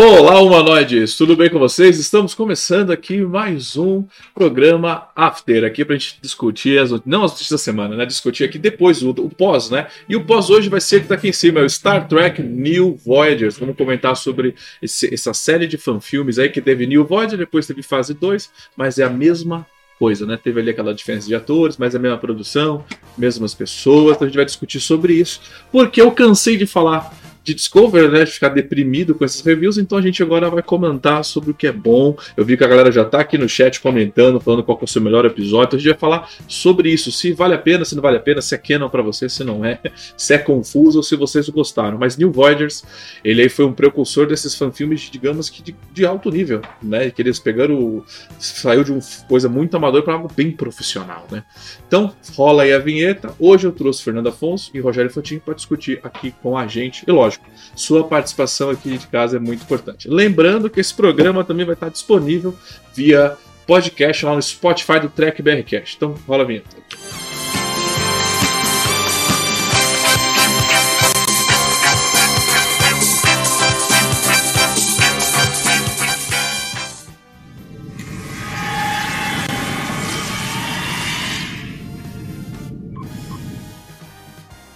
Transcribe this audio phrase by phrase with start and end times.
[0.00, 1.16] Olá, humanoides!
[1.16, 1.98] Tudo bem com vocês?
[1.98, 7.50] Estamos começando aqui mais um programa After, aqui pra gente discutir, as, não as notícias
[7.50, 8.06] da semana, né?
[8.06, 9.88] Discutir aqui depois o, o pós, né?
[10.08, 12.40] E o pós hoje vai ser que tá aqui em cima, é o Star Trek
[12.40, 13.58] New Voyagers.
[13.58, 17.82] Vamos comentar sobre esse, essa série de fanfilmes aí que teve New Voyager, depois teve
[17.82, 19.66] fase 2, mas é a mesma
[19.98, 20.38] coisa, né?
[20.40, 22.84] Teve ali aquela diferença de atores, mas é a mesma produção,
[23.16, 25.40] mesmas pessoas, então a gente vai discutir sobre isso,
[25.72, 27.17] porque eu cansei de falar
[27.48, 28.24] de Discover, né?
[28.24, 31.66] De ficar deprimido com esses reviews, então a gente agora vai comentar sobre o que
[31.66, 32.16] é bom.
[32.36, 34.86] Eu vi que a galera já tá aqui no chat comentando, falando qual é o
[34.86, 35.68] seu melhor episódio.
[35.68, 38.20] Então a gente vai falar sobre isso, se vale a pena, se não vale a
[38.20, 39.80] pena, se é canon para você, se não é,
[40.16, 41.96] se é confuso ou se vocês gostaram.
[41.98, 42.84] Mas New Voyagers,
[43.24, 47.10] ele aí foi um precursor desses fanfilmes, digamos que de, de alto nível, né?
[47.10, 48.04] Que eles pegaram,
[48.38, 51.42] saiu de uma coisa muito amadora para algo bem profissional, né?
[51.86, 53.34] Então, rola aí a vinheta.
[53.38, 57.04] Hoje eu trouxe Fernando Afonso e Rogério Fantin para discutir aqui com a gente.
[57.06, 57.37] E lógico,
[57.74, 60.08] sua participação aqui de casa é muito importante.
[60.08, 62.54] Lembrando que esse programa também vai estar disponível
[62.94, 63.36] via
[63.66, 65.96] podcast lá no Spotify do Trek BRCast.
[65.96, 67.27] Então, rola a vinheta.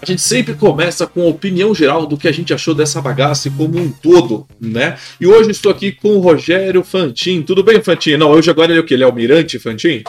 [0.03, 3.48] A gente sempre começa com a opinião geral do que a gente achou dessa bagaça
[3.56, 4.98] como um todo, né?
[5.20, 7.41] E hoje eu estou aqui com o Rogério Fantin.
[7.42, 8.17] Tudo bem, Fantin?
[8.17, 8.94] Não, hoje agora ele é o quê?
[8.94, 10.03] Ele é almirante, Fantin?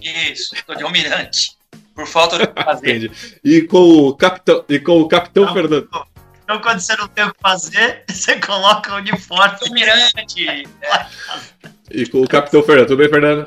[0.00, 1.56] Isso, estou de almirante.
[1.96, 2.90] Por falta de fazer.
[2.90, 3.10] Entendi.
[3.42, 5.88] E com o capitão, e com o capitão Não, Fernando.
[6.44, 10.46] Então, quando você não tem o que fazer, você coloca o uniforme almirante.
[11.90, 12.88] E com o capitão Fernando.
[12.88, 13.46] Tudo bem, Fernando?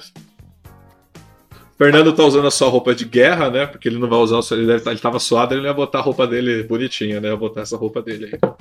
[1.82, 3.66] Fernando tá usando a sua roupa de guerra, né?
[3.66, 4.56] Porque ele não vai usar o seu.
[4.56, 7.30] Ele, deve, tá- ele tava suado, ele não ia botar a roupa dele bonitinha, né?
[7.30, 8.52] Ia botar essa roupa dele aí.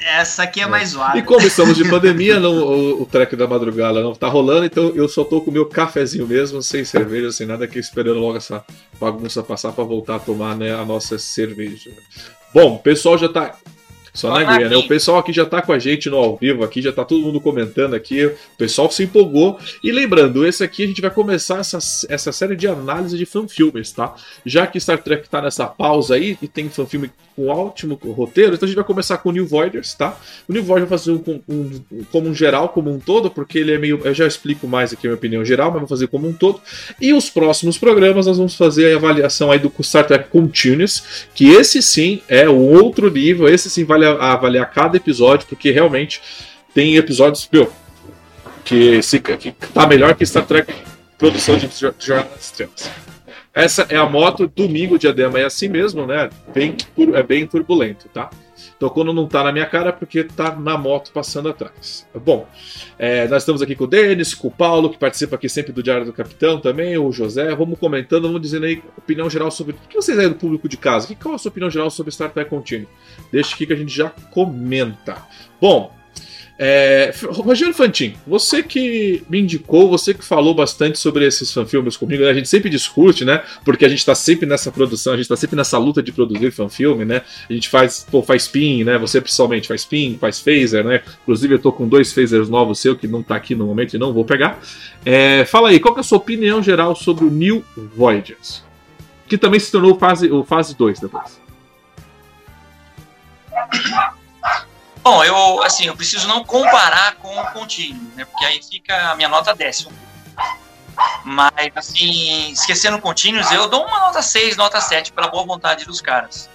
[0.00, 1.16] Essa aqui é mais zoada.
[1.16, 4.88] E como estamos de pandemia, não, o, o trek da madrugada não tá rolando, então
[4.96, 8.38] eu só tô com o meu cafezinho mesmo, sem cerveja, sem nada aqui, esperando logo
[8.38, 8.64] essa
[9.00, 11.92] bagunça passar pra voltar a tomar né, a nossa cerveja.
[12.52, 13.54] Bom, o pessoal já tá.
[14.16, 14.76] Só na aguinha, né?
[14.76, 17.20] O pessoal aqui já tá com a gente no ao vivo, aqui já tá todo
[17.20, 19.58] mundo comentando aqui, o pessoal se empolgou.
[19.84, 21.78] E lembrando, esse aqui a gente vai começar essa,
[22.08, 24.14] essa série de análise de fanfilmes, tá?
[24.44, 28.64] Já que Star Trek tá nessa pausa aí e tem fanfilme com ótimo roteiro, então
[28.64, 30.18] a gente vai começar com o New Voyagers, tá?
[30.48, 33.58] O New Voyagers vai fazer um, um- um- como um geral, como um todo, porque
[33.58, 34.00] ele é meio.
[34.04, 36.58] Eu já explico mais aqui a minha opinião geral, mas vou fazer como um todo.
[36.98, 41.48] E os próximos programas nós vamos fazer a avaliação aí do Star Trek Continuous, que
[41.50, 46.20] esse sim é o outro nível, esse sim vale avaliar cada episódio, porque realmente
[46.74, 47.72] tem episódios, meu,
[48.64, 50.72] que, se, que tá melhor que Star Trek
[51.18, 52.90] produção de Jo- Jornada das.
[53.54, 56.28] Essa é a moto, domingo, diadema é assim mesmo, né?
[56.54, 56.76] Bem,
[57.14, 58.28] é bem turbulento, tá?
[58.76, 62.06] Então quando não tá na minha cara é porque tá na moto passando atrás.
[62.14, 62.46] Bom,
[62.98, 65.82] é, nós estamos aqui com o Denis, com o Paulo, que participa aqui sempre do
[65.82, 67.54] Diário do Capitão também, o José.
[67.54, 69.74] Vamos comentando, vamos dizendo aí opinião geral sobre.
[69.74, 71.14] O que vocês aí do público de casa?
[71.14, 72.86] Qual é a sua opinião geral sobre Star Trek Continuum?
[73.32, 75.22] Deixa aqui que a gente já comenta.
[75.60, 75.95] Bom,
[76.58, 82.22] é, Rogério Fantin, você que me indicou, você que falou bastante sobre esses fanfilmes comigo,
[82.22, 82.30] né?
[82.30, 83.42] a gente sempre discute, né?
[83.62, 86.50] Porque a gente tá sempre nessa produção, a gente tá sempre nessa luta de produzir
[86.50, 87.20] fanfilme, né?
[87.48, 88.96] A gente faz, pô, faz pin, né?
[88.96, 91.02] Você principalmente faz pin, faz phaser, né?
[91.22, 93.98] Inclusive eu tô com dois phasers novos seu que não tá aqui no momento e
[93.98, 94.58] não vou pegar.
[95.04, 97.62] É, fala aí, qual é a sua opinião geral sobre o New
[97.94, 98.64] Voyagers?
[99.28, 101.38] Que também se tornou fase, o fase 2 depois.
[105.06, 108.24] Bom, eu, assim, eu preciso não comparar com o contínuo, né?
[108.24, 109.92] Porque aí fica a minha nota décima.
[111.24, 116.00] Mas, assim, esquecendo contínuos, eu dou uma nota 6, nota 7 pela boa vontade dos
[116.00, 116.50] caras.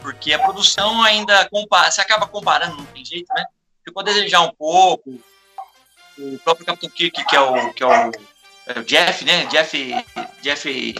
[0.00, 3.44] Porque a produção ainda compara, você acaba comparando, não tem jeito, né?
[3.84, 5.20] Ficou a desejar um pouco.
[6.16, 8.12] O próprio Capitão Kirk, que é o, que é o,
[8.68, 9.46] é o Jeff, né?
[9.46, 10.04] Jeff.
[10.40, 10.94] Jeff.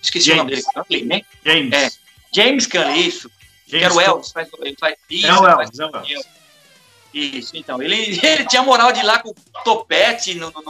[0.00, 1.04] Esqueci o nome dele.
[1.04, 1.20] Né?
[1.44, 1.74] James.
[1.74, 1.90] É.
[2.34, 3.30] James Cunley, isso.
[3.78, 6.26] Que era o Elvis, faz, ele faz isso, É o faz Elvis, é o Elvis.
[7.12, 7.82] isso, então.
[7.82, 9.34] Ele, ele tinha moral de ir lá com o
[9.64, 10.62] topete, no, no-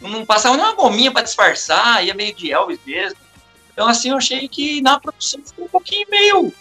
[0.00, 3.16] no- não passava nem uma gominha pra disfarçar, ia meio de Elvis mesmo.
[3.72, 6.52] Então, assim, eu achei que na produção ficou um pouquinho meio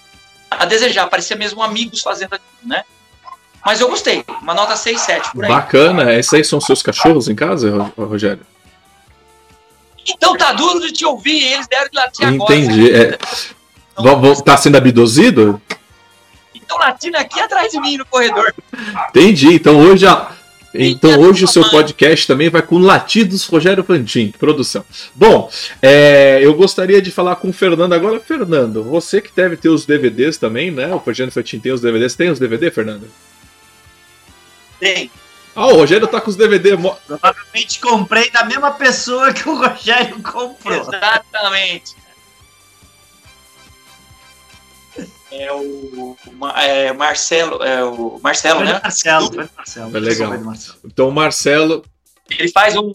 [0.49, 2.83] a desejar, parecia mesmo amigos fazendo aquilo, né?
[3.65, 5.49] Mas eu gostei, uma nota 6, 7 por aí.
[5.51, 8.45] Bacana, esses aí são seus cachorros em casa, Ro- Rogério?
[10.07, 12.55] Então tá duro de te ouvir, eles deram de latir agora.
[12.55, 12.91] Entendi.
[12.91, 13.17] É,
[14.43, 15.61] tá sendo abduzido?
[16.71, 18.53] estão latindo aqui atrás de mim no corredor.
[19.09, 19.53] Entendi.
[19.53, 20.31] Então hoje a.
[20.73, 24.85] Então hoje o seu podcast também vai com latidos Rogério Pantin, produção.
[25.13, 25.51] Bom,
[25.81, 28.21] é, eu gostaria de falar com o Fernando agora.
[28.21, 30.87] Fernando, você que deve ter os DVDs também, né?
[30.93, 32.15] O Rogério Pantin tem os DVDs.
[32.15, 33.09] Tem os DVD, Fernando?
[34.79, 35.11] Tem.
[35.53, 36.77] Ah, o Rogério tá com os DVD.
[37.05, 40.79] Provavelmente comprei da mesma pessoa que o Rogério comprou.
[40.79, 42.00] Exatamente.
[45.31, 46.17] É o
[46.57, 48.79] é, Marcelo, é o Marcelo, né?
[48.83, 49.97] Marcelo, Marcelo.
[49.97, 50.33] É legal.
[50.85, 51.85] Então o Marcelo.
[52.29, 52.91] Ele faz um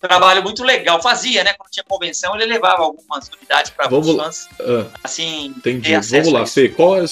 [0.00, 1.00] trabalho muito legal.
[1.02, 1.54] Fazia, né?
[1.54, 4.48] Quando tinha convenção, ele levava algumas unidades para Vamos- fãs.
[4.60, 5.90] Ah, Assim, entendi.
[5.98, 6.46] Vamos lá.
[6.46, 6.68] Fê.
[6.68, 7.04] Qual é.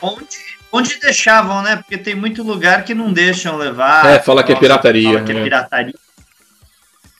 [0.00, 0.26] Onde,
[0.72, 1.76] onde deixavam, né?
[1.76, 4.06] Porque tem muito lugar que não deixam levar.
[4.06, 5.42] É, fala que é pirataria, Fala que é né?
[5.42, 5.94] pirataria.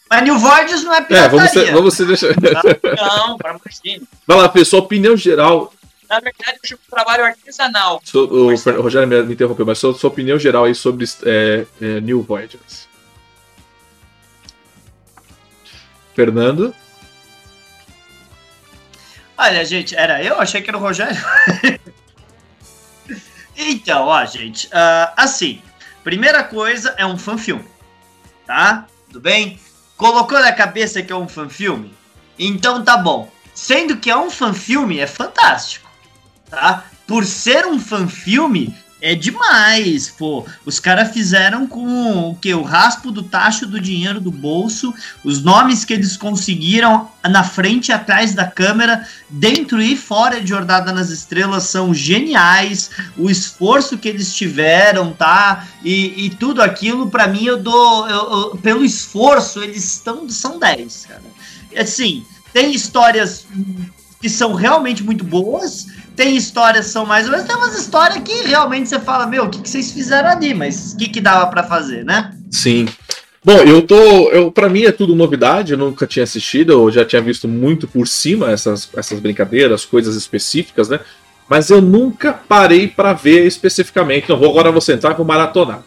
[0.08, 1.28] Mas New Voids não é É, pirataria.
[1.38, 2.28] vamos, ser- vamos se deixar.
[2.36, 4.06] Não, para imagina.
[4.26, 4.52] Vai lá.
[4.64, 5.72] Sua opinião geral.
[6.10, 8.02] Na verdade, eu chamo de trabalho artesanal.
[8.04, 11.64] so- o, o Rogério me, me interrompeu, mas sua, sua opinião geral aí sobre é,
[11.80, 12.88] é, New Voyagers.
[16.14, 16.74] Fernando.
[19.38, 20.40] Olha, gente, era eu?
[20.40, 21.16] Achei que era o Rogério.
[23.56, 25.62] então, ó, gente, ah, assim,
[26.02, 27.64] primeira coisa é um fanfilme,
[28.46, 28.86] tá?
[29.06, 29.58] Tudo bem?
[29.96, 31.94] Colocou na cabeça que é um fanfilme?
[32.38, 33.30] Então tá bom.
[33.54, 35.89] Sendo que é um fanfilme, é fantástico,
[36.50, 36.84] tá?
[37.06, 40.46] Por ser um fanfilme, é demais, pô.
[40.66, 42.52] Os caras fizeram com o que?
[42.52, 44.92] O raspo do tacho do dinheiro do bolso,
[45.24, 50.46] os nomes que eles conseguiram na frente e atrás da câmera, dentro e fora de
[50.50, 52.90] Jornada nas Estrelas são geniais.
[53.16, 55.66] O esforço que eles tiveram, tá?
[55.82, 58.06] E, e tudo aquilo, pra mim, eu dou.
[58.06, 61.22] eu- eu- pelo esforço, eles estão, são 10, cara.
[61.76, 63.46] Assim, tem histórias
[64.20, 65.86] que são realmente muito boas.
[66.16, 67.46] Tem histórias que são mais ou menos.
[67.46, 70.52] Tem umas histórias que realmente você fala, meu, o que, que vocês fizeram ali?
[70.52, 72.34] Mas o que, que dava pra fazer, né?
[72.50, 72.86] Sim.
[73.42, 74.30] Bom, eu tô.
[74.30, 77.88] Eu, pra mim é tudo novidade, eu nunca tinha assistido, eu já tinha visto muito
[77.88, 81.00] por cima essas, essas brincadeiras, coisas específicas, né?
[81.48, 84.28] Mas eu nunca parei pra ver especificamente.
[84.28, 85.82] Não, vou agora vou sentar e vou maratonar.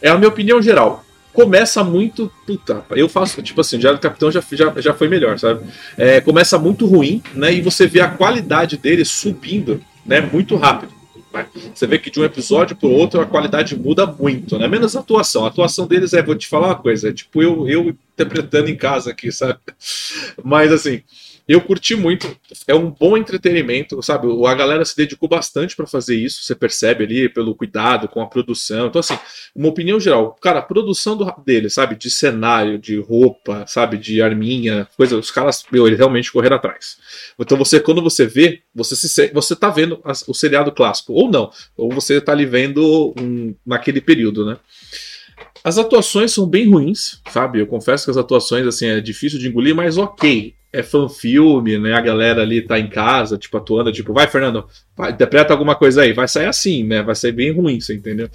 [0.00, 1.04] É a minha opinião geral.
[1.32, 2.30] Começa muito.
[2.46, 5.64] Puta, eu faço, tipo assim, o Capitão já, já, já foi melhor, sabe?
[5.96, 7.52] É, começa muito ruim, né?
[7.52, 10.20] E você vê a qualidade dele subindo, né?
[10.20, 10.92] Muito rápido.
[11.74, 14.68] Você vê que de um episódio pro outro a qualidade muda muito, né?
[14.68, 15.44] Menos a atuação.
[15.44, 18.76] A atuação deles é, vou te falar uma coisa, é tipo eu, eu interpretando em
[18.76, 19.58] casa aqui, sabe?
[20.44, 21.02] Mas assim,
[21.48, 22.36] eu curti muito.
[22.68, 24.28] É um bom entretenimento, sabe?
[24.46, 28.26] A galera se dedicou bastante para fazer isso, você percebe ali pelo cuidado com a
[28.26, 28.86] produção.
[28.86, 29.18] Então, assim,
[29.54, 30.36] uma opinião geral.
[30.40, 31.96] Cara, a produção do, dele, sabe?
[31.96, 33.96] De cenário, de roupa, sabe?
[33.96, 35.16] De arminha, coisa.
[35.16, 36.98] Os caras, meu, eles realmente correram atrás.
[37.38, 41.50] Então, você, quando você vê, você, se, você tá vendo o seriado clássico, ou não.
[41.76, 44.56] Ou você tá ali vendo um, naquele período, né?
[45.64, 47.60] As atuações são bem ruins, sabe?
[47.60, 50.54] Eu confesso que as atuações, assim, é difícil de engolir, mas ok.
[50.72, 51.92] É fanfilme, né?
[51.92, 54.64] A galera ali tá em casa, tipo, atuando, tipo, vai, Fernando,
[54.96, 56.12] vai, interpreta alguma coisa aí.
[56.14, 57.02] Vai sair assim, né?
[57.02, 58.30] Vai sair bem ruim, você entendeu?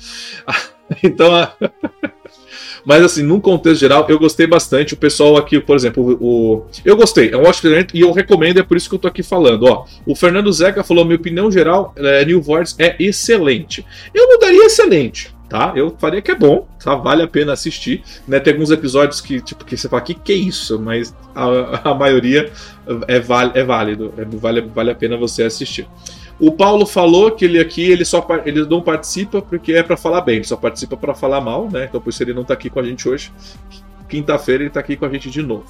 [1.04, 1.51] então, a-
[2.86, 4.94] mas assim, num contexto geral, eu gostei bastante.
[4.94, 6.66] O pessoal aqui, por exemplo, o.
[6.86, 9.07] Eu gostei, é um ótimo experimento e eu recomendo, é por isso que eu tô
[9.07, 9.63] aqui falando.
[9.63, 13.86] Ó, o Fernando Zeca falou: minha opinião geral, é, New Voids é excelente.
[14.13, 15.74] Eu não daria excelente, tá?
[15.76, 16.96] Eu faria que é bom, tá?
[16.96, 18.04] Vale a pena assistir.
[18.28, 18.40] Né?
[18.40, 20.80] Tem alguns episódios que, tipo, que você fala, que que é isso?
[20.80, 22.52] Mas a, a maioria
[23.07, 25.88] é, val, é válido, é, vale, vale a pena você assistir.
[26.40, 30.21] O Paulo falou que ele aqui ele só ele não participa porque é pra falar
[30.21, 31.86] bem, ele só participa pra falar mal, né?
[31.86, 33.31] Então por isso ele não tá aqui com a gente hoje.
[34.07, 35.66] Quinta-feira ele tá aqui com a gente de novo.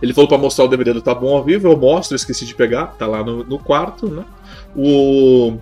[0.00, 2.54] Ele falou pra mostrar o DVD do Tá Bom ao Vivo, eu mostro, esqueci de
[2.54, 4.24] pegar, tá lá no, no quarto, né?
[4.74, 5.58] O.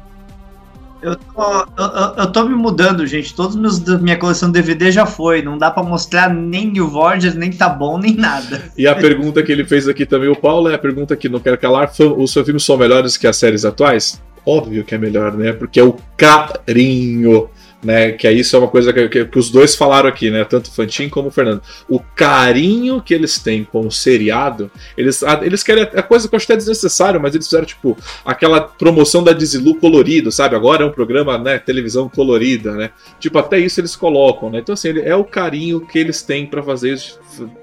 [1.01, 1.43] Eu tô,
[1.77, 3.33] eu, eu- tô me mudando, gente.
[3.35, 5.43] Todos os meus minha coleção de DVD já foi.
[5.43, 8.65] Não dá pra mostrar nem New Voyagers, nem tá bom, nem nada.
[8.77, 11.39] E a pergunta que ele fez aqui também, o Paulo, é a pergunta que não
[11.39, 14.21] quero calar: os seus filmes são melhores que as séries atuais?
[14.45, 15.53] Óbvio que é melhor, né?
[15.53, 17.49] Porque é o carinho,
[17.83, 18.13] né?
[18.13, 20.45] Que é isso é uma coisa que, que- que os dois falaram aqui, né?
[20.45, 21.63] Tanto o Fantin como o Fernando.
[21.89, 25.85] O carinho que eles têm com o seriado, eles, a- eles querem.
[25.93, 29.77] É coisa que eu acho até desnecessário, mas eles fizeram, tipo, aquela promoção da Desilu
[29.77, 30.57] colorido, sabe?
[30.57, 31.59] Agora é um programa, né?
[31.59, 32.91] Televisão colorida, né?
[33.21, 34.59] Tipo, até isso eles colocam, né?
[34.59, 37.21] Então, assim, ele- é o carinho que eles têm pra fazer isso.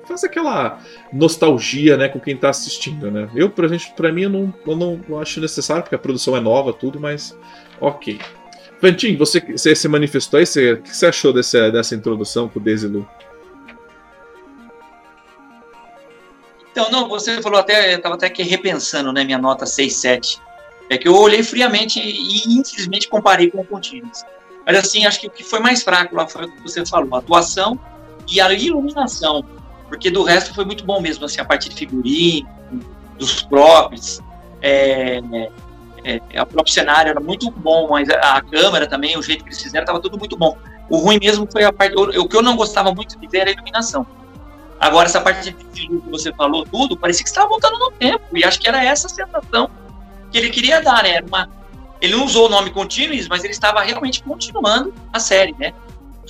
[0.07, 0.79] Faz aquela
[1.11, 3.27] nostalgia, né, com quem tá assistindo, né?
[3.35, 6.39] Eu, pra, gente, pra mim, eu não, eu não acho necessário, porque a produção é
[6.39, 7.35] nova, tudo, mas
[7.81, 8.19] ok.
[8.79, 10.45] Fantin, você, você se manifestou aí?
[10.45, 13.07] Você, o que você achou dessa, dessa introdução com o Desilu?
[16.71, 20.41] Então, não, você falou até, eu tava até aqui repensando, né, minha nota 6, 7.
[20.89, 24.23] É que eu olhei friamente e, infelizmente, comparei com o Continuous.
[24.65, 27.15] Mas, assim, acho que o que foi mais fraco lá foi o que você falou,
[27.15, 27.79] a atuação
[28.29, 29.45] e a iluminação.
[29.87, 32.49] Porque do resto foi muito bom mesmo, assim, a parte de figurino,
[33.17, 34.19] dos próprios.
[34.61, 35.21] É,
[36.05, 39.43] é, é, o próprio cenário era muito bom, mas a, a câmera também, o jeito
[39.43, 40.55] que eles fizeram, estava tudo muito bom.
[40.87, 41.95] O ruim mesmo foi a parte.
[41.95, 44.05] O, o, que eu não gostava muito de ver era a iluminação.
[44.79, 48.23] Agora, essa parte de que você falou tudo, parecia que estava voltando no tempo.
[48.35, 49.67] E acho que era essa sensação
[50.31, 51.21] que ele queria dar, né?
[51.27, 51.49] Uma,
[51.99, 55.73] ele não usou o nome Continuous, mas ele estava realmente continuando a série, né?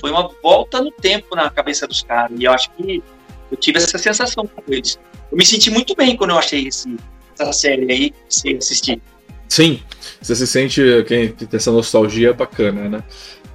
[0.00, 2.38] Foi uma volta no tempo na cabeça dos caras.
[2.38, 3.02] E eu acho que
[3.50, 4.98] eu tive essa sensação com eles.
[5.30, 6.96] Eu me senti muito bem quando eu achei esse,
[7.38, 9.02] essa série aí, se assistir.
[9.48, 9.80] Sim,
[10.20, 13.02] você se sente quem tem essa nostalgia bacana, né?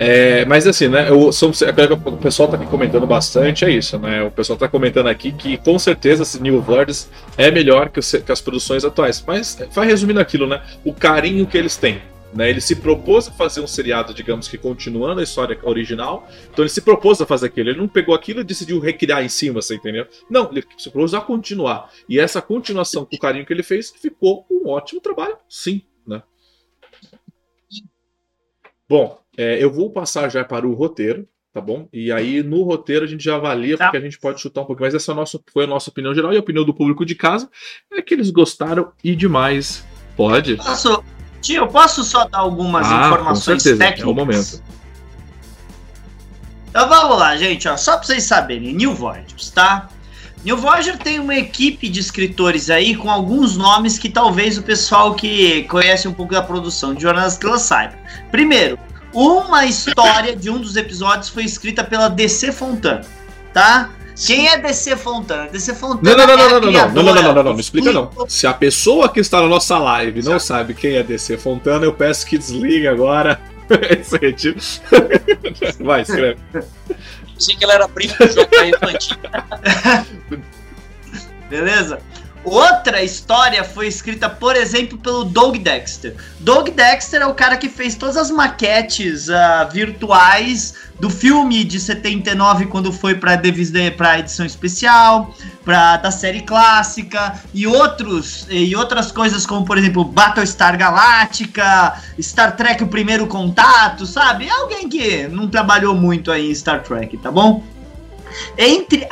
[0.03, 1.09] É, mas assim, né?
[1.09, 4.23] Eu, sou, o pessoal tá aqui comentando bastante, é isso, né?
[4.23, 7.07] O pessoal tá comentando aqui que com certeza esse New Worlds
[7.37, 9.23] é melhor que, que as produções atuais.
[9.27, 10.59] Mas vai resumindo aquilo, né?
[10.83, 12.01] O carinho que eles têm.
[12.33, 16.27] Né, ele se propôs a fazer um seriado, digamos que continuando a história original.
[16.51, 17.69] Então ele se propôs a fazer aquilo.
[17.69, 20.07] Ele não pegou aquilo e decidiu recriar em cima, você entendeu?
[20.29, 21.91] Não, ele se propôs a continuar.
[22.07, 25.81] E essa continuação com o carinho que ele fez ficou um ótimo trabalho, sim.
[26.07, 26.23] Né?
[28.87, 31.89] Bom, é, eu vou passar já para o roteiro, tá bom?
[31.91, 33.85] E aí no roteiro a gente já avalia, tá.
[33.85, 34.81] porque a gente pode chutar um pouco.
[34.81, 37.15] Mas essa é nossa, foi a nossa opinião geral e a opinião do público de
[37.15, 37.49] casa
[37.91, 39.85] é que eles gostaram e demais.
[40.15, 40.57] Pode?
[40.57, 41.03] Posso,
[41.41, 44.01] Tio, eu posso só dar algumas ah, informações técnicas?
[44.01, 44.63] É o momento.
[46.69, 49.89] Então vamos lá, gente, ó, só para vocês saberem, New Voyagers, tá?
[50.43, 55.13] New Voyager tem uma equipe de escritores aí com alguns nomes que talvez o pessoal
[55.13, 57.95] que conhece um pouco da produção de Jornada Estrelas saiba.
[58.31, 58.79] Primeiro,
[59.13, 63.05] uma história de um dos episódios foi escrita pela DC Fontana,
[63.53, 63.89] tá?
[64.25, 65.47] Quem é DC Fontana?
[65.47, 67.53] DC Fontana não, não, não, é não, não, não, não, não, não, não, não, não,
[67.53, 68.11] não, explica não.
[68.27, 71.93] Se a pessoa que está na nossa live não sabe quem é DC Fontana, eu
[71.93, 73.39] peço que desligue agora
[73.89, 74.59] esse retiro.
[75.79, 76.39] Vai, escreve.
[77.33, 78.69] Pensei que ela era prima do J.R.
[78.69, 79.17] Infantil.
[81.49, 81.99] Beleza?
[82.43, 86.15] Outra história foi escrita, por exemplo, pelo Doug Dexter.
[86.39, 91.79] Doug Dexter é o cara que fez todas as maquetes uh, virtuais do filme de
[91.79, 93.39] 79 quando foi para
[93.95, 100.03] para edição especial, para da série clássica e outros e outras coisas como por exemplo
[100.03, 104.49] Battlestar Galactica, Star Trek o primeiro contato, sabe?
[104.49, 107.63] Alguém que não trabalhou muito aí em Star Trek, tá bom?
[108.57, 109.07] Entre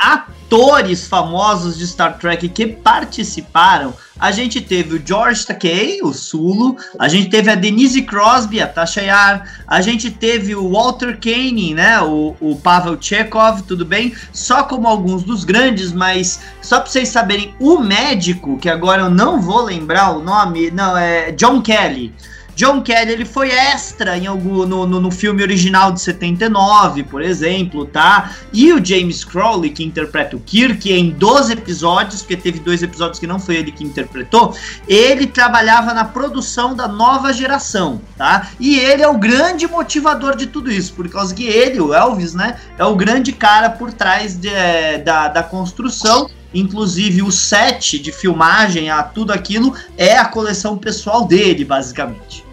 [0.50, 6.76] atores famosos de Star Trek que participaram, a gente teve o George Takei, o Sulu,
[6.98, 11.74] a gente teve a Denise Crosby, a Tasha Yar, a gente teve o Walter Koenig,
[11.74, 14.12] né, o, o Pavel Chekhov, tudo bem?
[14.32, 19.10] Só como alguns dos grandes, mas só para vocês saberem, o médico, que agora eu
[19.10, 22.12] não vou lembrar o nome, não, é John Kelly.
[22.60, 27.22] John Kelly, ele foi extra em algum, no, no, no, filme original de 79, por
[27.22, 28.32] exemplo, tá?
[28.52, 33.18] E o James Crowley, que interpreta o Kirk, em 12 episódios, porque teve dois episódios
[33.18, 34.54] que não foi ele que interpretou,
[34.86, 38.50] ele trabalhava na produção da nova geração, tá?
[38.60, 42.34] E ele é o grande motivador de tudo isso, por causa que ele, o Elvis,
[42.34, 47.96] né, é o grande cara por trás de, é, da, da construção Inclusive, o set
[48.00, 52.49] de filmagem, a tudo aquilo, é a coleção pessoal dele, basicamente.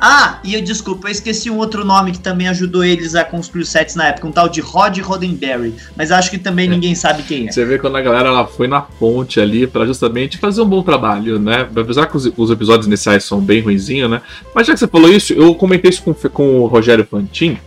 [0.00, 3.62] Ah, e eu desculpa, eu esqueci um outro nome que também ajudou eles a construir
[3.62, 6.70] os sets na época, um tal de Rod Roddenberry, mas acho que também é.
[6.70, 7.52] ninguém sabe quem é.
[7.52, 10.82] Você vê quando a galera ela foi na ponte ali para justamente fazer um bom
[10.82, 11.68] trabalho, né?
[11.76, 14.22] Apesar que os, os episódios iniciais são bem ruinzinhos, né?
[14.54, 17.58] Mas já que você falou isso, eu comentei isso com, com o Rogério Fantin.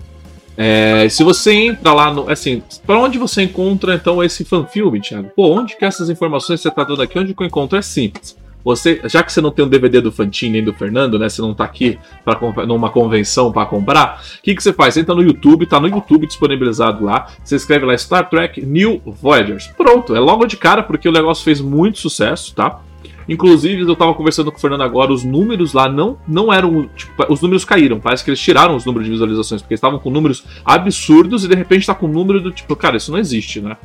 [0.56, 2.30] É, se você entra lá no.
[2.30, 5.32] Assim, para onde você encontra então esse fanfilme, Thiago?
[5.36, 7.18] Pô, onde que essas informações você tá dando aqui?
[7.18, 7.78] Onde que eu encontro?
[7.78, 8.38] É simples.
[8.64, 11.28] Você, já que você não tem um DVD do Fantin nem do Fernando, né?
[11.28, 14.94] Você não tá aqui para numa convenção para comprar, o que, que você faz?
[14.94, 17.28] Você entra no YouTube, tá no YouTube disponibilizado lá.
[17.44, 19.68] Você escreve lá Star Trek New Voyagers.
[19.68, 22.80] Pronto, é logo de cara porque o negócio fez muito sucesso, tá?
[23.28, 26.90] Inclusive, eu tava conversando com o Fernando agora, os números lá não, não eram.
[26.96, 28.00] Tipo, os números caíram.
[28.00, 31.56] Parece que eles tiraram os números de visualizações, porque estavam com números absurdos e de
[31.56, 33.78] repente tá com um número do tipo, cara, isso não existe, né?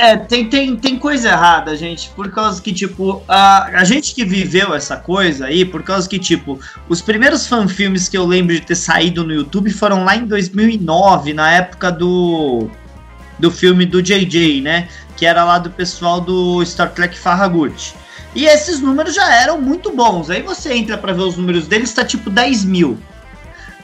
[0.00, 4.24] É, tem, tem, tem coisa errada, gente, por causa que, tipo, a, a gente que
[4.24, 8.62] viveu essa coisa aí, por causa que, tipo, os primeiros fanfilmes que eu lembro de
[8.62, 12.70] ter saído no YouTube foram lá em 2009, na época do,
[13.38, 14.88] do filme do JJ, né?
[15.18, 17.94] Que era lá do pessoal do Star Trek Farragut.
[18.34, 20.30] E esses números já eram muito bons.
[20.30, 22.98] Aí você entra para ver os números deles, está tipo 10 mil.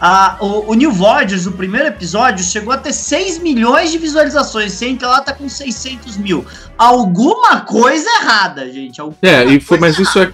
[0.00, 4.72] Ah, o, o, New Voyagers, o primeiro episódio, chegou a ter 6 milhões de visualizações.
[4.72, 6.44] Você entra lá, tá com 600 mil.
[6.76, 9.00] Alguma coisa errada, gente.
[9.00, 10.32] Alguma é, e foi, mas isso é.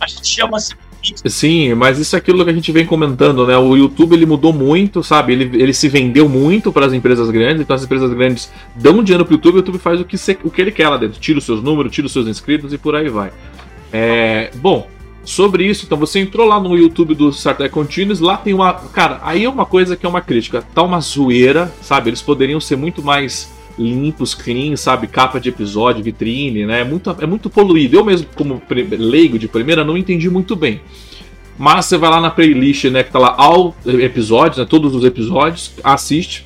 [0.00, 0.74] A gente chama assim.
[1.26, 3.56] Sim, mas isso é aquilo que a gente vem comentando, né?
[3.56, 5.32] O YouTube ele mudou muito, sabe?
[5.32, 9.24] Ele, ele se vendeu muito para as empresas grandes, então as empresas grandes dão dinheiro
[9.24, 11.18] pro YouTube, o YouTube faz o que, se, o que ele quer lá dentro.
[11.18, 13.32] Tira os seus números, tira os seus inscritos e por aí vai.
[13.90, 14.88] É, bom,
[15.30, 18.72] sobre isso, então você entrou lá no YouTube do Star Trek Continuous, lá tem uma.
[18.72, 20.62] Cara, aí é uma coisa que é uma crítica.
[20.74, 22.10] Tá uma zoeira, sabe?
[22.10, 25.06] Eles poderiam ser muito mais limpos, clean, sabe?
[25.06, 26.80] Capa de episódio, vitrine, né?
[26.80, 27.96] É muito, é muito poluído.
[27.96, 28.60] Eu mesmo, como
[28.98, 30.80] leigo de primeira, não entendi muito bem.
[31.56, 33.02] Mas você vai lá na playlist, né?
[33.02, 34.66] Que tá lá all episódios, né?
[34.68, 36.44] Todos os episódios, assiste.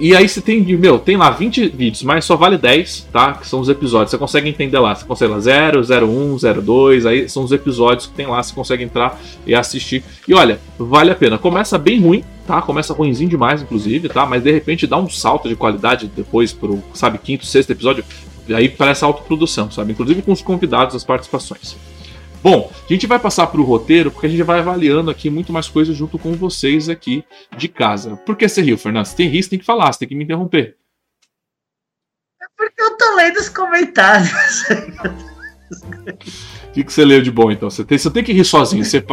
[0.00, 3.34] E aí você tem, meu, tem lá 20 vídeos, mas só vale 10, tá?
[3.34, 4.10] Que são os episódios.
[4.10, 4.94] Você consegue entender lá.
[4.94, 8.82] Você consegue lá 0, 01, 02, aí são os episódios que tem lá, você consegue
[8.82, 10.02] entrar e assistir.
[10.26, 11.38] E olha, vale a pena.
[11.38, 12.60] Começa bem ruim, tá?
[12.60, 14.26] Começa ruimzinho demais, inclusive, tá?
[14.26, 18.04] Mas de repente dá um salto de qualidade depois pro, sabe, quinto, sexto episódio.
[18.52, 19.92] Aí parece autoprodução, sabe?
[19.92, 21.76] Inclusive com os convidados, as participações.
[22.42, 25.52] Bom, a gente vai passar para o roteiro porque a gente vai avaliando aqui muito
[25.52, 27.24] mais coisas junto com vocês aqui
[27.56, 28.16] de casa.
[28.16, 29.06] Por que você riu, Fernando?
[29.06, 30.76] Você tem risco, tem que falar, você tem que me interromper.
[32.42, 34.32] É porque eu tô lendo os comentários.
[36.68, 37.70] O que, que você leu de bom, então?
[37.70, 38.84] Você tem, você tem que rir sozinho.
[38.84, 39.04] Você...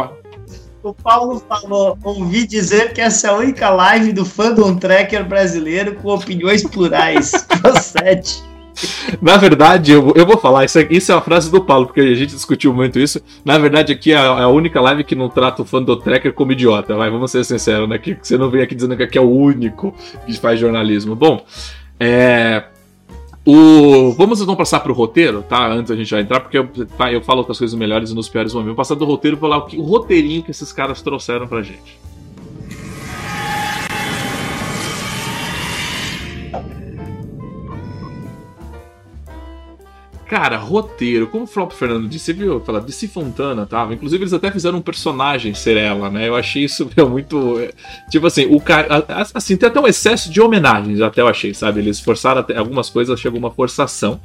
[0.82, 5.94] O Paulo falou: ouvi dizer que essa é a única live do fandom tracker brasileiro
[5.96, 7.32] com opiniões plurais.
[7.60, 8.42] Procede.
[9.20, 12.00] Na verdade, eu, eu vou falar, isso é, isso é uma frase do Paulo, porque
[12.00, 13.20] a gente discutiu muito isso.
[13.44, 16.32] Na verdade, aqui é a, é única live que não trata o fã do Tracker
[16.32, 17.98] como idiota, vai, vamos ser sinceros, né?
[17.98, 19.94] Que você não vem aqui dizendo que aqui é o único
[20.26, 21.14] que faz jornalismo.
[21.14, 21.44] Bom,
[21.98, 22.64] é.
[23.44, 24.12] O...
[24.12, 25.66] Vamos então passar para o roteiro, tá?
[25.66, 26.68] Antes a gente vai entrar, porque eu,
[26.98, 28.74] tá, eu falo outras coisas melhores e nos piores momentos.
[28.74, 31.62] Vou passar do roteiro e falar o, que, o roteirinho que esses caras trouxeram pra
[31.62, 31.98] gente.
[40.30, 43.94] Cara, roteiro, como o próprio Fernando disse, você viu falar de Fontana, tava?
[43.94, 46.28] Inclusive, eles até fizeram um personagem ser ela, né?
[46.28, 47.58] Eu achei isso meu, muito.
[48.08, 49.04] Tipo assim, o cara.
[49.34, 51.80] Assim, tem até um excesso de homenagens, até eu achei, sabe?
[51.80, 54.20] Eles forçaram até algumas coisas, chegou uma forçação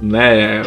[0.00, 0.62] né,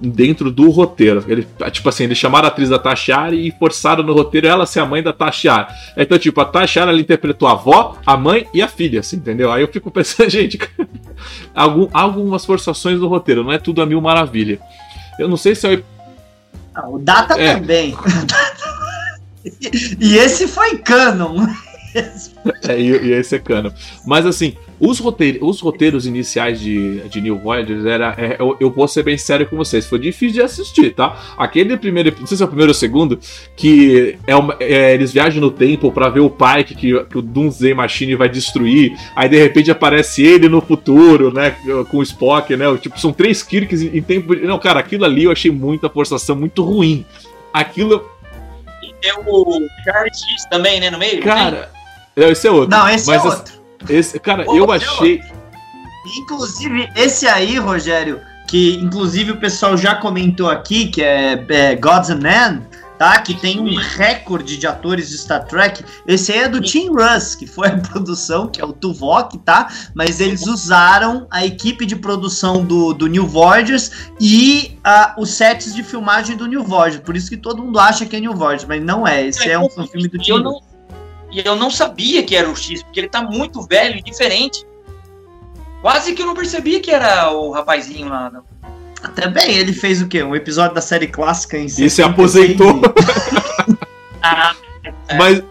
[0.00, 1.24] dentro do roteiro.
[1.28, 4.80] Ele, tipo assim, eles chamaram a atriz da Tashiari e forçaram no roteiro ela ser
[4.80, 5.66] a mãe da Tashiari.
[5.96, 9.52] Então, tipo, a Tashiari ela interpretou a avó, a mãe e a filha, assim, entendeu?
[9.52, 10.58] Aí eu fico pensando, gente,
[11.54, 14.58] algum, algumas forçações no roteiro, não é tudo a mil maravilha.
[15.18, 15.82] Eu não sei se é.
[16.74, 17.54] Ah, o Data é.
[17.54, 17.96] também.
[20.00, 21.46] e esse foi canon.
[22.68, 23.70] é, e, e esse é canon.
[24.04, 28.14] Mas assim, os, roteir, os roteiros iniciais de, de New Voyagers era.
[28.18, 31.16] É, eu, eu vou ser bem sério com vocês, foi difícil de assistir, tá?
[31.38, 32.14] Aquele primeiro.
[32.18, 33.18] Não sei se é o primeiro ou o segundo,
[33.56, 37.22] que é, uma, é eles viajam no tempo para ver o Pike que, que o
[37.22, 38.92] Doomsday Machine vai destruir.
[39.14, 41.56] Aí de repente aparece ele no futuro, né?
[41.90, 42.64] Com o Spock, né?
[42.78, 44.34] Tipo, são três Kirks em, em tempo.
[44.34, 47.06] Não, cara, aquilo ali eu achei muita forçação, muito ruim.
[47.52, 48.10] Aquilo.
[48.82, 50.90] E tem o Charles também, né?
[50.90, 51.22] No meio?
[51.22, 51.70] Cara.
[52.16, 52.70] Esse é outro.
[52.70, 53.54] Não, esse é outro.
[53.88, 55.20] Esse, cara, eu achei.
[56.18, 62.10] Inclusive, esse aí, Rogério, que inclusive o pessoal já comentou aqui, que é, é Gods
[62.10, 62.62] and Men,
[62.98, 63.20] tá?
[63.20, 65.84] Que tem um recorde de atores de Star Trek.
[66.06, 69.68] Esse aí é do Tim Russ, que foi a produção, que é o Tuvok, tá?
[69.94, 75.74] Mas eles usaram a equipe de produção do, do New Voyagers e uh, os sets
[75.74, 77.02] de filmagem do New Voyagers.
[77.02, 79.26] Por isso que todo mundo acha que é New Voyagers, mas não é.
[79.26, 80.73] Esse é, é um, um filme do Tim Russ.
[81.34, 84.64] E eu não sabia que era o X, porque ele tá muito velho e diferente.
[85.82, 88.30] Quase que eu não percebi que era o rapazinho lá.
[88.30, 88.44] Não.
[89.02, 90.22] Até bem, ele fez o quê?
[90.22, 92.80] Um episódio da série clássica em E se aposentou.
[94.22, 94.54] ah,
[95.08, 95.16] é.
[95.16, 95.42] Mas.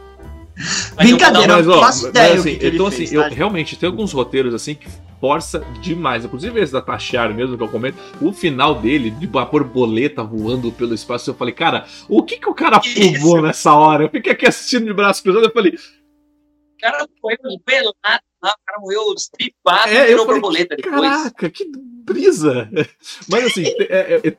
[0.95, 4.87] Brincadeira, mas, ó, mas, assim, então, assim, eu realmente tem alguns roteiros assim que
[5.19, 6.25] força demais.
[6.25, 10.71] Inclusive esse da Tashiar mesmo que eu comento, o final dele, de uma borboleta voando
[10.71, 14.03] pelo espaço, eu falei, cara, o que que o cara pulou nessa hora?
[14.03, 15.71] Eu fiquei aqui assistindo de braço cruzado, eu falei...
[15.71, 21.09] O cara foi pelo nada, o cara morreu estripado é, e virou falei, borboleta depois.
[21.09, 21.71] Caraca, que
[22.03, 22.69] brisa!
[23.31, 24.37] Mas assim, é, é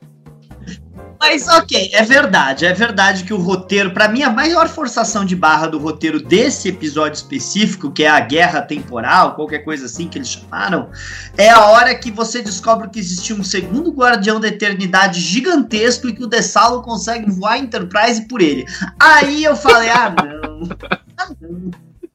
[1.27, 5.35] mas ok, é verdade, é verdade que o roteiro, para mim, a maior forçação de
[5.35, 10.19] barra do roteiro desse episódio específico, que é a guerra temporal, qualquer coisa assim que
[10.19, 10.91] eles chamaram,
[11.35, 16.13] é a hora que você descobre que existia um segundo guardião da eternidade gigantesco e
[16.13, 18.63] que o Dessalo consegue voar Enterprise por ele.
[18.99, 20.69] Aí eu falei, ah não,
[21.17, 21.71] ah não,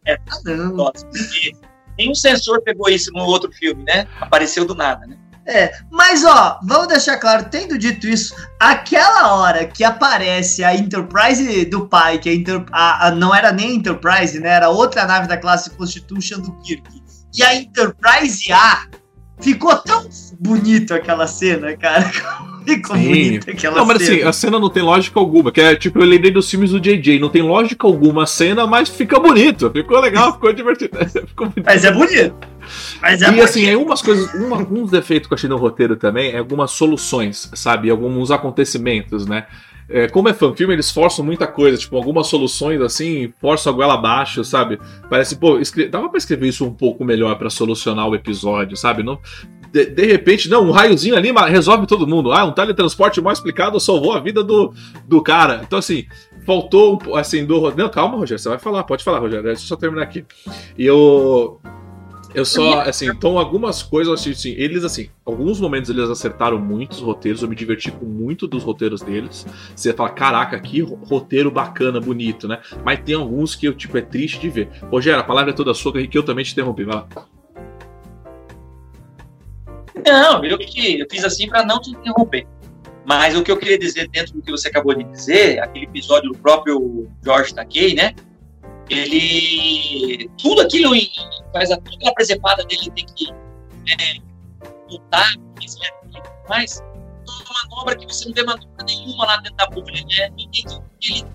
[0.06, 0.72] é, ah não.
[0.72, 1.04] Nossa,
[1.98, 4.06] nenhum sensor pegou isso no outro filme, né?
[4.20, 5.16] Apareceu do nada, né?
[5.46, 11.64] É, mas ó, vamos deixar claro, tendo dito isso, aquela hora que aparece a Enterprise
[11.64, 14.50] do pai, que a, Inter, a, a não era nem Enterprise, né?
[14.50, 17.02] Era outra nave da classe Constitution do Kirk.
[17.34, 18.86] E a Enterprise A
[19.40, 20.06] ficou tão
[20.38, 22.10] bonito aquela cena, cara.
[22.64, 23.08] ficou Sim.
[23.08, 24.14] bonita aquela Não, mas cena.
[24.16, 25.50] assim, a cena não tem lógica alguma.
[25.52, 27.18] Que é tipo, eu lembrei dos filmes do JJ.
[27.18, 29.70] Não tem lógica alguma a cena, mas fica bonito.
[29.70, 30.96] Ficou legal, ficou divertido.
[31.26, 31.64] Ficou bonito.
[31.66, 32.34] Mas é bonito.
[33.00, 33.44] Mas é E bonito.
[33.44, 36.70] assim, aí umas coisas, uma, uns defeitos que eu achei no roteiro também é algumas
[36.70, 37.90] soluções, sabe?
[37.90, 39.46] Alguns acontecimentos, né?
[39.90, 43.94] É, como é fanfilme, eles forçam muita coisa, tipo, algumas soluções assim, forçam a goela
[43.94, 44.78] abaixo, sabe?
[45.08, 45.88] Parece, pô, escre...
[45.88, 49.02] dava pra escrever isso um pouco melhor pra solucionar o episódio, sabe?
[49.02, 49.18] Não,
[49.72, 52.32] de, de repente, não, um raiozinho ali resolve todo mundo.
[52.32, 54.72] Ah, um teletransporte mal explicado salvou a vida do,
[55.06, 55.60] do cara.
[55.64, 56.06] Então, assim,
[56.44, 57.70] faltou assim, do.
[57.76, 60.24] Não, calma, Rogério, você vai falar, pode falar, Rogério, deixa eu só terminar aqui.
[60.76, 61.60] E eu.
[62.32, 67.42] Eu só, assim, então algumas coisas, assim, eles, assim, alguns momentos eles acertaram muitos roteiros,
[67.42, 69.44] eu me diverti com muito dos roteiros deles.
[69.74, 72.60] Você fala, caraca, que ro- roteiro bacana, bonito, né?
[72.84, 74.68] Mas tem alguns que, eu, tipo, é triste de ver.
[74.90, 77.08] Rogério, a palavra é toda sua, que eu também te interrompi, vai lá.
[80.06, 82.46] Não, eu, que- eu fiz assim para não te interromper.
[83.04, 86.30] Mas o que eu queria dizer dentro do que você acabou de dizer, aquele episódio
[86.30, 88.14] do próprio George Takei, né?
[88.90, 90.30] Ele.
[90.40, 91.10] Tudo aquilo em-
[91.52, 94.20] faz toda aquela presepada dele tem que é,
[94.90, 95.32] lutar,
[96.48, 96.82] mas
[97.28, 100.30] uma manobra que você não vê manobra nenhuma lá dentro da bolha, né?
[100.36, 101.26] Ninguém aquele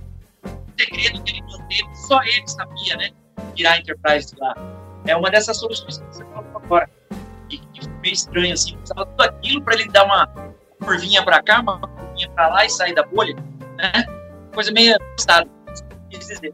[0.77, 3.09] segredo que ele manteve, só ele sabia, né?
[3.55, 4.53] Tirar a Enterprise lá.
[5.07, 6.89] É uma dessas soluções que você falou agora
[7.49, 10.27] que, que ficou meio estranho assim, precisava tudo aquilo para ele dar uma
[10.83, 13.35] curvinha para cá, uma curvinha para lá e sair da bolha,
[13.77, 13.91] né?
[14.53, 15.49] Coisa meio assustada,
[16.09, 16.53] quis dizer.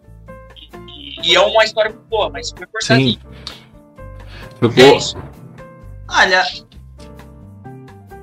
[1.23, 3.19] E, é uma história muito boa, mas foi cortadinho.
[4.77, 5.17] É isso.
[6.09, 6.45] Olha.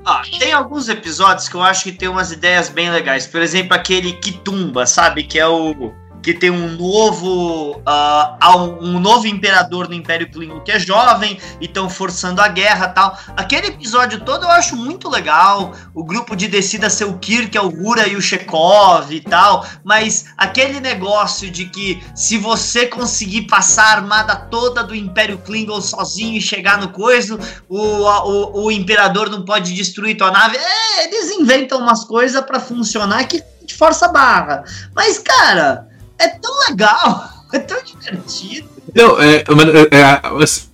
[0.07, 3.27] Ó, tem alguns episódios que eu acho que tem umas ideias bem legais.
[3.27, 5.25] Por exemplo, aquele Kitumba, sabe?
[5.25, 5.93] Que é o.
[6.29, 7.81] Que tem um novo.
[7.87, 12.89] há um, novo imperador no Império Klingon que é jovem e estão forçando a guerra
[12.89, 13.19] tal.
[13.35, 15.73] Aquele episódio todo eu acho muito legal.
[15.95, 19.65] O grupo de descida ser o Kirk, é o Gura e o Chekhov e tal.
[19.83, 25.81] Mas aquele negócio de que se você conseguir passar a armada toda do Império Klingon
[25.81, 27.39] sozinho e chegar no coisa,
[27.71, 30.59] o, o, o imperador não pode destruir tua nave.
[30.59, 33.43] É, eles inventam umas coisas pra funcionar que
[33.79, 34.63] força a barra.
[34.95, 35.89] Mas, cara,
[36.19, 38.69] é tão legal, é tão divertido.
[38.95, 39.45] Não, é.
[39.55, 40.69] mas, é, é,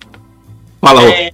[0.81, 1.03] Fala.
[1.09, 1.31] É,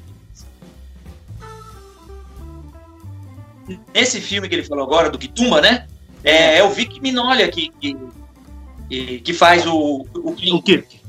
[3.93, 5.85] Nesse filme que ele falou agora, do Kitumba, né?
[6.23, 7.97] É, é o Vic Minolha que, que,
[9.19, 10.31] que- faz o, o.
[10.31, 10.99] O Kirk.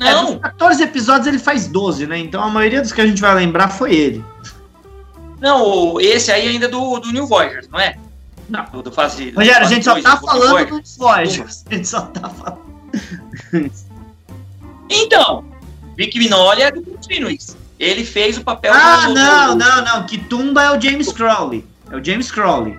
[0.00, 2.18] É, Não, dos 14 episódios ele faz 12, né?
[2.18, 4.24] Então a maioria dos que a gente vai lembrar foi ele.
[5.40, 5.62] não,
[5.94, 7.98] o- esse aí ainda é do, do New Voyagers, não é?
[8.48, 8.64] Não.
[8.72, 11.64] Do, do fase, do Rogério, a gente só tá do falando dos Voyagers.
[11.70, 12.58] A gente só tá falando.
[14.90, 15.44] Então,
[15.96, 17.56] Vic Minolha é do Continuous.
[17.78, 20.06] Ele fez o papel Ah, do, não, do- não, não.
[20.06, 21.64] Kitumba é o James Crowley.
[21.90, 22.78] É o James Crowley.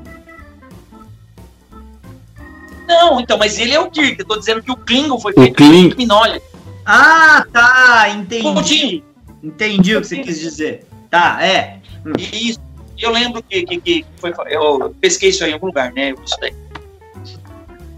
[2.87, 4.19] Não, então, mas ele é o Kirk.
[4.19, 6.41] Eu tô dizendo que o Klingon foi O feito pelo Kling- Vic Minolha.
[6.85, 8.09] Ah, tá.
[8.09, 8.41] Entendi.
[8.43, 9.03] Continue.
[9.43, 10.85] Entendi o que você quis dizer.
[11.09, 11.77] Tá, é.
[12.17, 12.59] E isso,
[13.05, 14.33] eu lembro que, que, que foi.
[14.49, 16.13] Eu pesquei isso aí em algum lugar, né?
[16.25, 16.53] Isso daí.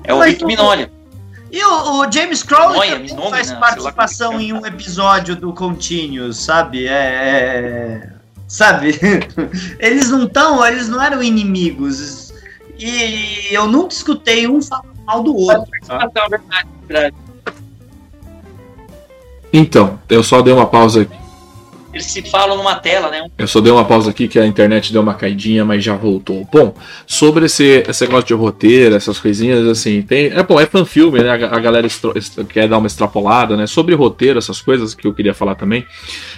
[0.04, 0.92] É o Mas Vic o- Minolha.
[1.52, 3.54] E o, o James Crowley Noia, também faz né?
[3.56, 6.88] Lá participação é em um episódio do Continuous, sabe?
[6.88, 6.92] É,
[8.08, 8.10] é-
[8.48, 9.00] Sabe?
[9.80, 12.34] Eles não estão, eles não eram inimigos.
[12.78, 15.72] E eu nunca escutei um falar mal do outro.
[15.88, 15.98] tá?
[16.00, 17.16] Participação, verdade, verdade.
[19.54, 21.21] Então, eu só dei uma pausa aqui.
[21.94, 23.28] Eles se falam numa tela, né?
[23.38, 26.48] Eu só dei uma pausa aqui que a internet deu uma caidinha, mas já voltou.
[26.52, 26.74] Bom,
[27.06, 30.28] sobre esse, esse negócio de roteiro, essas coisinhas, assim, tem.
[30.28, 31.30] É bom, é fanfilme, né?
[31.32, 33.68] A, a galera estro- est- quer dar uma extrapolada, né?
[33.68, 35.86] Sobre roteiro, essas coisas que eu queria falar também.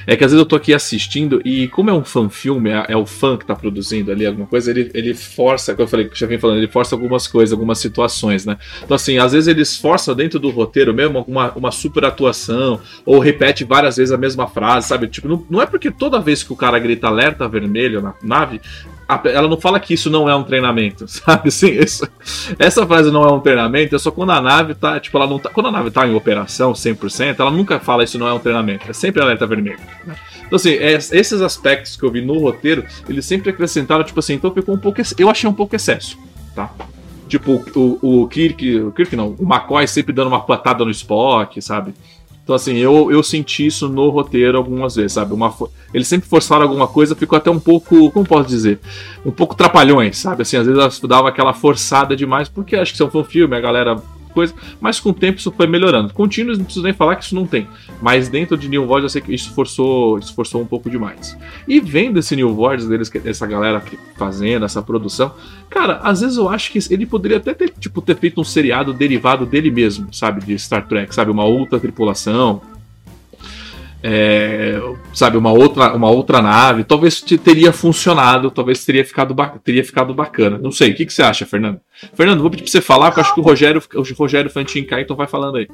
[0.07, 2.97] É que às vezes eu tô aqui assistindo e, como é um fanfilme, é, é
[2.97, 6.27] o fã que tá produzindo ali alguma coisa, ele, ele força, como eu falei, já
[6.27, 8.57] vim falando, ele força algumas coisas, algumas situações, né?
[8.83, 13.19] Então, assim, às vezes eles forçam dentro do roteiro mesmo uma, uma super atuação, ou
[13.19, 15.07] repete várias vezes a mesma frase, sabe?
[15.07, 18.61] Tipo, não, não é porque toda vez que o cara grita alerta vermelho na nave,
[19.25, 21.49] ela não fala que isso não é um treinamento, sabe?
[21.49, 22.07] Assim, isso-
[22.57, 25.37] essa frase não é um treinamento, é só quando a nave tá, tipo, ela não
[25.39, 28.39] tá, quando a nave tá em operação 100%, ela nunca fala isso não é um
[28.39, 29.79] treinamento, é sempre alerta vermelho.
[30.45, 34.33] Então, assim, é- esses aspectos que eu vi no roteiro, eles sempre acrescentaram, tipo assim,
[34.33, 36.17] então ficou um pouco, eu achei um pouco excesso,
[36.55, 36.71] tá?
[37.27, 41.59] Tipo, o, o Kirk, o Kirk não, o McCoy sempre dando uma patada no Spock,
[41.61, 41.93] sabe?
[42.43, 45.33] Então, assim, eu, eu senti isso no roteiro algumas vezes, sabe?
[45.33, 45.53] Uma,
[45.93, 48.81] eles sempre forçaram alguma coisa, ficou até um pouco, como posso dizer?
[49.25, 50.41] Um pouco trapalhões, sabe?
[50.41, 53.95] Assim, às vezes davam aquela forçada demais, porque acho que são um filme, a galera
[54.33, 56.13] coisa, mas com o tempo isso foi melhorando.
[56.13, 57.67] Contínuos, não preciso nem falar que isso não tem,
[58.01, 61.37] mas dentro de New Voice eu sei que isso forçou, isso forçou um pouco demais.
[61.67, 63.81] E vendo esse New Voice deles, essa galera
[64.17, 65.33] fazendo essa produção,
[65.69, 68.93] cara, às vezes eu acho que ele poderia até ter, tipo, ter feito um seriado
[68.93, 72.61] derivado dele mesmo, sabe, de Star Trek, sabe, uma outra tripulação,
[74.05, 74.77] é,
[75.13, 80.57] sabe, uma outra, uma outra nave, talvez teria funcionado, talvez teria ficado, teria ficado bacana.
[80.57, 81.79] Não sei, o que, que você acha, Fernando?
[82.13, 84.85] Fernando, vou pedir pra você falar, porque eu acho que o Rogério, o Rogério Fantin
[84.99, 85.67] então vai falando aí.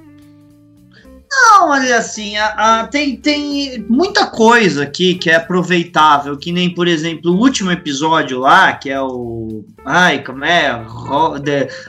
[1.31, 2.47] Não, olha assim, a,
[2.79, 7.71] a, tem, tem muita coisa aqui que é aproveitável, que nem, por exemplo, o último
[7.71, 9.63] episódio lá, que é o.
[9.85, 10.69] Ai, como é?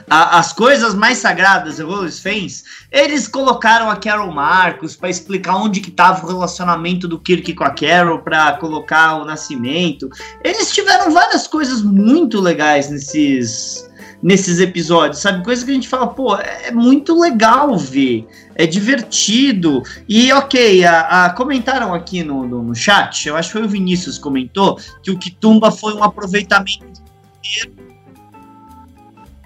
[0.07, 5.55] A, as coisas mais sagradas de Rose fez, eles colocaram a Carol Marcos para explicar
[5.55, 10.07] onde que tava o relacionamento do Kirk com a Carol, para colocar o nascimento.
[10.43, 13.89] Eles tiveram várias coisas muito legais nesses
[14.21, 15.43] nesses episódios, sabe?
[15.43, 19.81] Coisa que a gente fala, pô, é muito legal ver, é divertido.
[20.07, 23.69] E ok, a, a comentaram aqui no, no, no, chat, eu acho que foi o
[23.69, 27.01] Vinícius comentou, que o Kitumba foi um aproveitamento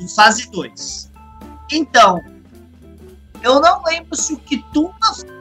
[0.02, 1.12] em fase 2.
[1.72, 2.22] Então,
[3.42, 4.94] eu não lembro se o Kitumba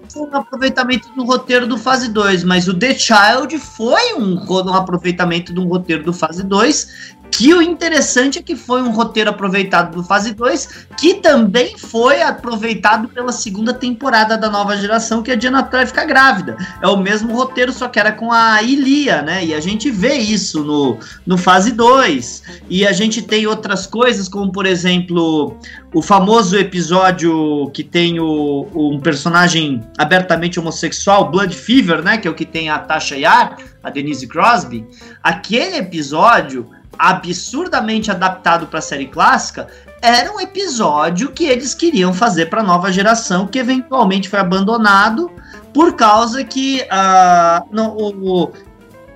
[0.08, 4.74] foi um aproveitamento do roteiro do fase 2, mas o The Child foi um, um
[4.74, 9.92] aproveitamento do roteiro do fase 2 que o interessante é que foi um roteiro aproveitado
[9.92, 15.34] do fase 2, que também foi aproveitado pela segunda temporada da nova geração, que a
[15.34, 16.56] Diana Troy fica grávida.
[16.80, 19.44] É o mesmo roteiro, só que era com a Ilia, né?
[19.44, 22.42] E a gente vê isso no, no fase 2.
[22.70, 25.58] E a gente tem outras coisas, como por exemplo,
[25.92, 32.16] o famoso episódio que tem o, um personagem abertamente homossexual, Blood Fever, né?
[32.16, 34.86] Que é o que tem a Tasha Yar, a Denise Crosby.
[35.20, 39.68] Aquele episódio absurdamente adaptado para a série clássica,
[40.02, 45.30] era um episódio que eles queriam fazer para a nova geração, que eventualmente foi abandonado
[45.72, 48.52] por causa que uh, no, o,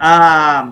[0.01, 0.71] a,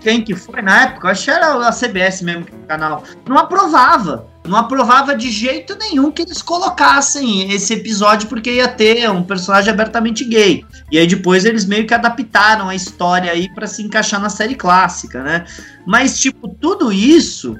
[0.00, 4.26] quem que foi na época, acho que era a CBS mesmo, o canal, não aprovava
[4.48, 9.70] não aprovava de jeito nenhum que eles colocassem esse episódio porque ia ter um personagem
[9.70, 10.64] abertamente gay.
[10.90, 14.54] E aí depois eles meio que adaptaram a história aí para se encaixar na série
[14.54, 15.44] clássica, né?
[15.86, 17.56] Mas tipo, tudo isso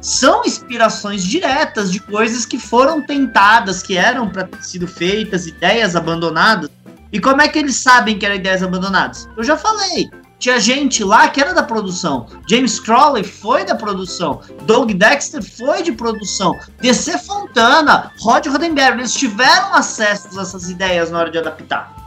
[0.00, 5.96] são inspirações diretas de coisas que foram tentadas, que eram para ter sido feitas, ideias
[5.96, 6.70] abandonadas.
[7.12, 9.28] E como é que eles sabem que eram ideias abandonadas?
[9.36, 10.08] Eu já falei.
[10.38, 12.26] Tinha gente lá que era da produção.
[12.48, 14.40] James Crowley foi da produção.
[14.62, 16.56] Doug Dexter foi de produção.
[16.80, 21.97] DC Fontana, Rod Roddenberry, eles tiveram acesso a essas ideias na hora de adaptar.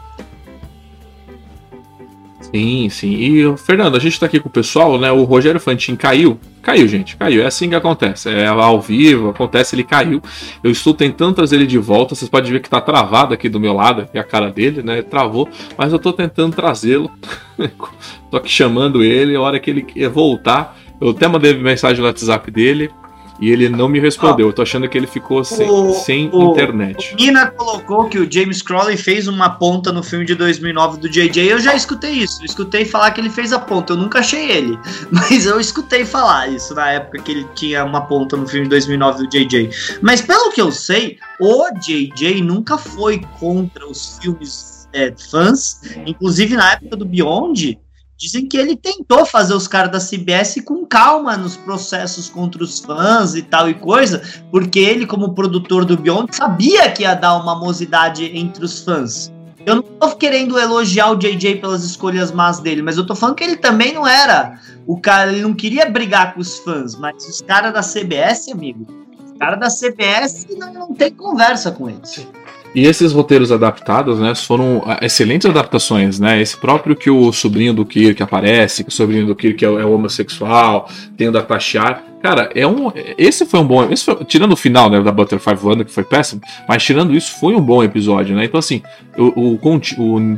[2.54, 3.14] Sim, sim.
[3.14, 5.10] E, Fernando, a gente tá aqui com o pessoal, né?
[5.12, 6.38] O Rogério Fantin caiu.
[6.62, 7.42] Caiu, gente, caiu.
[7.42, 8.30] É assim que acontece.
[8.30, 10.22] É ao vivo, acontece, ele caiu.
[10.62, 12.14] Eu estou tentando trazer ele de volta.
[12.14, 15.02] Vocês podem ver que tá travado aqui do meu lado, é a cara dele, né?
[15.02, 17.10] travou, mas eu tô tentando trazê-lo.
[18.30, 19.36] tô aqui chamando ele.
[19.36, 22.90] A hora que ele voltar, eu até mandei mensagem no WhatsApp dele.
[23.42, 24.48] E ele não me respondeu.
[24.48, 27.14] Eu tô achando que ele ficou sem, o, sem o, internet.
[27.14, 31.10] O Nina colocou que o James Crowley fez uma ponta no filme de 2009 do
[31.10, 31.50] JJ.
[31.50, 32.40] Eu já escutei isso.
[32.42, 33.94] Eu escutei falar que ele fez a ponta.
[33.94, 34.78] Eu nunca achei ele.
[35.10, 38.70] Mas eu escutei falar isso na época que ele tinha uma ponta no filme de
[38.70, 39.72] 2009 do JJ.
[40.04, 45.82] Mas pelo que eu sei, o JJ nunca foi contra os filmes é, fãs.
[46.06, 47.80] Inclusive na época do Beyond
[48.22, 52.80] Dizem que ele tentou fazer os caras da CBS com calma nos processos contra os
[52.80, 57.36] fãs e tal e coisa, porque ele, como produtor do Beyond, sabia que ia dar
[57.38, 59.32] uma mosidade entre os fãs.
[59.66, 63.38] Eu não tô querendo elogiar o JJ pelas escolhas más dele, mas eu tô falando
[63.38, 67.28] que ele também não era o cara, ele não queria brigar com os fãs, mas
[67.28, 68.86] os caras da CBS, amigo,
[69.26, 72.28] os caras da CBS não, não tem conversa com eles.
[72.74, 76.42] E esses roteiros adaptados, né, foram ah, excelentes adaptações, né?
[76.42, 79.86] Esse próprio que o sobrinho do Kirk aparece, que o sobrinho do Kirk é, é
[79.86, 81.46] homossexual, tem o da.
[82.22, 82.92] Cara, é um.
[83.18, 83.96] Esse foi um bom.
[83.98, 87.54] Foi, tirando o final né, da Butterfly Wanda, que foi péssimo, mas tirando isso, foi
[87.56, 88.46] um bom episódio, né?
[88.46, 88.82] Então, assim,
[89.18, 89.60] o, o,
[89.98, 90.38] o,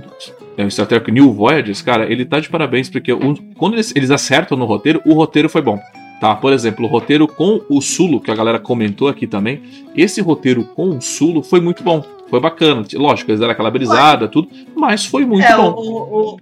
[0.58, 3.12] é, o Star Trek New Voyages, cara, ele tá de parabéns, porque
[3.56, 5.80] quando eles, eles acertam no roteiro, o roteiro foi bom.
[6.20, 6.34] Tá?
[6.36, 9.62] Por exemplo, o roteiro com o Sulo, que a galera comentou aqui também,
[9.96, 12.84] esse roteiro com o Sulo foi muito bom foi bacana.
[12.96, 15.70] Lógico, eles deram aquela brisada, tudo, mas foi muito é, bom.
[15.78, 16.38] O, o,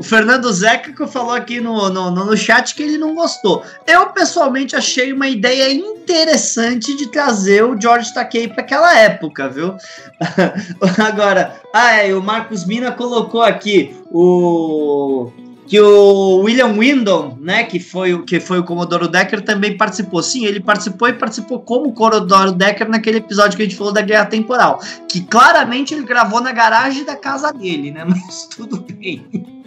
[0.00, 3.62] o, Fernando Zeca que falou aqui no, no, no chat que ele não gostou.
[3.86, 9.76] Eu, pessoalmente, achei uma ideia interessante de trazer o George Takei para aquela época, viu?
[10.98, 15.30] Agora, ah, é, o Marcos Mina colocou aqui o
[15.66, 20.22] que o William Wyndham, né, que foi, o- que foi o Commodore Decker, também participou.
[20.22, 24.02] Sim, ele participou e participou como Commodore Decker naquele episódio que a gente falou da
[24.02, 24.80] Guerra Temporal.
[25.08, 28.04] Que claramente ele gravou na garagem da casa dele, né?
[28.08, 29.61] Mas tudo bem.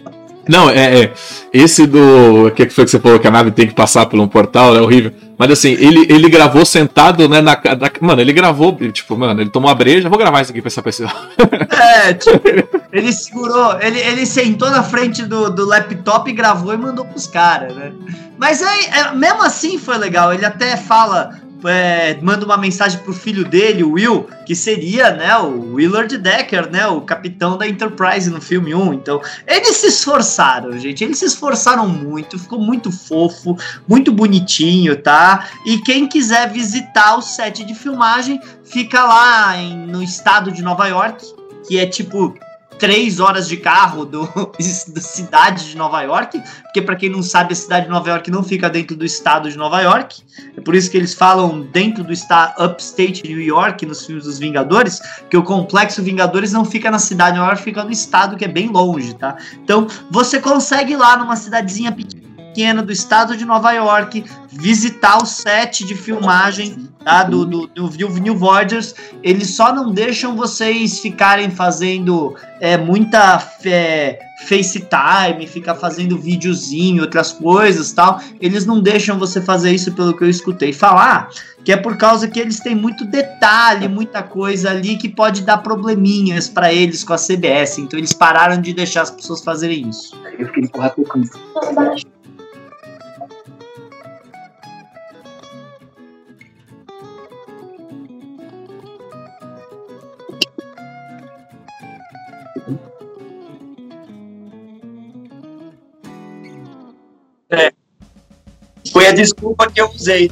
[0.48, 1.12] Não, é, é.
[1.52, 2.46] Esse do.
[2.46, 4.76] O que foi que você falou que a nave tem que passar por um portal?
[4.76, 5.12] É horrível.
[5.38, 7.40] Mas assim, ele, ele gravou sentado, né?
[7.40, 10.08] Na, na- mano, ele gravou, tipo, mano, ele tomou a breja.
[10.08, 11.10] Vou gravar isso aqui pra essa pessoa.
[11.70, 12.40] É, tipo,
[12.92, 17.26] ele segurou, ele, ele sentou na frente do, do laptop e gravou e mandou pros
[17.26, 17.92] caras, né?
[18.38, 20.32] Mas aí, é, mesmo assim foi legal.
[20.32, 21.30] Ele até fala,
[21.64, 26.70] é, manda uma mensagem pro filho dele, o Will, que seria, né, o Willard Decker,
[26.70, 28.94] né, o capitão da Enterprise no filme 1.
[28.94, 31.02] Então, eles se esforçaram, gente.
[31.04, 33.56] Eles se esforçaram muito, ficou muito fofo,
[33.88, 35.46] muito bonitinho, tá?
[35.64, 40.86] E quem quiser visitar o set de filmagem, fica lá em- no estado de Nova
[40.86, 41.24] York,
[41.66, 42.34] que é tipo
[42.78, 44.26] três horas de carro do,
[44.88, 48.30] da cidade de Nova York, porque para quem não sabe, a cidade de Nova York
[48.30, 50.22] não fica dentro do estado de Nova York.
[50.56, 54.38] É por isso que eles falam dentro do estado upstate New York nos filmes dos
[54.38, 58.36] Vingadores, que o complexo Vingadores não fica na cidade de Nova York, fica no estado
[58.36, 59.36] que é bem longe, tá?
[59.54, 62.35] Então, você consegue ir lá numa cidadezinha pequena
[62.82, 68.18] do estado de Nova York, visitar o set de filmagem tá, do, do, do New-
[68.18, 68.94] New Voyagers.
[69.22, 77.32] Eles só não deixam vocês ficarem fazendo é, muita é, FaceTime, ficar fazendo videozinho, outras
[77.32, 78.20] coisas tal.
[78.40, 81.28] Eles não deixam você fazer isso pelo que eu escutei falar,
[81.64, 85.58] que é por causa que eles têm muito detalhe, muita coisa ali que pode dar
[85.58, 87.78] probleminhas para eles com a CBS.
[87.78, 90.16] Então eles pararam de deixar as pessoas fazerem isso.
[90.38, 91.38] Eu fiquei empurrar pro canto.
[108.92, 110.30] Foi a desculpa que eu usei.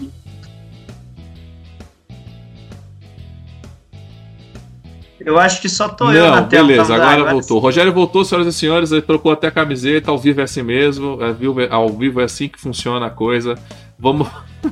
[5.20, 6.66] Eu acho que só tô eu na Não, tela.
[6.66, 7.12] beleza, mudar.
[7.12, 7.56] agora voltou.
[7.56, 10.62] O Rogério voltou, senhoras e senhores, ele trocou até a camiseta, ao vivo é assim
[10.62, 13.54] mesmo, ao vivo é, ao vivo é assim que funciona a coisa.
[13.98, 14.28] Vamos.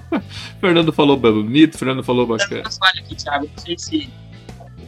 [0.61, 2.65] Fernando falou bonito, Fernando falou bacana.
[2.79, 3.49] falhas aqui, Thiago.
[3.57, 4.11] Não sei se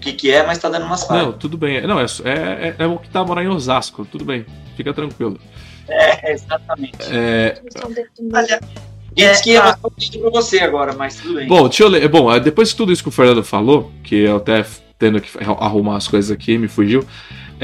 [0.04, 1.26] que, que é, mas tá dando umas falhas.
[1.26, 1.84] Não, tudo bem.
[1.86, 4.44] Não, é, é, é, é o que tá morando em Osasco, tudo bem.
[4.76, 5.38] Fica tranquilo.
[5.88, 6.96] É, exatamente.
[7.10, 7.60] É,
[8.32, 8.60] Olha,
[9.14, 11.46] Quem disse que ia É, mostrar o vídeo pra você agora, mas tudo bem.
[11.46, 12.08] Bom, deixa eu ler.
[12.08, 14.64] Bom, depois de tudo isso que o Fernando falou, que eu até
[14.98, 17.04] tendo que arrumar as coisas aqui, me fugiu.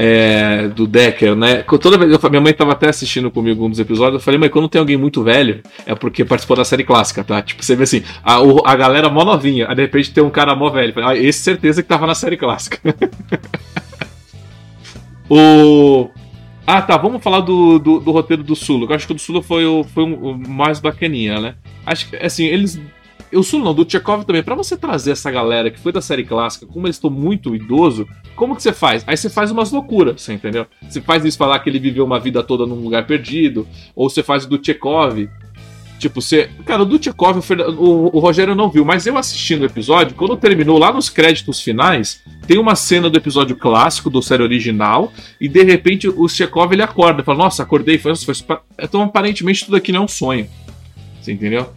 [0.03, 1.61] É, do Decker, né?
[1.79, 4.15] Toda vez, eu- minha mãe tava até assistindo comigo um dos episódios.
[4.15, 7.39] Eu falei, mãe, quando tem alguém muito velho, é porque participou da série clássica, tá?
[7.39, 10.55] Tipo, você vê assim, a, a galera mó novinha, aí de repente tem um cara
[10.55, 10.91] mó velho.
[11.05, 12.79] Ah, esse certeza que tava na série clássica.
[15.29, 16.09] o.
[16.65, 16.97] Ah, tá.
[16.97, 18.87] Vamos falar do, do, do roteiro do Sulo.
[18.89, 21.53] Eu acho que o do Sulo foi o, foi o mais bacaninha, né?
[21.85, 22.81] Acho que, assim, eles.
[23.33, 24.43] O Sulo não, do Tchekov também.
[24.43, 28.07] Pra você trazer essa galera que foi da série clássica, como eles estão muito idoso,
[28.35, 29.03] como que você faz?
[29.07, 30.65] Aí você faz umas loucuras, você entendeu?
[30.87, 34.21] Você faz isso falar que ele viveu uma vida toda num lugar perdido, ou você
[34.21, 35.29] faz o do Tchekov.
[36.01, 36.49] Tipo, você.
[36.65, 40.15] Cara, o do Tchekov, o, o, o Rogério não viu, mas eu assistindo o episódio,
[40.15, 45.13] quando terminou lá nos créditos finais, tem uma cena do episódio clássico, do série original,
[45.39, 48.33] e de repente o Tchekov ele acorda, fala: Nossa, acordei, foi, foi,
[48.79, 50.49] então aparentemente tudo aqui não é um sonho.
[51.21, 51.69] Você entendeu?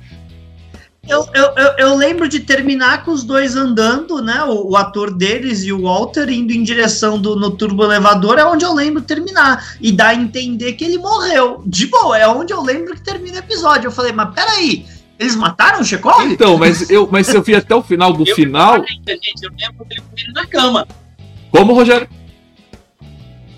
[1.07, 4.43] Eu, eu, eu, eu lembro de terminar com os dois andando, né?
[4.45, 8.45] O, o ator deles e o Walter indo em direção do no turbo elevador, é
[8.45, 9.77] onde eu lembro terminar.
[9.81, 11.63] E dá a entender que ele morreu.
[11.67, 13.89] De boa, é onde eu lembro que termina o episódio.
[13.89, 14.87] Eu falei, mas peraí,
[15.19, 16.25] eles mataram o Chekhov?
[16.25, 18.75] Então, mas eu, mas eu vi até o final do Eu- final.
[18.75, 20.89] Ainda, gente, eu lembro dele morrendo na cama.
[21.51, 22.09] Como, Rogério?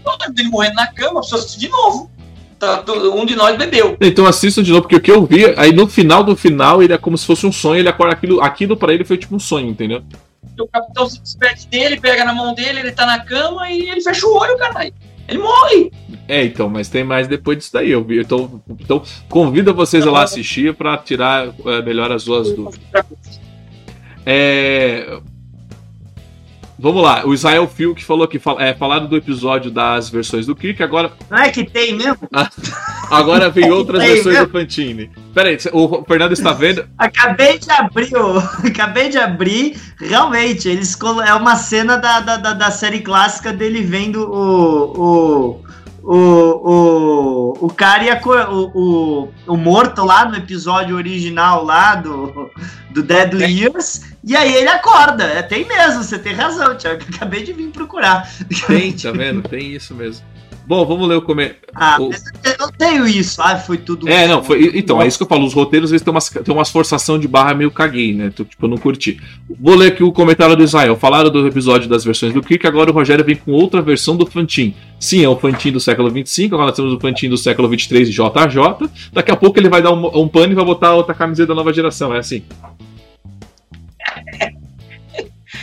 [0.04, 2.10] Eu lembro dele morrendo na cama, preciso assistir de novo.
[2.58, 2.82] Tá,
[3.14, 3.96] um de nós bebeu.
[4.00, 6.92] Então assistam de novo, porque o que eu vi, aí no final do final, ele
[6.92, 9.38] é como se fosse um sonho, ele acorda aquilo, aquilo pra ele foi tipo um
[9.38, 10.02] sonho, entendeu?
[10.58, 14.00] O capitão se despede dele, pega na mão dele, ele tá na cama e ele
[14.00, 14.92] fecha o olho, caralho.
[15.28, 15.92] Ele morre.
[16.28, 18.20] É, então, mas tem mais depois disso daí, eu vi.
[18.20, 22.80] Então, então convido vocês a lá assistir pra tirar é, melhor as suas dúvidas.
[24.24, 25.20] É.
[26.78, 30.44] Vamos lá, o Israel Phil que falou que fal- é, falaram do episódio das versões
[30.46, 32.18] do Kirk, agora, Não é que tem mesmo?
[33.10, 34.46] agora vem outras Ei, versões meu.
[34.46, 35.10] do Fantini.
[35.32, 36.86] Pera aí, o Fernando está vendo?
[36.98, 38.38] Acabei de abrir, o...
[38.68, 39.80] acabei de abrir.
[39.98, 45.00] Realmente, eles colo- é uma cena da, da, da, da série clássica dele vendo o.
[45.62, 45.66] o...
[46.08, 46.14] O,
[47.58, 51.96] o, o cara e a cor, o, o, o morto lá no episódio original lá
[51.96, 52.48] do,
[52.96, 55.24] do Deadly Years, e aí ele acorda.
[55.24, 57.02] É, tem mesmo, você tem razão, Thiago.
[57.14, 58.26] Acabei de vir procurar.
[58.66, 59.46] Tem, tá vendo?
[59.46, 60.24] Tem isso mesmo.
[60.66, 61.60] Bom, vamos ler o comentário.
[61.72, 62.10] Ah, o...
[62.10, 63.40] eu tenho isso.
[63.40, 64.08] Ah, foi tudo.
[64.08, 64.72] É, não, foi.
[64.74, 65.44] Então, é isso que eu falo.
[65.46, 68.30] Os roteiros eles têm umas, têm umas forçação de barra meio caguei, né?
[68.30, 69.20] Tipo, eu não curti.
[69.60, 70.96] Vou ler aqui o comentário do Israel.
[70.96, 74.26] Falaram do episódio das versões do Kirk, agora o Rogério vem com outra versão do
[74.26, 74.74] Fantin.
[74.98, 78.08] Sim, é o Fantin do século 25, agora nós temos o Fantin do século 23
[78.08, 78.90] JJ.
[79.12, 81.54] Daqui a pouco ele vai dar um, um pano e vai botar outra camiseta da
[81.54, 82.12] nova geração.
[82.12, 82.42] É assim.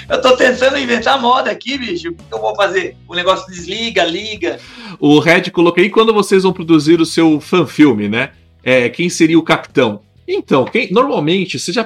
[0.10, 2.10] Eu tô tentando inventar moda aqui, bicho.
[2.10, 2.98] O que eu vou fazer?
[3.08, 4.60] O negócio desliga, liga.
[5.00, 8.32] O Red coloquei quando vocês vão produzir o seu fanfilme, né?
[8.64, 10.02] É, quem seria o capitão?
[10.28, 11.84] Então, quem normalmente você já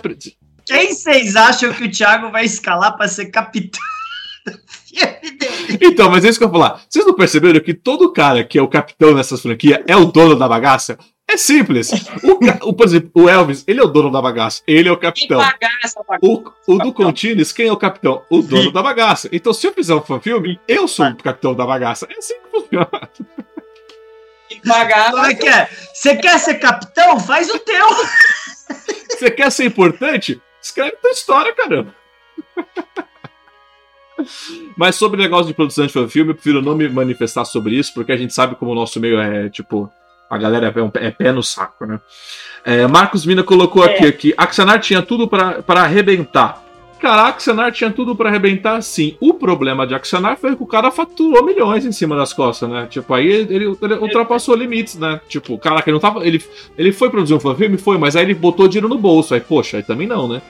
[0.68, 3.82] quem vocês acham que o Thiago vai escalar para ser capitão?
[5.82, 6.82] Então, mas é isso que eu vou falar.
[6.90, 10.36] Vocês não perceberam que todo cara que é o capitão nessas franquias é o dono
[10.36, 10.98] da bagaça?
[11.30, 11.92] É simples.
[12.24, 14.62] O, o, por exemplo, o Elvis, ele é o dono da bagaça.
[14.66, 15.40] Ele é o capitão.
[15.40, 18.24] Bagaça, o, o do Continuous, quem é o capitão?
[18.30, 18.72] O dono Sim.
[18.72, 19.28] da bagaça.
[19.32, 22.08] Então, se eu fizer um fanfilme, eu sou o capitão da bagaça.
[22.10, 22.90] É assim que funciona.
[24.66, 25.12] Bagaça.
[25.12, 25.70] Como é que é?
[25.94, 27.20] Você quer ser capitão?
[27.20, 27.88] Faz o teu.
[29.10, 30.42] Você quer ser importante?
[30.62, 31.94] Escreve tua história, caramba.
[34.76, 37.94] Mas sobre o negócio de produção de fanfilme, eu prefiro não me manifestar sobre isso,
[37.94, 39.92] porque a gente sabe como o nosso meio é, tipo,
[40.30, 42.00] a galera é, é pé no saco, né?
[42.64, 43.94] É, Marcos Mina colocou é.
[43.94, 46.64] aqui, aqui, Axanar tinha tudo para arrebentar.
[47.00, 49.16] Cara, Axanar tinha tudo para arrebentar, sim.
[49.20, 52.88] O problema de Axanar foi que o cara faturou milhões em cima das costas, né?
[52.90, 55.22] Tipo, aí ele, ele, ele ultrapassou limites, né?
[55.30, 56.26] Tipo, caraca, ele não tava.
[56.26, 56.44] Ele,
[56.78, 59.34] ele foi produzir um filme, foi, mas aí ele botou dinheiro no bolso.
[59.34, 60.42] Aí, poxa, aí também não, né?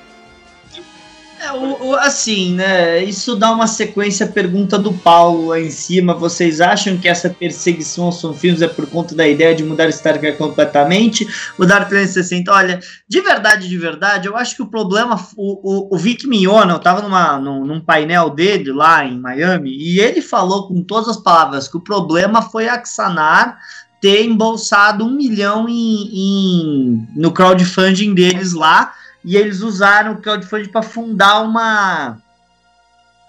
[1.39, 3.03] É, o, o, assim, né?
[3.03, 6.15] Isso dá uma sequência à pergunta do Paulo lá em cima.
[6.15, 10.17] Vocês acham que essa perseguição aos fanfilmes é por conta da ideia de mudar Star
[10.17, 11.27] Trek completamente?
[11.57, 12.51] Mudar 360?
[12.51, 15.15] Olha, de verdade, de verdade, eu acho que o problema.
[15.35, 19.71] O, o, o Vic Mignona, eu tava numa, num, num painel dele lá em Miami,
[19.77, 23.59] e ele falou com todas as palavras que o problema foi a Xanar
[24.01, 28.93] ter embolsado um milhão em, em, no crowdfunding deles lá
[29.27, 32.17] e eles usaram o crowdfunding para fundar uma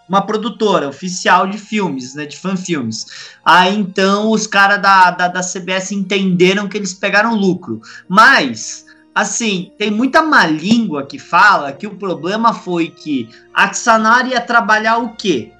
[0.08, 3.04] uma produtora oficial de filmes, né, de fanfilmes.
[3.44, 7.82] Aí então os caras da, da, da CBS entenderam que eles pegaram lucro.
[8.08, 14.28] Mas, assim, tem muita má língua que fala que o problema foi que a Xanar
[14.28, 15.52] ia trabalhar o quê?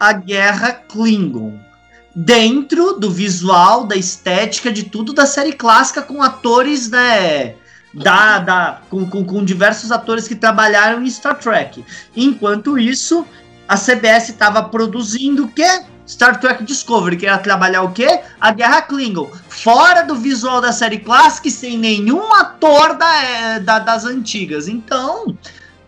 [0.00, 1.60] A guerra Klingon.
[2.16, 7.56] Dentro do visual, da estética, de tudo da série clássica, com atores, né?
[7.92, 11.84] Da, da, com, com, com, diversos atores que trabalharam em Star Trek.
[12.16, 13.26] Enquanto isso,
[13.68, 15.82] a CBS estava produzindo o quê?
[16.06, 18.20] Star Trek Discovery, que era trabalhar o quê?
[18.40, 19.30] A Guerra Klingon.
[19.48, 24.68] Fora do visual da série clássica e sem nenhum ator da, é, da, das antigas.
[24.68, 25.36] Então,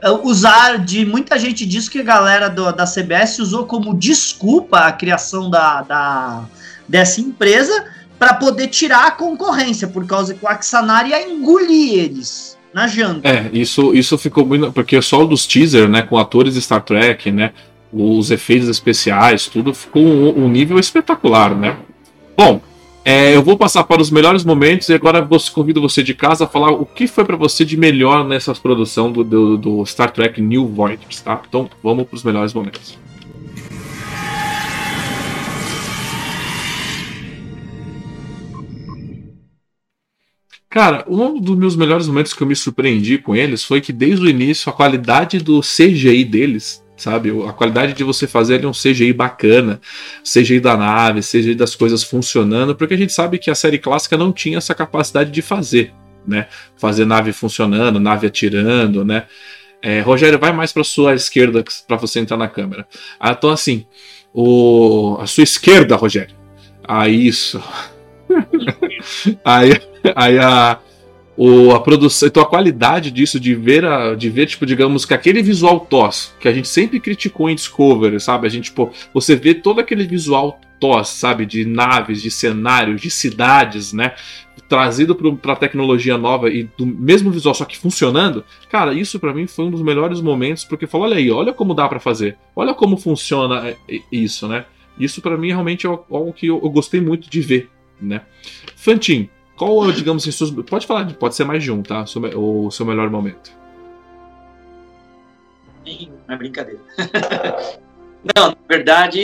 [0.00, 1.04] é, usar de.
[1.04, 5.82] Muita gente diz que a galera do, da CBS usou como desculpa a criação da,
[5.82, 6.44] da
[6.88, 7.86] dessa empresa
[8.24, 13.28] para poder tirar a concorrência, por causa que o Axanar ia engolir eles na janta.
[13.28, 14.72] É, isso, isso ficou muito.
[14.72, 17.52] Porque só dos teaser, né, com atores de Star Trek, né,
[17.92, 21.76] os efeitos especiais, tudo ficou um, um nível espetacular, né.
[22.34, 22.62] Bom,
[23.04, 26.44] é, eu vou passar para os melhores momentos e agora eu convido você de casa
[26.44, 30.10] a falar o que foi para você de melhor nessa produção do, do, do Star
[30.10, 31.42] Trek New Voyagers, tá?
[31.46, 33.03] Então vamos para os melhores momentos.
[40.74, 44.26] Cara, um dos meus melhores momentos que eu me surpreendi com eles foi que desde
[44.26, 47.30] o início a qualidade do CGI deles, sabe?
[47.48, 49.80] A qualidade de você fazer ali um CGI bacana,
[50.24, 54.16] CGI da nave, CGI das coisas funcionando, porque a gente sabe que a série clássica
[54.16, 55.92] não tinha essa capacidade de fazer,
[56.26, 56.48] né?
[56.76, 59.26] Fazer nave funcionando, nave atirando, né?
[59.80, 62.84] É, Rogério, vai mais para sua esquerda para você entrar na câmera.
[63.20, 63.86] Ah, então assim,
[64.32, 65.18] o...
[65.20, 66.34] a sua esquerda, Rogério.
[66.82, 67.62] Ah, isso.
[69.44, 69.80] aí,
[70.14, 70.78] aí a,
[71.36, 75.14] o, a produção, então a qualidade disso, de ver, a, de ver, tipo, digamos, que
[75.14, 78.46] aquele visual tos que a gente sempre criticou em Discovery, sabe?
[78.46, 81.44] A gente, tipo, você vê todo aquele visual tos, sabe?
[81.46, 84.14] De naves, de cenários, de cidades, né?
[84.68, 89.46] Trazido para tecnologia nova e do mesmo visual, só que funcionando, cara, isso para mim
[89.46, 92.72] foi um dos melhores momentos, porque falou: olha aí, olha como dá para fazer, olha
[92.72, 93.76] como funciona é,
[94.10, 94.64] isso, né?
[94.98, 97.68] Isso para mim realmente é algo que eu, eu gostei muito de ver,
[98.00, 98.22] né?
[98.76, 102.04] Fantin, qual, digamos assim, seus, pode falar, pode ser mais de um, tá?
[102.36, 103.52] O seu melhor momento.
[105.86, 106.80] Não é brincadeira.
[108.34, 109.20] Não, na verdade,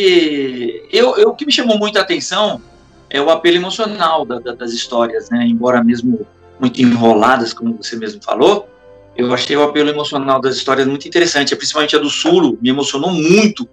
[0.92, 2.60] eu, eu, o que me chamou muito a atenção
[3.08, 5.46] é o apelo emocional da, da, das histórias, né?
[5.46, 6.26] Embora mesmo
[6.60, 8.68] muito enroladas, como você mesmo falou,
[9.16, 13.10] eu achei o apelo emocional das histórias muito interessante, principalmente a do Sulo, me emocionou
[13.10, 13.66] muito,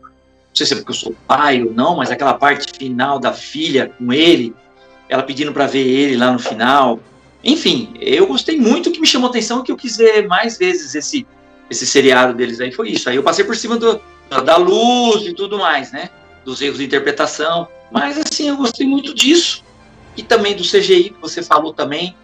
[0.53, 3.91] sei se é porque eu sou pai ou não, mas aquela parte final da filha
[3.97, 4.55] com ele,
[5.09, 6.99] ela pedindo para ver ele lá no final.
[7.43, 11.25] Enfim, eu gostei muito, que me chamou atenção, que eu quis ver mais vezes esse,
[11.69, 13.09] esse seriado deles aí, foi isso.
[13.09, 14.01] Aí eu passei por cima do,
[14.43, 16.09] da luz e tudo mais, né?
[16.43, 17.67] Dos erros de interpretação.
[17.91, 19.63] Mas assim, eu gostei muito disso.
[20.15, 22.15] E também do CGI que você falou também,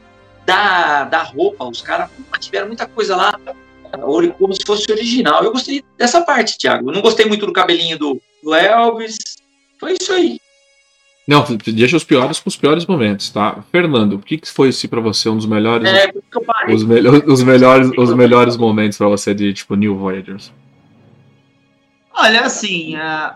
[0.45, 2.09] da, da roupa, os caras
[2.39, 3.39] tiveram muita coisa lá,
[4.37, 5.43] como se fosse original.
[5.43, 6.89] Eu gostei dessa parte, Thiago.
[6.89, 9.17] Eu não gostei muito do cabelinho do, do Elvis.
[9.79, 10.39] Foi isso aí.
[11.25, 13.63] Não, deixa os piores com os piores momentos, tá?
[13.71, 16.11] Fernando, o que, que foi assim, para você um dos melhores é,
[16.69, 20.51] os, me os melhores os melhores momentos para você de tipo New Voyagers?
[22.13, 23.35] Olha, assim, uh,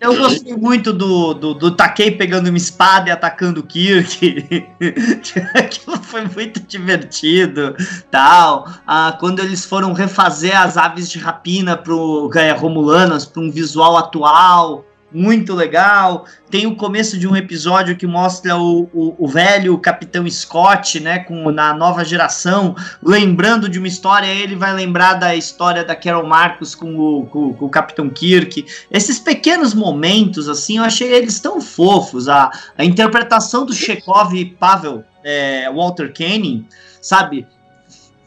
[0.00, 4.66] eu gostei muito do, do, do Takei pegando uma espada e atacando o Kirk.
[5.54, 7.76] Aquilo foi muito divertido.
[8.10, 8.66] tal.
[8.86, 13.98] Ah, quando eles foram refazer as aves de rapina pro é, Romulanas para um visual
[13.98, 16.26] atual muito legal.
[16.50, 21.20] Tem o começo de um episódio que mostra o, o, o, velho Capitão Scott, né,
[21.20, 26.26] com, na nova geração, lembrando de uma história, ele vai lembrar da história da Carol
[26.26, 28.64] Marcos com o, com, com o Capitão Kirk.
[28.90, 32.28] Esses pequenos momentos, assim, eu achei eles tão fofos.
[32.28, 36.66] A, a interpretação do Chekhov e Pavel é, Walter Kenning,
[37.00, 37.46] sabe?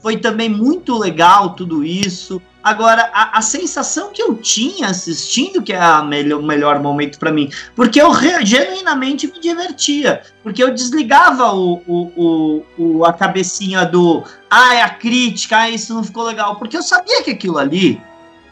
[0.01, 2.41] Foi também muito legal tudo isso.
[2.63, 7.19] Agora, a, a, sensação que eu tinha assistindo, que é a melhor, o melhor momento
[7.19, 8.09] para mim, porque eu
[8.41, 14.81] genuinamente me divertia, porque eu desligava o, o, o, o, a cabecinha do ah, é
[14.81, 18.01] a crítica, ah, isso não ficou legal, porque eu sabia que aquilo ali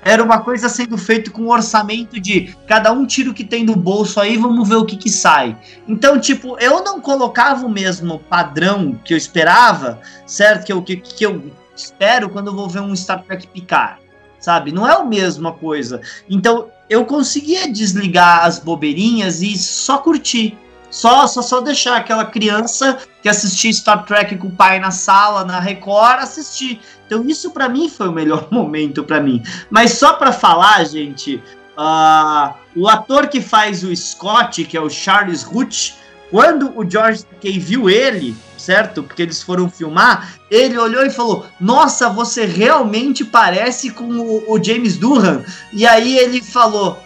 [0.03, 3.63] era uma coisa sendo feito com um orçamento de cada um tira o que tem
[3.63, 5.55] no bolso aí, vamos ver o que que sai.
[5.87, 10.65] Então, tipo, eu não colocava o mesmo padrão que eu esperava, certo?
[10.65, 11.51] Que eu, que, que eu
[11.81, 13.99] espero quando eu vou ver um Star Trek Picard,
[14.39, 14.71] sabe?
[14.71, 16.01] Não é a mesma coisa.
[16.29, 20.57] Então, eu conseguia desligar as bobeirinhas e só curtir.
[20.89, 25.45] Só, só, só deixar aquela criança que assistia Star Trek com o pai na sala,
[25.45, 26.81] na Record, assistir.
[27.05, 29.41] Então isso para mim foi o melhor momento para mim.
[29.69, 31.41] Mas só para falar, gente,
[31.77, 35.95] uh, o ator que faz o Scott, que é o Charles Root,
[36.29, 39.03] quando o George Takei viu ele, certo?
[39.03, 44.63] Porque eles foram filmar, ele olhou e falou: Nossa, você realmente parece com o, o
[44.63, 45.43] James Durham.
[45.73, 47.01] E aí ele falou: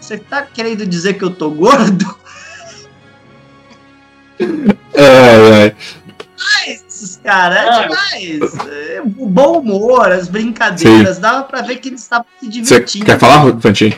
[0.00, 2.16] Você tá querendo dizer que eu tô gordo?
[4.92, 5.76] É, é.
[6.38, 8.54] Mas, cara, é demais.
[8.68, 11.22] É, o bom humor, as brincadeiras, Sim.
[11.22, 13.04] dava pra ver que eles estavam se divertindo.
[13.04, 13.94] Você quer falar, Fantin?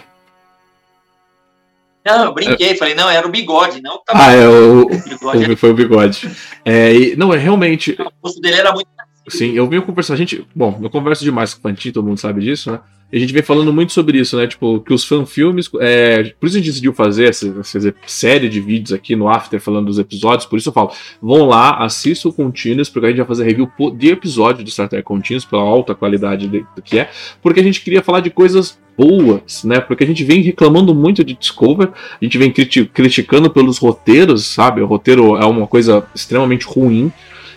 [2.09, 4.01] Não, eu brinquei, falei, não, era o bigode, não.
[4.09, 5.57] Ah, é, o, o bigode.
[5.57, 6.31] foi o bigode.
[6.65, 7.97] É, e, não, é realmente.
[8.01, 8.89] O rosto dele era muito.
[9.29, 10.15] Sim, eu venho conversar.
[10.15, 10.47] A gente.
[10.55, 12.81] Bom, eu converso demais com o Fantin, todo mundo sabe disso, né?
[13.11, 14.47] E a gente vem falando muito sobre isso, né?
[14.47, 15.71] Tipo, que os fanfilmes.
[15.81, 19.61] É, por isso a gente decidiu fazer essa, essa, série de vídeos aqui no After
[19.61, 20.47] falando dos episódios.
[20.47, 23.71] Por isso eu falo, vão lá, assistam o Continuous, porque a gente vai fazer review
[23.97, 27.11] de episódio do Star Trek Continuous, pela alta qualidade de, do que é.
[27.43, 29.79] Porque a gente queria falar de coisas boas, né?
[29.79, 31.91] Porque a gente vem reclamando muito de Discover,
[32.21, 34.83] a gente vem criti criticando pelos roteiros, sabe?
[34.83, 37.13] O roteiro é uma coisa extremamente ruim.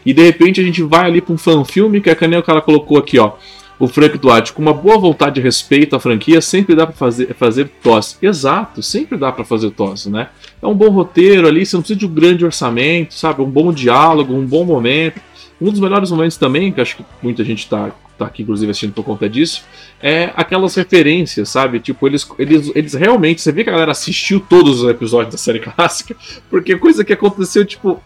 [0.06, 2.98] E de repente a gente vai ali para um fanfilme que a Canel cara colocou
[2.98, 3.34] aqui, ó
[3.82, 7.34] o Frank Duarte, com uma boa vontade de respeito à franquia, sempre dá para fazer,
[7.34, 8.16] fazer tosse.
[8.22, 10.30] Exato, sempre dá para fazer tosse, né?
[10.62, 13.42] É um bom roteiro ali, você não precisa de um grande orçamento, sabe?
[13.42, 15.20] Um bom diálogo, um bom momento.
[15.62, 18.94] Um dos melhores momentos também, que acho que muita gente tá, tá aqui, inclusive, assistindo
[18.94, 19.64] por conta disso,
[20.02, 21.80] é aquelas referências, sabe?
[21.80, 23.42] Tipo, eles, eles, eles realmente.
[23.42, 26.16] Você vê que a galera assistiu todos os episódios da série clássica,
[26.50, 28.02] porque coisa que aconteceu, tipo,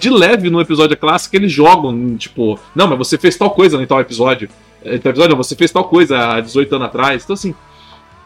[0.00, 3.86] de leve no episódio clássico, eles jogam, tipo, não, mas você fez tal coisa em
[3.86, 4.48] tal episódio.
[4.84, 7.22] Episódio, você fez tal coisa há 18 anos atrás.
[7.22, 7.54] Então, assim,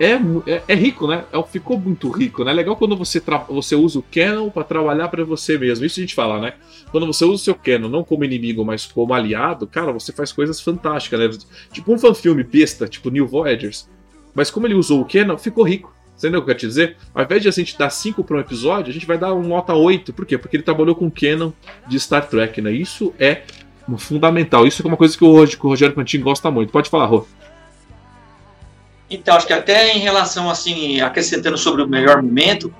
[0.00, 0.14] é,
[0.50, 1.24] é, é rico, né?
[1.30, 2.52] É, ficou muito rico, né?
[2.52, 5.84] É legal quando você, você usa o Canon para trabalhar para você mesmo.
[5.84, 6.54] Isso a gente fala, né?
[6.90, 10.32] Quando você usa o seu Canon não como inimigo, mas como aliado, cara, você faz
[10.32, 11.28] coisas fantásticas, né?
[11.70, 13.90] Tipo um fanfilme besta, tipo New Voyagers.
[14.34, 15.94] Mas como ele usou o Canon, ficou rico.
[16.16, 16.96] Você entendeu o que eu quero te dizer?
[17.14, 19.42] Ao invés de a gente dar 5 para um episódio, a gente vai dar um
[19.42, 20.14] nota 8.
[20.14, 20.38] Por quê?
[20.38, 21.52] Porque ele trabalhou com Canon
[21.86, 22.72] de Star Trek, né?
[22.72, 23.42] Isso é
[23.98, 24.66] fundamental.
[24.66, 26.72] Isso é uma coisa que o, que o Rogério Pantini gosta muito.
[26.72, 27.26] Pode falar, Rô.
[29.10, 32.72] Então, acho que até em relação, assim, acrescentando sobre o melhor momento,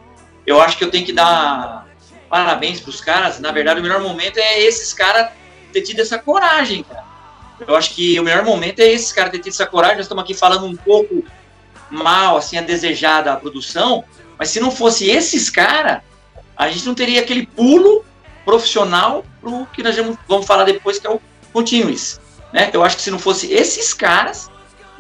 [0.47, 1.89] eu acho que eu tenho que dar
[2.29, 3.41] parabéns para os caras.
[3.41, 5.31] Na verdade, o melhor momento é esses caras
[5.73, 7.05] ter tido essa coragem, cara.
[7.67, 9.97] Eu acho que o melhor momento é esses caras ter tido essa coragem.
[9.97, 11.25] Nós estamos aqui falando um pouco
[11.91, 14.05] mal, assim, a desejar da produção,
[14.39, 16.01] mas se não fosse esses caras,
[16.57, 18.05] a gente não teria aquele pulo
[18.45, 19.97] profissional pro que nós
[20.29, 21.21] vamos falar depois, que é o
[21.53, 22.21] Continuous.
[22.53, 22.71] Né?
[22.73, 24.51] Eu acho que se não fosse esses caras,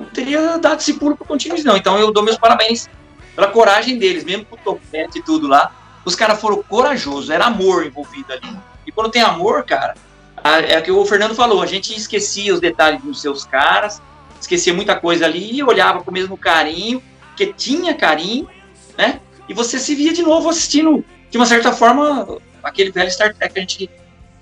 [0.01, 1.77] não teria dado esse pulo pro Continuous, não.
[1.77, 2.89] Então eu dou meus parabéns
[3.35, 5.73] pela coragem deles, mesmo com o topete e tudo lá.
[6.05, 8.57] Os caras foram corajosos, era amor envolvido ali.
[8.87, 9.95] E quando tem amor, cara,
[10.43, 14.01] é o que o Fernando falou, a gente esquecia os detalhes dos seus caras,
[14.41, 17.03] esquecia muita coisa ali olhava com o mesmo carinho,
[17.37, 18.49] que tinha carinho,
[18.97, 19.21] né?
[19.47, 23.53] E você se via de novo assistindo, de uma certa forma, aquele velho Star Trek
[23.53, 23.91] que a gente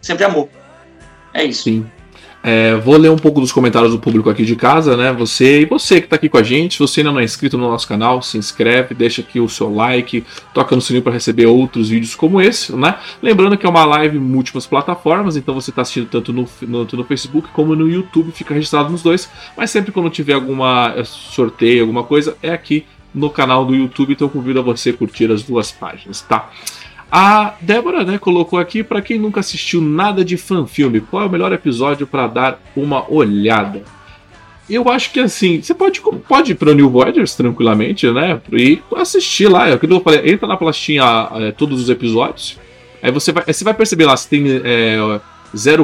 [0.00, 0.48] sempre amou.
[1.34, 1.64] É isso.
[1.64, 1.90] Sim.
[2.50, 5.12] É, vou ler um pouco dos comentários do público aqui de casa, né?
[5.12, 7.58] Você e você que está aqui com a gente, se você ainda não é inscrito
[7.58, 10.24] no nosso canal, se inscreve, deixa aqui o seu like,
[10.54, 12.94] toca no sininho para receber outros vídeos como esse, né?
[13.20, 16.88] Lembrando que é uma live em múltiplas plataformas, então você está assistindo tanto no, no,
[16.90, 21.04] no, Facebook como no YouTube, fica registrado nos dois, mas sempre quando tiver alguma é,
[21.04, 25.42] sorteio, alguma coisa, é aqui no canal do YouTube, então convido a você curtir as
[25.42, 26.48] duas páginas, tá?
[27.10, 31.30] A Débora, né, colocou aqui para quem nunca assistiu nada de fanfilme, qual é o
[31.30, 33.82] melhor episódio para dar uma olhada?
[34.68, 38.38] Eu acho que assim, você pode, pode ir para New Voyagers tranquilamente, né?
[38.52, 39.66] E assistir lá.
[39.66, 42.58] É aquilo que eu falei, entra na plastinha é, todos os episódios.
[43.02, 44.98] Aí você vai, você vai perceber lá se tem é,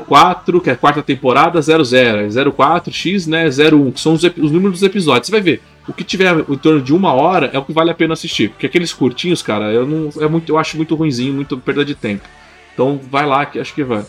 [0.07, 3.47] 04, que é a quarta temporada, 00, 04X, né?
[3.47, 5.29] 01, que são os, os números dos episódios.
[5.29, 7.91] Você vai ver o que tiver em torno de uma hora é o que vale
[7.91, 8.51] a pena assistir.
[8.51, 11.95] Porque aqueles curtinhos, cara, eu não é muito, eu acho muito ruinzinho, muito perda de
[11.95, 12.26] tempo.
[12.72, 14.05] Então vai lá que acho que vai.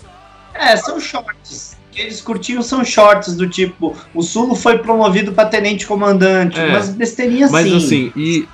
[0.54, 1.76] É, são shorts.
[1.92, 6.90] Aqueles curtinhos são shorts do tipo, o Sulo foi promovido para tenente comandante, é, mas
[6.90, 8.46] besteirinha mas, Mas assim, e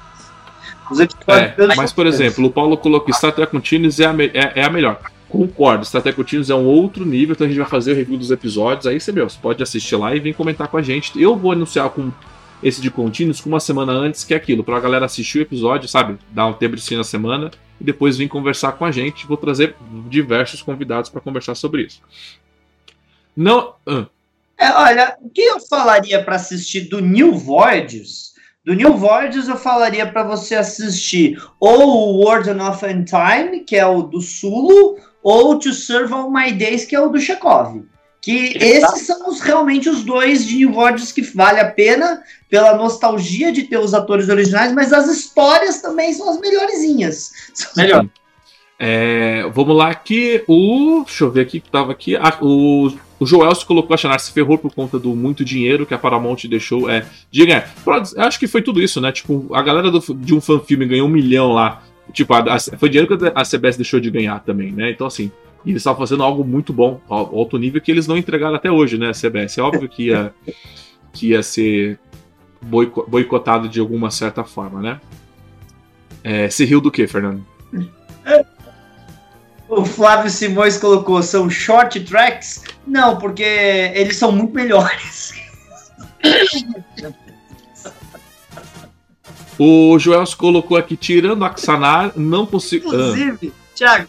[1.27, 4.69] é, mas por exemplo, o Paulo colocou Star Trek Continuous é a, é, é a
[4.69, 4.99] melhor.
[5.29, 8.17] Concordo, Star Trek Continuous é um outro nível, então a gente vai fazer o review
[8.17, 8.85] dos episódios.
[8.85, 11.19] Aí você, meu, você pode assistir lá e vir comentar com a gente.
[11.19, 12.11] Eu vou anunciar com
[12.63, 16.17] esse de contínuos com uma semana antes que aquilo, pra galera assistir o episódio, sabe?
[16.29, 19.25] Dar um tempo de na semana e depois vir conversar com a gente.
[19.25, 19.75] Vou trazer
[20.09, 22.01] diversos convidados para conversar sobre isso.
[23.35, 23.73] Não.
[24.57, 28.31] É, olha, o que eu falaria para assistir do New Voyages?
[28.63, 33.85] Do New Voyages eu falaria para você assistir ou o World of Time, que é
[33.85, 37.83] o do Sulu, ou To Serve All My Days, que é o do Chekhov.
[38.21, 43.51] Que esses são os, realmente os dois de Voyages que vale a pena pela nostalgia
[43.51, 47.31] de ter os atores originais, mas as histórias também são as melhorzinhas.
[47.75, 48.05] Melhor.
[48.83, 50.43] É, vamos lá aqui.
[50.47, 51.03] O.
[51.05, 52.15] Deixa eu ver aqui que tava aqui.
[52.15, 55.85] Ah, o, o Joel se colocou a Chanar se ferrou por conta do muito dinheiro
[55.85, 56.89] que a Paramount deixou.
[56.89, 57.65] É, diga,
[58.17, 59.11] acho que foi tudo isso, né?
[59.11, 61.83] Tipo, a galera do, de um fanfilme ganhou um milhão lá.
[62.11, 64.89] Tipo, a, a, foi dinheiro que a CBS deixou de ganhar também, né?
[64.89, 65.31] Então, assim,
[65.65, 68.97] e eles estavam fazendo algo muito bom, alto nível, que eles não entregaram até hoje,
[68.97, 69.57] né, a CBS.
[69.57, 70.33] É óbvio que ia,
[71.13, 71.99] que ia ser
[72.61, 75.01] boicotado de alguma certa forma, né?
[76.23, 77.45] É, se riu do que, Fernando?
[79.67, 82.63] O Flávio Simões colocou, são short tracks?
[82.85, 85.33] Não, porque eles são muito melhores.
[89.57, 92.87] o Joel colocou aqui, tirando Axanar, não consigo...
[92.87, 93.75] Inclusive, ah.
[93.75, 94.07] Thiago,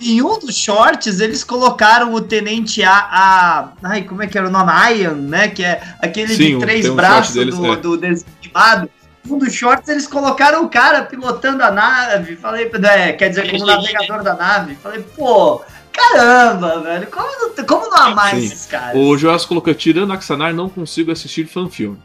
[0.00, 2.92] em um dos shorts, eles colocaram o Tenente A.
[2.92, 4.70] a ai, como é que era o nome?
[4.92, 5.48] Ian, né?
[5.48, 7.76] Que é aquele Sim, de três um braços deles, do, é.
[7.76, 8.90] do desanimado.
[9.28, 12.36] Um dos shorts, eles colocaram o cara pilotando a nave.
[12.36, 14.76] Falei, é, quer dizer, como navegador da nave.
[14.76, 15.62] Falei, pô.
[15.92, 18.44] Caramba, velho, como, como não amar Sim.
[18.44, 18.94] esses caras?
[18.94, 21.98] O Joás colocou: tirando Axanar, não consigo assistir fanfilme.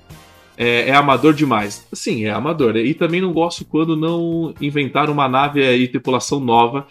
[0.58, 1.86] É, é, amador demais.
[1.92, 2.78] Sim, é amador.
[2.78, 6.88] E também não gosto quando não inventaram uma nave e tripulação nova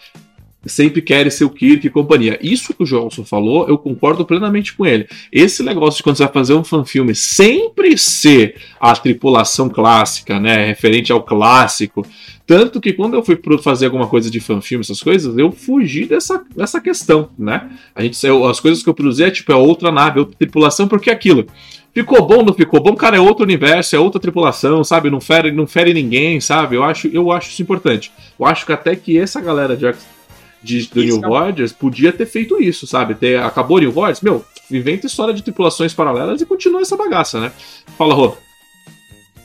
[0.67, 2.39] sempre querem ser o Kirk e companhia.
[2.43, 5.09] Isso que o Johnson falou, eu concordo plenamente com ele.
[5.33, 10.67] Esse negócio de quando você vai fazer um fanfilme sempre ser a tripulação clássica, né,
[10.67, 12.07] referente ao clássico.
[12.47, 16.45] Tanto que quando eu fui fazer alguma coisa de fanfilme, essas coisas, eu fugi dessa,
[16.55, 17.71] dessa questão, né?
[17.95, 20.89] A gente, eu, as coisas que eu produzi é tipo, é outra nave, outra tripulação,
[20.89, 21.47] porque é aquilo.
[21.93, 25.11] Ficou bom, não ficou bom, cara, é outro universo, é outra tripulação, sabe?
[25.11, 26.77] Não fere, não fere ninguém, sabe?
[26.77, 28.13] Eu acho, eu acho isso importante.
[28.39, 29.87] Eu acho que até que essa galera de
[30.63, 33.15] de, do New Voyagers podia ter feito isso, sabe?
[33.15, 37.53] Ter, acabou New Voyagers, meu, inventa história de tripulações paralelas e continua essa bagaça, né?
[37.97, 38.37] Fala, Rô.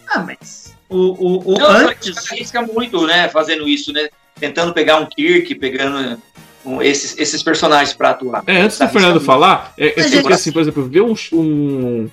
[0.09, 2.31] Ah, mas o, o, o Não, antes...
[2.31, 4.09] arrisca muito, né, fazendo isso, né?
[4.39, 6.21] Tentando pegar um Kirk, pegando
[6.65, 8.43] um, esses, esses personagens para atuar.
[8.47, 9.25] É, antes do Fernando muito.
[9.25, 12.09] falar, é, é sempre assim, por exemplo, ver um, um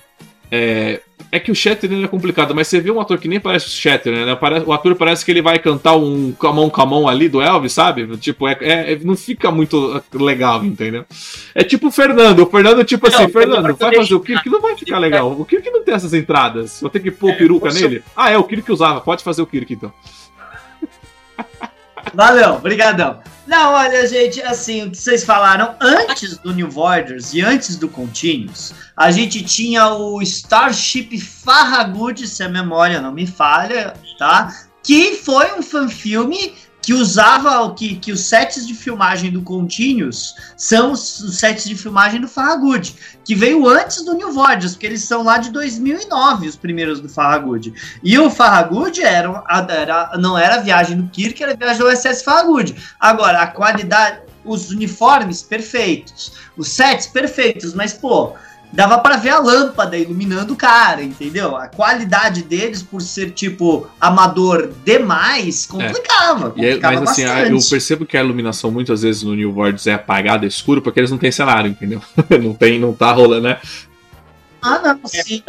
[0.49, 1.01] é,
[1.33, 3.69] é que o Shatner é complicado, mas você vê um ator que nem parece o
[3.69, 4.37] Shatner, né?
[4.67, 8.05] O ator parece que ele vai cantar um camão camão ali do Elvis, sabe?
[8.17, 11.03] Tipo, é, é, não fica muito legal, entendeu?
[11.55, 12.41] É tipo o Fernando.
[12.41, 15.31] O Fernando, tipo assim, não, Fernando, vai fazer o Kirk, não vai ficar legal.
[15.31, 16.79] O Kirk não tem essas entradas.
[16.79, 18.03] Vou ter que pôr é, peruca nele.
[18.15, 19.01] Ah, é, o Kirk usava.
[19.01, 19.91] Pode fazer o Kirk, então.
[22.13, 23.19] Valeu, brigadão.
[23.47, 27.89] Não, olha, gente, assim, o que vocês falaram antes do New Voyagers e antes do
[27.89, 34.53] Continuous, a gente tinha o Starship Farragut, se a memória não me falha, tá?
[34.83, 36.53] que foi um fanfilme
[36.83, 41.75] que usava que, que os sets de filmagem do Continuous são os, os sets de
[41.75, 46.49] filmagem do Farragut, que veio antes do New Voyages, porque eles são lá de 2009,
[46.49, 47.73] os primeiros do Farragut.
[48.03, 51.89] E o Farragut era, era, não era a viagem do Kirk, era a viagem do
[51.89, 52.75] SS Farragut.
[52.99, 58.33] Agora, a qualidade, os uniformes perfeitos, os sets perfeitos, mas pô,
[58.73, 61.55] dava para ver a lâmpada iluminando o cara, entendeu?
[61.55, 66.47] A qualidade deles, por ser tipo amador demais, complicava.
[66.47, 66.49] É.
[66.49, 67.51] complicava mas assim, bastante.
[67.51, 71.11] eu percebo que a iluminação muitas vezes no New Worlds é apagada, escuro, porque eles
[71.11, 72.01] não têm cenário, entendeu?
[72.41, 73.59] não tem, não tá rolando, né?
[74.59, 75.43] Ah, não, sim.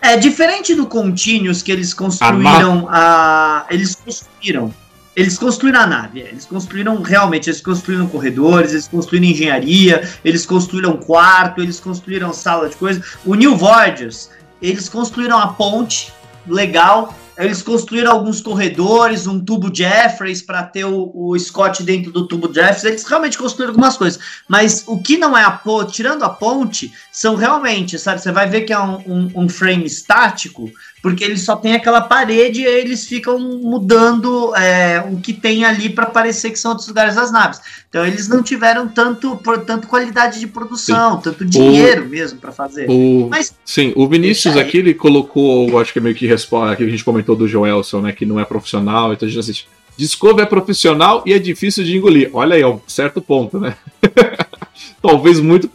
[0.00, 4.72] É diferente do Continuous que eles construíram a, a eles construíram
[5.16, 10.44] eles construíram a nave, é, eles construíram realmente, eles construíram corredores, eles construíram engenharia, eles
[10.44, 13.16] construíram quarto, eles construíram sala de coisas.
[13.24, 16.12] O New Voyagers, eles construíram a ponte
[16.46, 22.26] legal, eles construíram alguns corredores, um tubo Jeffreys para ter o, o, Scott dentro do
[22.26, 22.84] tubo Jeffreys.
[22.84, 24.18] Eles realmente construíram algumas coisas.
[24.48, 28.20] Mas o que não é a ponte, tirando a ponte, são realmente, sabe?
[28.20, 30.70] Você vai ver que é um, um, um frame estático,
[31.02, 35.88] porque ele só tem aquela parede e eles ficam mudando é, o que tem ali
[35.88, 37.60] para parecer que são outros lugares das naves.
[37.88, 41.22] Então eles não tiveram tanto, por, tanto qualidade de produção, sim.
[41.22, 42.86] tanto dinheiro o, mesmo para fazer.
[42.90, 46.84] O, Mas, sim, o Vinícius aqui ele colocou, acho que é meio que resposta que
[46.84, 49.68] a gente comentou do Joelson, né, que não é profissional, então a gente assiste.
[49.96, 52.30] Discovery é profissional e é difícil de engolir.
[52.34, 53.76] Olha aí, é um certo ponto, né?
[55.00, 55.70] Talvez muito.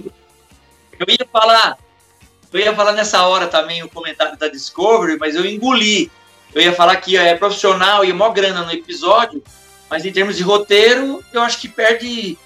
[1.00, 1.78] Eu ia falar,
[2.54, 6.12] eu ia falar nessa hora também o comentário da Discovery, mas eu engoli.
[6.54, 9.42] Eu ia falar que é profissional e mó grana no episódio,
[9.90, 12.38] mas em termos de roteiro, eu acho que perde,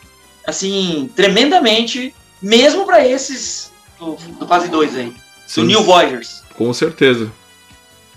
[0.48, 5.14] assim, tremendamente, mesmo para esses do, do fase 2 aí,
[5.48, 5.62] Sim.
[5.62, 6.44] do New Voyagers.
[6.56, 7.32] Com certeza.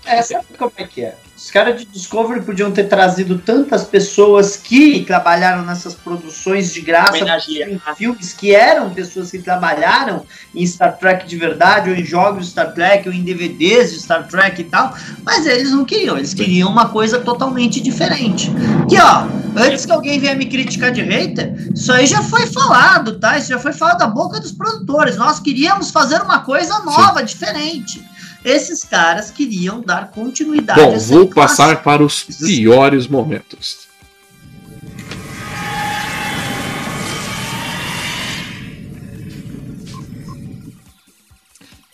[0.09, 1.15] É, sabe como é que é?
[1.37, 7.19] Os caras de Discovery podiam ter trazido tantas pessoas que trabalharam nessas produções de graça
[7.19, 12.45] em filmes que eram pessoas que trabalharam em Star Trek de verdade, ou em jogos
[12.45, 14.93] de Star Trek, ou em DVDs de Star Trek e tal,
[15.23, 18.51] mas eles não queriam, eles queriam uma coisa totalmente diferente.
[18.89, 23.19] Que ó, antes que alguém venha me criticar de hater, isso aí já foi falado,
[23.19, 23.37] tá?
[23.37, 25.15] Isso já foi falado da boca dos produtores.
[25.15, 27.25] Nós queríamos fazer uma coisa nova, Sim.
[27.25, 28.09] diferente
[28.43, 33.88] esses caras queriam dar continuidade Bom, vou passar para os piores momentos.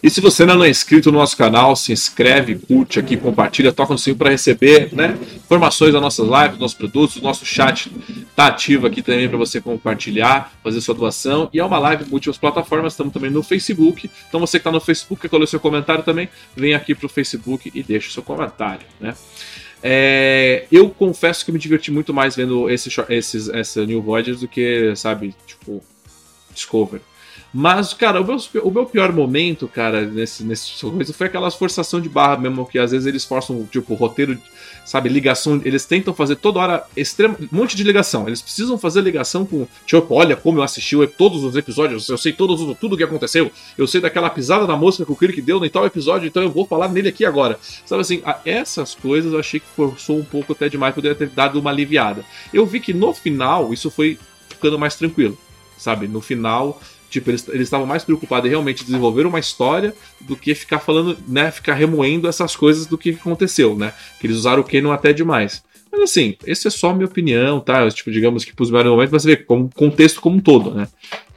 [0.06, 3.74] E se você ainda não é inscrito no nosso canal, se inscreve, curte aqui, compartilha,
[3.74, 7.44] toca no sininho para receber né, informações das nossas lives, dos nossos produtos, o nosso
[7.44, 11.50] chat está ativo aqui também para você compartilhar, fazer sua doação.
[11.52, 14.08] E é uma live múltiplas plataformas, estamos também no Facebook.
[14.30, 17.10] Então você que está no Facebook, quer colocar seu comentário também, vem aqui para o
[17.10, 18.86] Facebook e deixa o seu comentário.
[19.02, 19.16] Né?
[19.82, 24.48] É, eu confesso que me diverti muito mais vendo esse, esses, essa New Voyagers do
[24.48, 25.84] que, sabe, tipo,
[26.54, 27.02] Discovery.
[27.58, 32.02] Mas, cara, o meu, o meu pior momento, cara, nesse, nesse coisa foi aquela forçação
[32.02, 34.38] de barra mesmo, que às vezes eles forçam, tipo, roteiro,
[34.84, 35.62] sabe, ligação.
[35.64, 38.28] Eles tentam fazer toda hora extremo, um monte de ligação.
[38.28, 42.34] Eles precisam fazer ligação com, tipo, olha como eu assisti todos os episódios, eu sei
[42.34, 45.64] todos, tudo o que aconteceu, eu sei daquela pisada na mosca que o Kirk deu
[45.64, 47.58] em tal episódio, então eu vou falar nele aqui agora.
[47.86, 51.58] Sabe assim, essas coisas eu achei que forçou um pouco até demais, poderia ter dado
[51.58, 52.26] uma aliviada.
[52.54, 55.38] Eu vi que no final isso foi ficando mais tranquilo,
[55.78, 56.06] sabe?
[56.06, 56.82] No final
[57.16, 61.50] Tipo, eles estavam mais preocupados em realmente desenvolver uma história do que ficar falando, né?
[61.50, 63.94] Ficar remoendo essas coisas do que aconteceu, né?
[64.20, 65.64] Que eles usaram o Canon até demais.
[65.90, 67.90] Mas assim, esse é só minha opinião, tá?
[67.90, 70.90] Tipo, digamos que pros melhores momentos, mas você vê como contexto como um todo, né?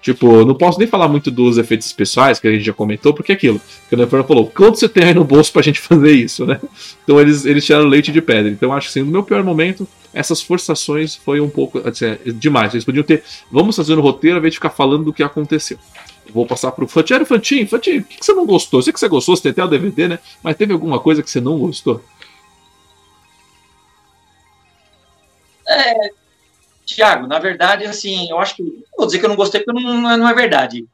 [0.09, 3.31] Tipo, não posso nem falar muito dos efeitos especiais, que a gente já comentou, porque
[3.31, 3.61] é aquilo.
[3.91, 6.59] Que o Neferno falou, quanto você tem aí no bolso pra gente fazer isso, né?
[7.05, 8.51] Então eles, eles tiraram leite de pedra.
[8.51, 12.19] Então acho que assim, no meu pior momento, essas forçações foi um pouco assim, é,
[12.25, 12.73] demais.
[12.73, 13.23] Eles podiam ter.
[13.53, 15.77] Vamos fazer no roteiro ao invés de ficar falando do que aconteceu.
[16.33, 17.27] Vou passar pro Fantinho.
[17.27, 18.79] Fantinho, Fantinho, o que, que você não gostou?
[18.79, 20.19] Eu sei que você gostou, você tem até o DVD, né?
[20.43, 22.03] Mas teve alguma coisa que você não gostou?
[25.69, 26.13] É,
[26.89, 28.63] Tiago, na verdade, assim, eu acho que.
[28.97, 30.87] Vou dizer que eu não gostei porque não, não é verdade.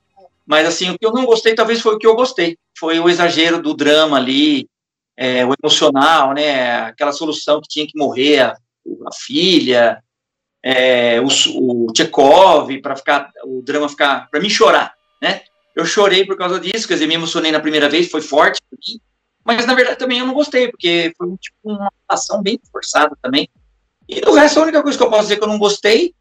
[0.47, 2.59] Mas, assim, o que eu não gostei talvez foi o que eu gostei.
[2.79, 4.69] Foi o exagero do drama ali,
[5.17, 6.81] é, o emocional, né?
[6.83, 8.57] Aquela solução que tinha que morrer a,
[9.07, 10.03] a filha,
[10.63, 14.93] é, o, o Tchekov, para ficar o drama ficar para mim chorar,
[15.23, 15.43] né?
[15.75, 18.61] Eu chorei por causa disso, quer dizer, me emocionei na primeira vez, foi forte
[19.45, 23.49] mas na verdade também eu não gostei, porque foi tipo, uma ação bem forçada também.
[24.09, 26.15] E do resto, a única coisa que eu posso dizer que eu não gostei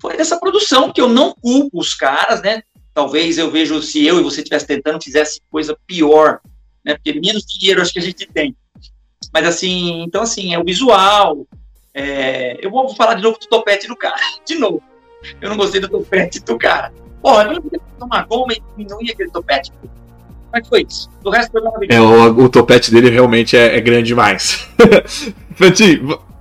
[0.00, 2.62] foi dessa produção, que eu não culpo os caras, né?
[2.92, 6.40] Talvez eu vejo se eu e você estivesse tentando, fizesse coisa pior,
[6.84, 6.94] né?
[6.94, 8.54] Porque menos dinheiro acho que a gente tem.
[9.32, 11.46] Mas assim, então assim, é o visual.
[11.92, 12.58] É...
[12.64, 14.20] Eu vou falar de novo do topete do cara.
[14.44, 14.82] De novo.
[15.40, 16.92] Eu não gostei do topete do cara.
[17.22, 19.72] Porra, eu não podia tomar goma e diminuir aquele topete.
[19.72, 21.10] Como é que foi isso?
[21.22, 24.68] Do resto foi É, o, o topete dele realmente é, é grande demais.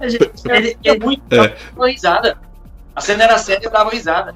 [0.46, 1.24] Ele, é muito.
[1.32, 1.56] É.
[1.90, 2.38] risada.
[2.96, 4.36] A cena era séria, eu dava risada.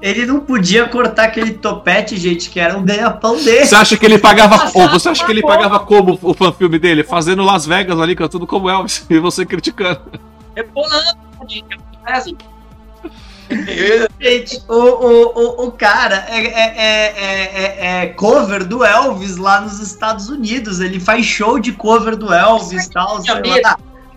[0.00, 3.64] Ele não podia cortar aquele topete, gente, que era um ganha-pão dele.
[3.64, 4.70] Você acha que ele pagava.
[4.74, 7.02] Ou você acha que ele pagava como o fanfilme dele?
[7.02, 10.02] Fazendo Las Vegas ali, cantando como Elvis, e você criticando.
[10.54, 11.18] Rebolando,
[12.06, 12.36] é assim.
[14.20, 19.80] Gente, o, o, o, o cara é, é, é, é, cover do Elvis lá nos
[19.80, 20.80] Estados Unidos.
[20.80, 23.22] Ele faz show de cover do Elvis e tal.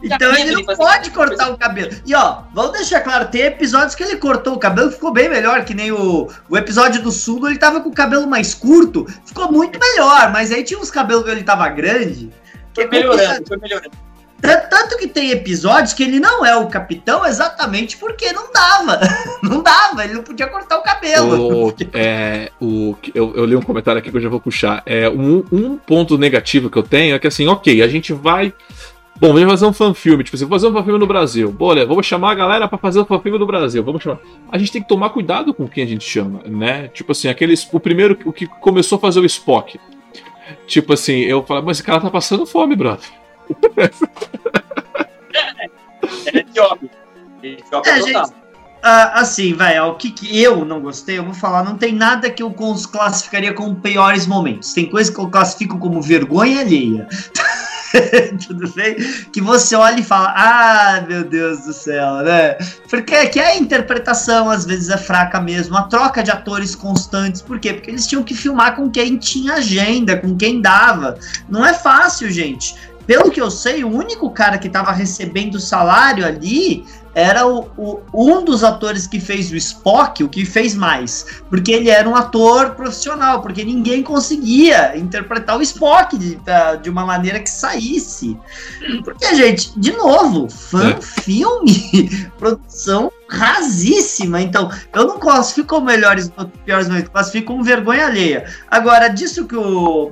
[0.02, 1.92] Então ele não pode cortar o cabelo.
[2.06, 5.66] E ó, vamos deixar claro, tem episódios que ele cortou o cabelo, ficou bem melhor,
[5.66, 9.52] que nem o, o episódio do Sul, ele tava com o cabelo mais curto, ficou
[9.52, 12.30] muito melhor, mas aí tinha uns cabelos que ele tava grande.
[12.74, 14.10] Foi melhorando, foi melhorando.
[14.42, 19.00] Tanto que tem episódios que ele não é o capitão exatamente porque não dava.
[19.44, 21.68] Não dava, ele não podia cortar o cabelo.
[21.68, 24.84] O, é, o, eu, eu li um comentário aqui que eu já vou puxar.
[24.86, 28.54] É, um, um ponto negativo que eu tenho é que assim, ok, a gente vai
[29.20, 31.52] Bom, vamos fazer um fanfilme, tipo assim, vou fazer um fanfilme no Brasil.
[31.52, 33.84] Bom, olha, vamos chamar a galera para fazer um fanfilme no Brasil.
[33.84, 34.20] Vamos chamar.
[34.50, 36.88] A gente tem que tomar cuidado com quem a gente chama, né?
[36.88, 37.68] Tipo assim, aqueles.
[37.72, 39.78] O primeiro, o que começou a fazer o Spock.
[40.66, 43.10] Tipo assim, eu falo, mas esse cara tá passando fome, brother.
[46.34, 46.90] é job.
[47.44, 48.34] É, é gente,
[48.82, 52.30] ah, assim, vai, o que, que, eu não gostei, eu vou falar, não tem nada
[52.30, 52.54] que eu
[52.92, 54.74] classificaria como piores momentos.
[54.74, 57.08] Tem coisa que eu classifico como vergonha alheia.
[58.48, 58.96] tudo bem?
[59.32, 62.56] Que você olha e fala, ah, meu Deus do céu, né?
[62.90, 67.42] Porque é que a interpretação às vezes é fraca mesmo, a troca de atores constantes,
[67.42, 67.74] por quê?
[67.74, 71.18] Porque eles tinham que filmar com quem tinha agenda, com quem dava.
[71.48, 72.76] Não é fácil, gente.
[73.10, 76.86] Pelo que eu sei, o único cara que estava recebendo salário ali
[77.16, 81.42] era o, o, um dos atores que fez o Spock, o que fez mais.
[81.50, 86.40] Porque ele era um ator profissional, porque ninguém conseguia interpretar o Spock de,
[86.84, 88.38] de uma maneira que saísse.
[89.04, 91.02] Porque, gente, de novo, fã é.
[91.02, 94.40] filme, produção rasíssima.
[94.40, 98.46] Então, eu não classifico melhores ou piores momentos, classifico como vergonha alheia.
[98.70, 100.12] Agora, disso que o.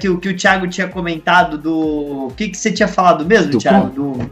[0.00, 2.28] Que, o, que o Thiago tinha comentado do.
[2.28, 3.90] O que, que você tinha falado mesmo, do Thiago?
[3.90, 4.30] Do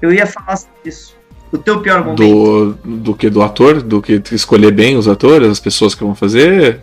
[0.00, 1.16] eu ia falar sobre isso.
[1.50, 2.18] O teu pior momento.
[2.18, 3.30] Do, do que?
[3.30, 3.82] Do ator?
[3.82, 6.80] Do que escolher bem os atores, as pessoas que vão fazer?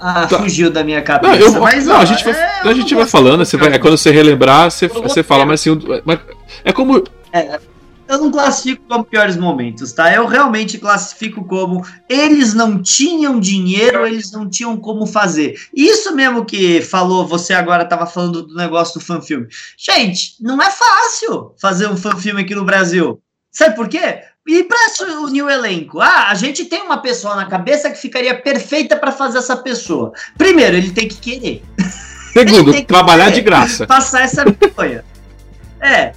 [0.00, 0.38] Ah, tá.
[0.38, 1.36] fugiu da minha cabeça.
[1.36, 3.78] Não, eu, mas, não, ó, a gente vai, é, a gente vai falando, você vai,
[3.78, 6.18] quando você relembrar, você, você fala, mas assim, mas
[6.62, 7.02] é como.
[7.32, 7.58] É,
[8.06, 10.12] eu não classifico como piores momentos, tá?
[10.12, 15.58] Eu realmente classifico como eles não tinham dinheiro, eles não tinham como fazer.
[15.74, 19.46] Isso mesmo que falou, você agora estava falando do negócio do fanfilme.
[19.76, 23.20] Gente, não é fácil fazer um fanfilme aqui no Brasil.
[23.50, 24.20] Sabe por quê?
[24.46, 24.76] E para
[25.22, 26.00] unir o elenco?
[26.00, 30.12] Ah, a gente tem uma pessoa na cabeça que ficaria perfeita para fazer essa pessoa.
[30.36, 31.62] Primeiro, ele tem que querer.
[32.34, 33.86] Segundo, que trabalhar querer, de graça.
[33.86, 35.04] Passar essa vergonha.
[35.80, 36.12] é.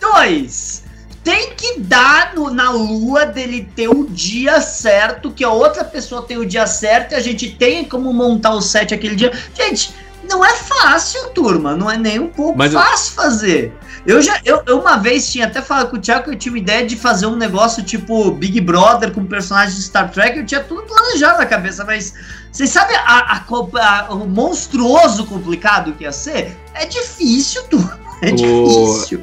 [0.00, 0.84] Dois,
[1.28, 6.22] tem que dar no, na lua dele ter o dia certo, que a outra pessoa
[6.22, 9.30] tem o dia certo e a gente tem como montar o set aquele dia.
[9.54, 9.94] Gente,
[10.26, 11.76] não é fácil, turma.
[11.76, 13.22] Não é nem um pouco Mas fácil eu...
[13.22, 13.78] fazer.
[14.06, 16.52] Eu já, eu, eu, uma vez tinha até falado com o Thiago que eu tinha
[16.52, 20.38] uma ideia de fazer um negócio tipo Big Brother com personagens de Star Trek.
[20.38, 22.14] Eu tinha tudo planejado na cabeça, mas
[22.50, 26.56] vocês sabem a, a, a, o monstruoso complicado que ia ser?
[26.72, 28.00] É difícil, turma.
[28.22, 28.34] É o...
[28.34, 29.22] difícil.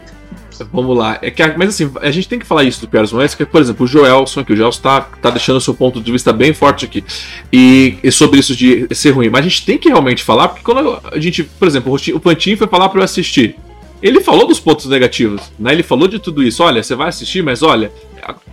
[0.71, 1.17] Vamos lá.
[1.21, 3.61] É que, mas assim, a gente tem que falar isso do piores momentos, que, por
[3.61, 6.53] exemplo, o Joelson aqui, o Joelson tá, tá deixando o seu ponto de vista bem
[6.53, 7.03] forte aqui.
[7.51, 9.29] E, e, sobre isso de ser ruim.
[9.29, 12.57] Mas a gente tem que realmente falar, porque quando a gente, por exemplo, o Pantinho
[12.57, 13.55] foi falar para eu assistir.
[14.01, 15.71] Ele falou dos pontos negativos, né?
[15.71, 16.61] Ele falou de tudo isso.
[16.61, 17.91] Olha, você vai assistir, mas olha,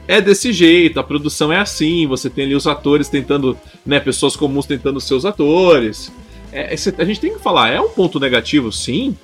[0.06, 4.36] é desse jeito, a produção é assim, você tem ali os atores tentando, né, pessoas
[4.36, 6.12] comuns tentando ser os atores.
[6.52, 9.16] É, a gente tem que falar, é um ponto negativo, sim.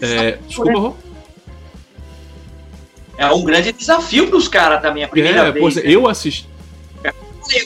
[0.00, 0.94] É, desculpa,
[3.28, 5.62] é um grande desafio para os caras também, a primeira é, vez.
[5.62, 5.82] Pois, né?
[5.84, 6.52] Eu assisti.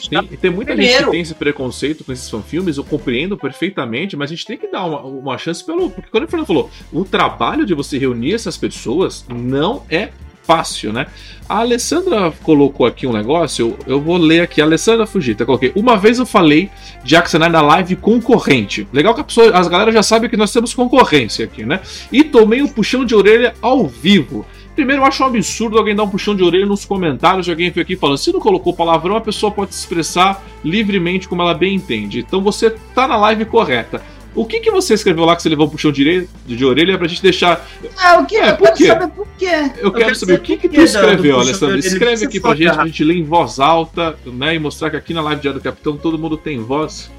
[0.09, 0.97] Tem, tem muita Primeiro.
[0.97, 4.57] gente que tem esse preconceito com esses fanfilmes, eu compreendo perfeitamente, mas a gente tem
[4.57, 5.89] que dar uma, uma chance pelo.
[5.89, 10.09] Porque quando o Fernando falou, o trabalho de você reunir essas pessoas não é
[10.43, 11.07] fácil, né?
[11.47, 14.61] A Alessandra colocou aqui um negócio, eu, eu vou ler aqui.
[14.61, 15.73] A Alessandra Fugita, coloquei.
[15.75, 16.69] Uma vez eu falei
[17.03, 18.87] de Axenar na live concorrente.
[18.93, 21.81] Legal que a pessoa, as galera já sabe que nós temos concorrência aqui, né?
[22.11, 24.45] E tomei um puxão de orelha ao vivo.
[24.77, 27.73] Primeiro, eu acho um absurdo alguém dar um puxão de orelha nos comentários de alguém
[27.75, 31.73] aqui falando: se não colocou palavrão, a pessoa pode se expressar livremente como ela bem
[31.73, 32.19] entende.
[32.19, 34.03] Então você tá na live correta.
[34.35, 37.07] O que, que você escreveu lá que você levou um puxão de, de orelha pra
[37.07, 37.67] gente deixar.
[37.97, 38.35] Ah, o que?
[38.37, 38.85] É, eu por quero quê?
[38.85, 39.71] saber por quê.
[39.79, 41.79] Eu, quero saber o que, que tu escreveu, Alessandro.
[41.79, 44.53] Escreve aqui pra gente, pra gente ler em voz alta, né?
[44.53, 47.09] E mostrar que aqui na live de do Capitão todo mundo tem voz.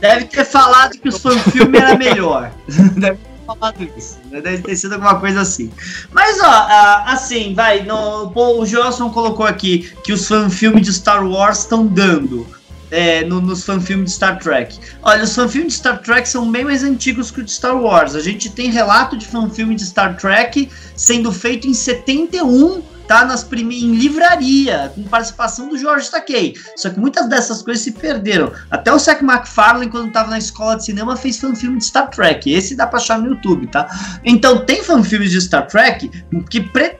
[0.00, 2.50] Deve ter falado que o fanfilme era melhor.
[2.96, 4.18] Deve ter falado isso.
[4.30, 5.70] Deve ter sido alguma coisa assim.
[6.12, 6.68] Mas, ó,
[7.06, 7.82] assim, vai.
[7.82, 12.46] No, o Joelson colocou aqui que os fanfilmes de Star Wars estão dando.
[12.90, 14.78] É, no, nos fanfilmes de Star Trek.
[15.02, 18.14] Olha, os fanfilmes de Star Trek são bem mais antigos que o de Star Wars.
[18.14, 23.44] A gente tem relato de fanfilme de Star Trek sendo feito em 71 tá nas
[23.44, 23.82] prime...
[23.82, 26.54] em livraria, com participação do George Takei.
[26.76, 28.52] Só que muitas dessas coisas se perderam.
[28.70, 32.52] Até o Seth MacFarlane, quando estava na escola de cinema, fez fanfilme de Star Trek.
[32.52, 33.86] Esse dá pra achar no YouTube, tá?
[34.24, 36.10] Então tem fanfilmes de Star Trek
[36.50, 36.96] que, pre...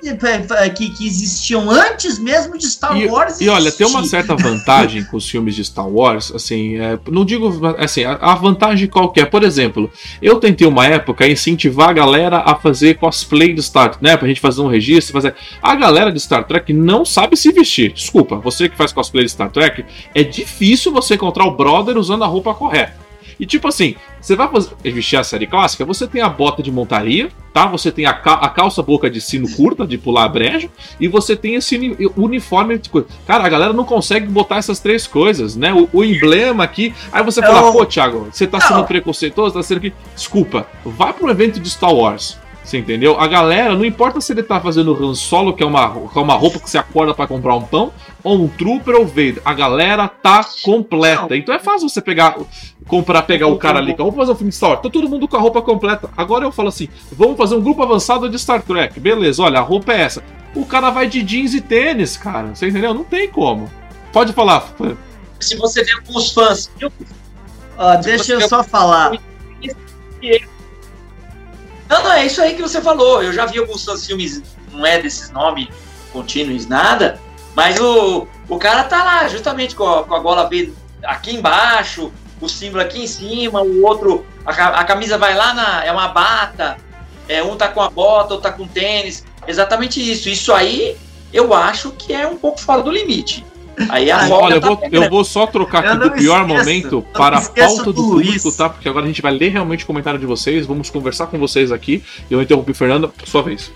[0.75, 5.05] que, que existiam antes mesmo de Star e, Wars E olha, tem uma certa vantagem
[5.05, 9.25] com os filmes de Star Wars, assim, é, não digo assim, a, a vantagem qualquer.
[9.25, 9.91] É, por exemplo,
[10.21, 14.17] eu tentei uma época incentivar a galera a fazer cosplay do Star Trek, né?
[14.19, 15.35] Pra gente fazer um registro, fazer.
[15.63, 17.93] A galera galera de Star Trek não sabe se vestir.
[17.93, 22.25] Desculpa, você que faz cosplay de Star Trek, é difícil você encontrar o brother usando
[22.25, 23.05] a roupa correta.
[23.39, 26.71] E tipo assim, você vai fazer, vestir a série clássica, você tem a bota de
[26.71, 27.67] montaria, tá?
[27.67, 30.69] Você tem a, ca a calça boca de sino curta, de pular a breja,
[30.99, 33.07] e você tem esse uni uniforme de coisa.
[33.27, 35.73] Cara, a galera não consegue botar essas três coisas, né?
[35.73, 36.93] O, o emblema aqui.
[37.13, 39.93] Aí você fala, pô, Thiago, você tá sendo preconceituoso, tá sendo que.
[40.15, 42.39] Desculpa, vai pro evento de Star Wars.
[42.65, 43.21] Você entendeu?
[43.21, 46.23] A galera, não importa se ele tá fazendo Han Solo, que é uma, que é
[46.23, 47.93] uma roupa que você acorda para comprar um pão,
[48.23, 49.43] ou um Trooper ou Vader.
[49.45, 51.37] A galera tá completa.
[51.37, 52.37] Então é fácil você pegar,
[52.89, 54.83] comprar, pegar o cara ali, vamos fazer um filme de Star Wars.
[54.83, 56.09] Tá todo mundo com a roupa completa.
[56.17, 58.99] Agora eu falo assim, vamos fazer um grupo avançado de Star Trek.
[58.99, 60.25] Beleza, olha, a roupa é essa.
[60.55, 62.55] O cara vai de jeans e tênis, cara.
[62.55, 62.95] Você entendeu?
[62.95, 63.71] Não tem como.
[64.11, 64.73] Pode falar.
[65.39, 66.71] Se você vê alguns fãs...
[66.81, 69.19] Uh, deixa eu só falar.
[71.95, 73.23] Não, não, é isso aí que você falou.
[73.23, 74.43] Eu já vi alguns filmes,
[74.73, 75.69] não é desses nomes
[76.13, 77.21] contínuos, nada,
[77.55, 80.73] mas o, o cara tá lá, justamente com a, com a gola B
[81.05, 85.85] aqui embaixo, o símbolo aqui em cima, o outro, a, a camisa vai lá na.
[85.85, 86.79] É uma bata,
[87.29, 89.25] é, um tá com a bota, outro tá com tênis.
[89.47, 90.29] Exatamente isso.
[90.29, 90.97] Isso aí
[91.33, 93.47] eu acho que é um pouco fora do limite.
[93.89, 97.39] Aí a Olha, eu vou, eu vou só trocar aqui do pior esqueço, momento para
[97.39, 98.69] a pauta do, do público, tá?
[98.69, 101.73] Porque agora a gente vai ler realmente o comentário de vocês, vamos conversar com vocês
[101.73, 102.03] aqui.
[102.31, 103.73] Eu interrompi o Fernando, sua vez.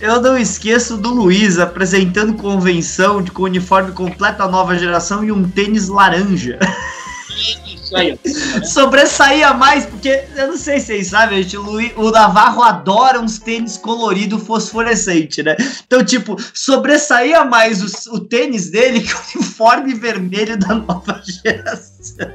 [0.00, 5.30] Eu não esqueço do Luiz apresentando convenção de com uniforme completo a nova geração e
[5.30, 6.58] um tênis laranja.
[7.36, 8.18] Isso aí.
[8.64, 13.38] Sobressaía mais, porque eu não sei se vocês sabem, gente, o, o Navarro adora uns
[13.38, 15.56] tênis colorido fosforescente, né?
[15.86, 22.32] Então, tipo, sobressaía mais o, o tênis dele que o uniforme vermelho da nova geração.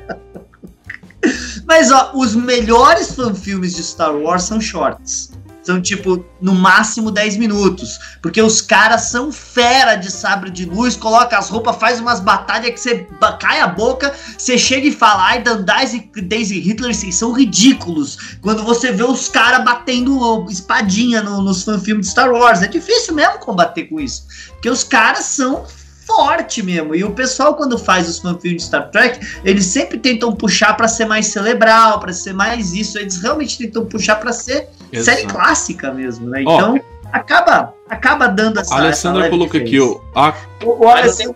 [1.65, 5.36] Mas, ó, os melhores fanfilmes de Star Wars são shorts
[5.67, 10.95] são tipo no máximo 10 minutos, porque os caras são fera de sabre de luz,
[10.95, 13.05] coloca as roupas, faz umas batalhas que você
[13.37, 18.37] cai a boca, você chega e fala, ai, Dandais e Daisy Hitler, vocês são ridículos.
[18.41, 23.13] Quando você vê os caras batendo espadinha no, nos fanfilmes de Star Wars, é difícil
[23.13, 25.65] mesmo combater com isso, porque os caras são
[26.05, 26.95] forte mesmo.
[26.95, 30.87] E o pessoal, quando faz os fanfilmes de Star Trek, eles sempre tentam puxar para
[30.87, 32.97] ser mais cerebral, para ser mais isso.
[32.97, 35.17] Eles realmente tentam puxar para ser Exato.
[35.17, 36.41] série clássica mesmo, né?
[36.41, 38.73] Então, oh, acaba, acaba dando essa.
[38.73, 40.01] A Alessandra colocou aqui o.
[40.15, 40.33] A...
[40.63, 41.35] O, o Alessandro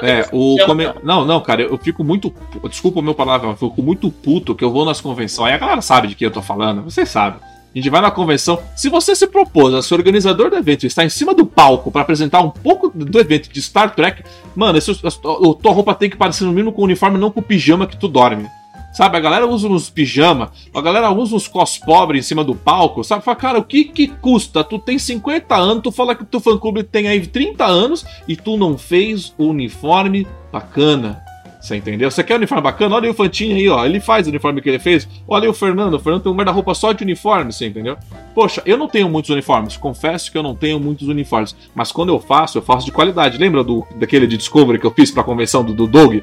[0.00, 0.90] é, o come...
[1.02, 2.32] Não, não, cara, eu fico muito.
[2.68, 5.48] Desculpa o meu palavra, eu fico muito puto que eu vou nas convenções.
[5.48, 7.40] Aí a galera sabe de quem eu tô falando, vocês sabem.
[7.74, 8.58] A gente vai na convenção.
[8.76, 11.90] Se você se propôs a ser organizador do evento e está em cima do palco
[11.90, 14.22] para apresentar um pouco do evento de Star Trek,
[14.54, 17.30] mano, esse, a, a, tua roupa tem que parecer no mínimo com o uniforme, não
[17.30, 18.46] com o pijama que tu dorme.
[18.92, 22.54] Sabe, a galera usa uns pijama, a galera usa uns cos pobre em cima do
[22.54, 23.24] palco, sabe?
[23.24, 24.62] Fala, cara, o que que custa?
[24.62, 28.36] Tu tem 50 anos, tu fala que teu fã clube tem aí 30 anos e
[28.36, 31.22] tu não fez o uniforme bacana.
[31.62, 32.10] Você entendeu?
[32.10, 32.96] Você quer um uniforme bacana?
[32.96, 33.86] Olha o Fantinho aí, ó.
[33.86, 35.08] Ele faz o uniforme que ele fez.
[35.28, 35.94] Olha o Fernando.
[35.94, 37.96] O Fernando tem um guarda-roupa só de uniforme, você entendeu?
[38.34, 39.76] Poxa, eu não tenho muitos uniformes.
[39.76, 41.54] Confesso que eu não tenho muitos uniformes.
[41.72, 43.38] Mas quando eu faço, eu faço de qualidade.
[43.38, 46.22] Lembra do, daquele de Discovery que eu fiz pra convenção do, do Doug?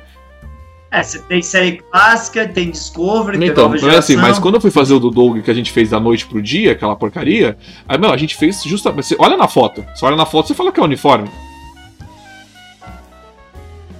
[0.92, 4.96] É, você tem série clássica, tem Discovery, então, tem assim, mas quando eu fui fazer
[4.96, 8.12] o do Doug que a gente fez da noite pro dia, aquela porcaria, aí, meu,
[8.12, 9.08] a gente fez justamente.
[9.08, 9.86] Você olha na foto.
[9.94, 11.30] Você olha na foto, você fala que é uniforme.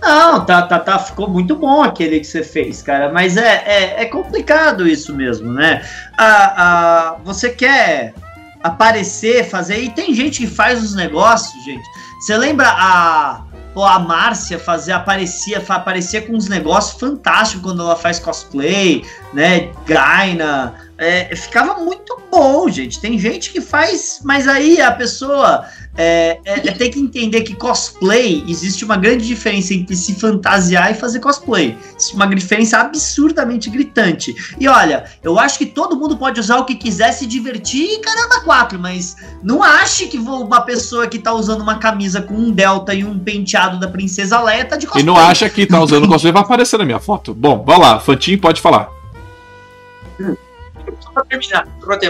[0.02, 3.12] Não, tá, tá, tá, ficou muito bom aquele que você fez, cara.
[3.12, 5.86] Mas é, é, é complicado isso mesmo, né?
[6.18, 8.14] A, a, você quer
[8.64, 9.80] aparecer, fazer.
[9.80, 11.84] E tem gente que faz os negócios, gente.
[12.20, 17.95] Você lembra a, Pô, a Márcia fazia, aparecia, aparecia com uns negócios fantásticos quando ela
[17.95, 19.72] faz cosplay, né?
[19.86, 20.89] Gaina.
[21.00, 23.00] É, ficava muito bom, gente.
[23.00, 27.56] Tem gente que faz, mas aí a pessoa é, é, é, tem que entender que
[27.56, 31.78] cosplay existe uma grande diferença entre se fantasiar e fazer cosplay.
[31.97, 34.36] Existe uma diferença absurdamente gritante.
[34.60, 38.00] E olha, eu acho que todo mundo pode usar o que quiser se divertir e
[38.00, 42.52] caramba, quatro, mas não ache que uma pessoa que tá usando uma camisa com um
[42.52, 45.04] delta e um penteado da princesa Leia tá de cosplay.
[45.04, 47.34] E não acha que tá usando cosplay vai aparecer na minha foto.
[47.34, 48.89] Bom, vai lá, Fantinho pode falar.
[51.00, 51.68] Só pra terminar,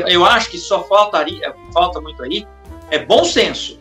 [0.07, 2.47] eu acho que só faltaria, falta muito aí,
[2.89, 3.79] é bom senso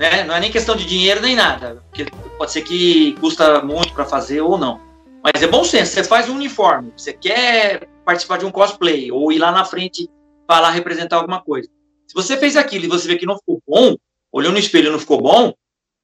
[0.00, 0.24] né?
[0.24, 2.06] Não é nem questão de dinheiro nem nada, porque
[2.38, 4.80] pode ser que custa muito para fazer ou não.
[5.22, 9.30] Mas é bom senso, você faz um uniforme, você quer participar de um cosplay ou
[9.30, 10.08] ir lá na frente
[10.48, 11.68] falar, representar alguma coisa.
[12.08, 13.94] Se você fez aquilo e você vê que não ficou bom,
[14.32, 15.52] olhou no espelho e não ficou bom,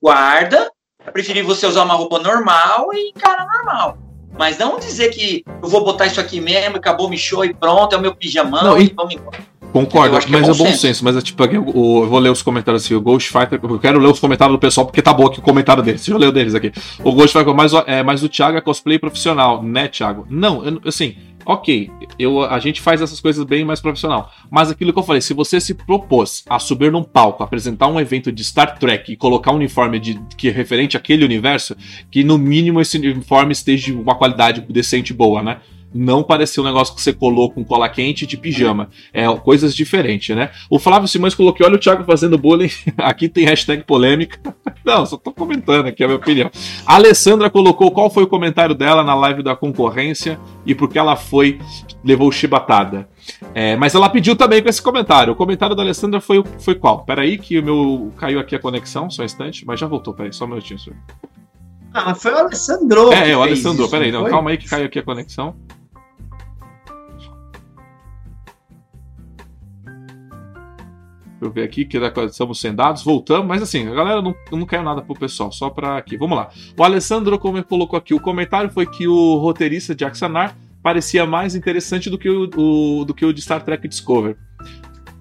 [0.01, 0.71] guarda.
[1.05, 3.97] É preferível você usar uma roupa normal e encara normal.
[4.39, 7.95] Mas não dizer que eu vou botar isso aqui mesmo, acabou, me show e pronto,
[7.95, 9.39] é o meu pijamão não, e vamos embora.
[9.72, 10.78] Concordo, mas é bom, é bom senso.
[10.78, 11.05] senso.
[11.05, 13.61] Mas é tipo, eu, eu, vou ler os comentários assim, o Ghost Fighter.
[13.62, 16.01] Eu quero ler os comentários do pessoal, porque tá bom aqui o comentário deles.
[16.01, 16.72] Deixa eu ler o deles aqui.
[17.05, 20.26] O Ghost Fighter, mas, é, mas o Thiago é cosplay profissional, né, Thiago?
[20.30, 21.16] Não, eu, assim,
[21.47, 21.89] ok,
[22.19, 24.33] eu, a gente faz essas coisas bem mais profissional.
[24.51, 28.01] Mas aquilo que eu falei, se você se propôs a subir num palco, apresentar um
[28.01, 31.77] evento de Star Trek e colocar um uniforme de, que é referente àquele universo,
[32.11, 35.59] que no mínimo esse uniforme esteja de uma qualidade decente e boa, né?
[35.97, 38.91] Não parecer um negócio que você colou com cola quente de pijama.
[39.13, 40.51] É coisas diferentes, né?
[40.71, 42.71] O Flávio Simões colocou: olha o Thiago fazendo bullying.
[42.99, 44.39] aqui tem hashtag polêmica.
[44.85, 46.51] não, só tô comentando aqui a minha opinião.
[46.87, 50.99] A Alessandra colocou qual foi o comentário dela na live da concorrência e por que
[50.99, 51.59] ela foi,
[52.05, 53.09] levou chibatada.
[53.55, 55.33] É, mas ela pediu também com esse comentário.
[55.33, 57.05] O comentário da Alessandra foi, foi qual?
[57.05, 58.13] Peraí, que o meu.
[58.17, 60.79] caiu aqui a conexão, só um instante, mas já voltou, peraí, só um minutinho.
[60.79, 60.97] Senhor.
[61.93, 63.13] Ah, mas foi o Alessandro.
[63.13, 65.57] É, é o Alessandro, peraí, não, calma aí que caiu aqui a conexão.
[71.39, 74.64] Deixa eu ver aqui, que estamos sem dados, voltamos, mas assim, a galera não, não
[74.64, 76.16] caiu nada pro pessoal, só para aqui.
[76.16, 76.49] Vamos lá.
[76.76, 81.55] O Alessandro como colocou aqui, o comentário foi que o roteirista de Axanar parecia mais
[81.55, 84.37] interessante do que o, o do que o de Star Trek Discover.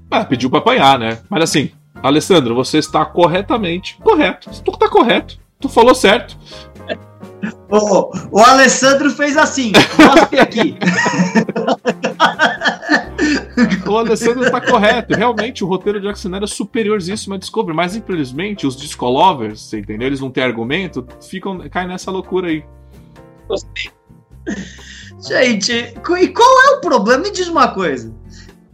[0.10, 1.20] Ah, pediu para apanhar, né?
[1.30, 4.50] Mas assim, Alessandro, você está corretamente correto.
[4.64, 5.38] Tu tá correto.
[5.60, 6.38] Tu falou certo.
[7.70, 9.72] O, o Alessandro fez assim.
[10.40, 10.78] Aqui.
[13.88, 15.16] o Alessandro está correto.
[15.16, 20.08] Realmente, o roteiro de Axener é superioríssimo a Discovery, mas infelizmente os Discolovers, você entendeu?
[20.08, 22.64] Eles não têm argumento, ficam, caem nessa loucura aí.
[25.28, 27.24] Gente, e qual é o problema?
[27.24, 28.14] Me diz uma coisa.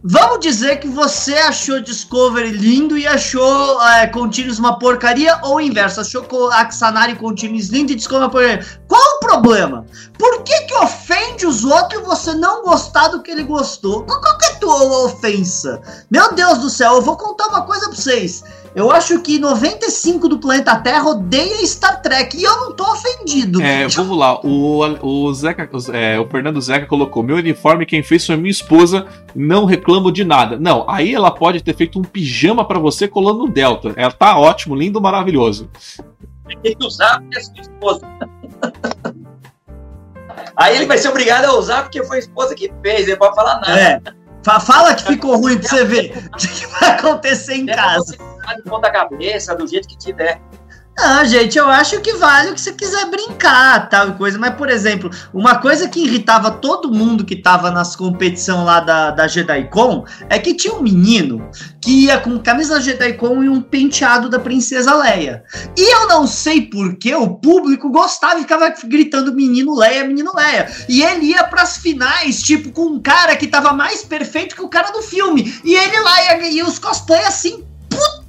[0.04, 5.60] Vamos dizer que você achou Discovery lindo e achou é, Continuous uma porcaria, ou o
[5.60, 8.81] inverso, achou Axanari Continuous lindo e Discovery uma porcaria.
[8.92, 9.86] Qual o problema?
[10.18, 14.02] Por que que ofende os outros e você não gostar do que ele gostou?
[14.02, 15.80] Qual, qual que é a tua ofensa?
[16.10, 18.44] Meu Deus do céu, eu vou contar uma coisa pra vocês.
[18.74, 23.62] Eu acho que 95 do planeta Terra odeia Star Trek e eu não tô ofendido.
[23.62, 24.38] É, vamos lá.
[24.44, 29.06] O, o, Zeca, é, o Fernando Zeca colocou: Meu uniforme, quem fez foi minha esposa,
[29.34, 30.58] não reclamo de nada.
[30.58, 33.94] Não, aí ela pode ter feito um pijama para você colando no Delta.
[33.96, 35.70] Ela tá ótimo, lindo, maravilhoso.
[36.62, 38.06] Tem que usar porque é sua esposa.
[40.56, 43.34] Aí ele vai ser obrigado a usar porque foi a esposa que fez, ele pode
[43.34, 43.80] falar nada.
[43.80, 44.00] É.
[44.60, 48.16] Fala que ficou ruim pra você ver o que vai acontecer em é casa.
[48.56, 50.40] De ponta cabeça, do jeito que tiver.
[50.94, 54.38] Não, gente, eu acho que vale o que você quiser brincar, tal coisa.
[54.38, 59.10] Mas, por exemplo, uma coisa que irritava todo mundo que tava nas competição lá da,
[59.10, 61.48] da JediCon é que tinha um menino
[61.80, 65.42] que ia com camisa da JediCon e um penteado da Princesa Leia.
[65.76, 70.70] E eu não sei porque o público gostava e ficava gritando menino Leia, menino Leia.
[70.88, 74.68] E ele ia pras finais, tipo, com um cara que tava mais perfeito que o
[74.68, 75.58] cara do filme.
[75.64, 78.22] E ele lá ia, e os cosplay assim, puta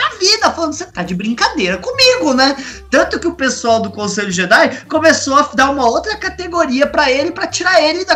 [0.00, 2.56] na vida, falando, você tá de brincadeira comigo, né?
[2.90, 7.30] Tanto que o pessoal do Conselho Jedi começou a dar uma outra categoria para ele,
[7.30, 8.14] para tirar ele da,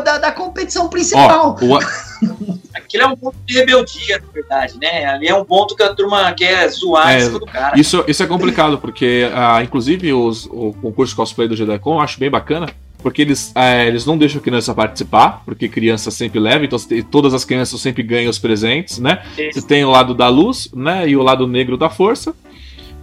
[0.00, 1.58] da, da competição principal.
[1.60, 1.78] Oh, o...
[2.74, 5.04] Aquilo é um ponto de rebeldia, na verdade, né?
[5.06, 7.78] Ali é um ponto que a turma quer zoar é, do cara.
[7.78, 12.18] Isso, isso é complicado, porque, uh, inclusive, os, o concurso cosplay do JediCon eu acho
[12.18, 12.68] bem bacana,
[13.04, 16.78] porque eles, é, eles não deixam a criança participar, porque criança sempre leva, então
[17.10, 19.22] todas as crianças sempre ganham os presentes, né?
[19.52, 21.06] Você tem o lado da luz, né?
[21.06, 22.34] E o lado negro da força.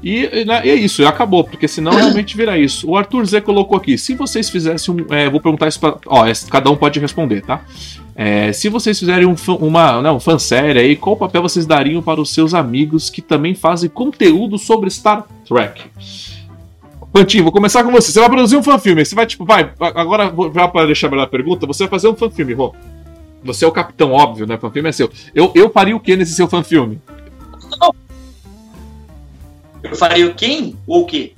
[0.03, 2.89] E, né, e é isso, e acabou, porque senão realmente vira isso.
[2.89, 5.13] O Arthur Z colocou aqui: se vocês fizessem um.
[5.13, 5.95] É, vou perguntar isso pra.
[6.07, 7.63] Ó, cada um pode responder, tá?
[8.15, 12.19] É, se vocês fizerem um, uma, não, um fansérie aí, qual papel vocês dariam para
[12.19, 15.83] os seus amigos que também fazem conteúdo sobre Star Trek?
[17.11, 18.11] Pantinho, vou começar com você.
[18.11, 19.03] Você vai produzir um fanfilme.
[19.05, 19.71] Você vai, tipo, vai.
[19.79, 22.73] Agora, vou- já para deixar a melhor pergunta, você vai fazer um fanfilme, Rô.
[23.43, 24.57] Você é o capitão, óbvio, né?
[24.57, 25.09] Fanfilme é seu.
[25.33, 27.01] Eu, eu faria o que nesse seu fanfilme?
[29.83, 31.33] Eu faria o quem ou o quê?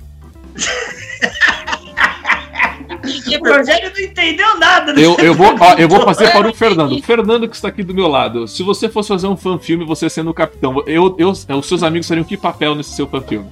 [2.88, 2.94] A
[3.40, 3.48] O.
[3.56, 4.92] Rogério não entendeu nada.
[4.92, 7.02] Eu, eu, vou, ó, eu vou fazer para o Fernando.
[7.02, 8.46] Fernando, que está aqui do meu lado.
[8.46, 12.06] Se você fosse fazer um fanfilme, você sendo o capitão, eu, eu, os seus amigos
[12.06, 13.48] fariam que papel nesse seu fanfilme?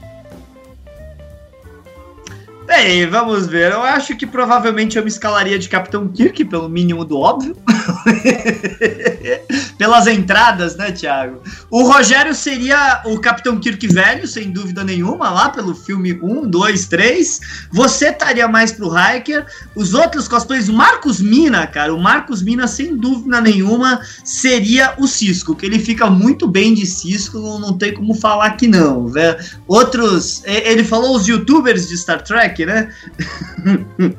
[2.75, 3.71] Bem, vamos ver.
[3.71, 7.55] Eu acho que provavelmente eu me escalaria de Capitão Kirk, pelo mínimo do óbvio.
[9.77, 11.43] Pelas entradas, né, Thiago?
[11.71, 16.87] O Rogério seria o Capitão Kirk velho, sem dúvida nenhuma, lá pelo filme 1, 2,
[16.87, 17.41] 3.
[17.71, 19.45] Você estaria mais pro Hiker.
[19.77, 25.07] Os outros cosplays, o Marcos Mina, cara, o Marcos Mina, sem dúvida nenhuma, seria o
[25.07, 29.37] Cisco, que ele fica muito bem de Cisco, não, tem como falar que não, né?
[29.69, 32.95] Outros, ele falou os youtubers de Star Trek, né?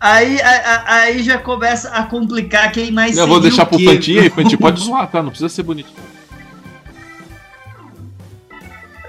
[0.00, 0.50] aí, a-
[0.86, 3.84] a- aí já começa a complicar quem mais Eu vou deixar o pro.
[3.84, 4.58] Pantinho aí, Pantinho.
[4.58, 5.22] Pode zoar, tá?
[5.22, 5.90] Não precisa ser bonito.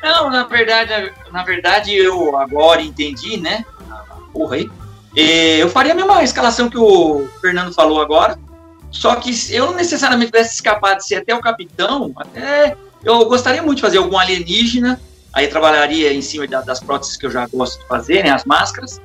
[0.03, 3.63] Não, na verdade, na verdade eu agora entendi, né?
[4.33, 4.69] Porra aí.
[5.15, 8.39] Eu faria a mesma escalação que o Fernando falou agora.
[8.89, 13.23] Só que se eu não necessariamente tivesse escapado de ser até o capitão, até eu
[13.25, 14.99] gostaria muito de fazer algum alienígena.
[15.33, 18.31] Aí eu trabalharia em cima da- das próteses que eu já gosto de fazer, né?
[18.31, 18.99] As máscaras.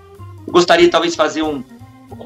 [0.47, 1.63] Eu gostaria talvez de fazer um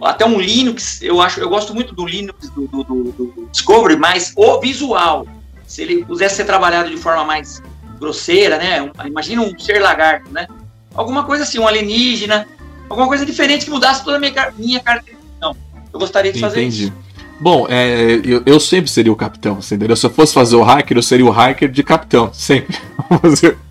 [0.02, 1.00] até um Linux.
[1.02, 5.26] Eu acho, eu gosto muito do Linux do, do, do- do Discovery, mas o visual,
[5.66, 7.62] se ele pudesse ser trabalhado de forma mais
[7.98, 8.82] grosseira, né?
[8.82, 10.46] Um- imagina um ser lagarto, né?
[10.94, 12.46] Alguma coisa assim, um alienígena,
[12.88, 15.56] alguma coisa diferente que mudasse toda a minha, minha caracterização.
[15.92, 16.84] Eu gostaria de fazer Entendi.
[16.84, 16.92] isso.
[17.40, 19.96] Bom, é, eu, eu sempre seria o capitão, entendeu?
[19.96, 22.76] Se eu fosse fazer o hacker, eu seria o hacker de capitão, sempre.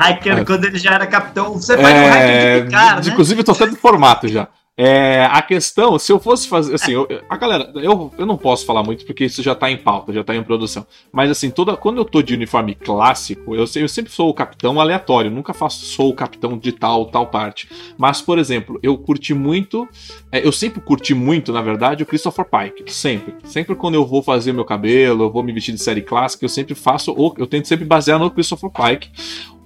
[0.00, 0.44] Hiker, É.
[0.44, 3.12] quando ele já era capitão, você faz É, de Picard, de- né?
[3.12, 4.48] Inclusive, eu tô no formato já.
[4.82, 6.74] É, a questão, se eu fosse fazer.
[6.74, 9.76] Assim, eu- a galera, eu, eu não posso falar muito porque isso já tá em
[9.76, 10.86] pauta, já tá em produção.
[11.12, 14.80] Mas assim, toda, quando eu tô de uniforme clássico, eu, eu sempre sou o capitão
[14.80, 17.68] aleatório, nunca faço sou o capitão de tal, tal parte.
[17.98, 19.86] Mas, por exemplo, eu curti muito.
[20.32, 22.90] é, eu sempre curti muito, na verdade, o Christopher Pike.
[22.90, 23.34] Sempre.
[23.44, 26.48] Sempre quando eu vou fazer meu cabelo, eu vou me vestir de série clássica, eu
[26.48, 27.12] sempre faço.
[27.12, 29.10] o- Eu tento sempre basear no Christopher Pike.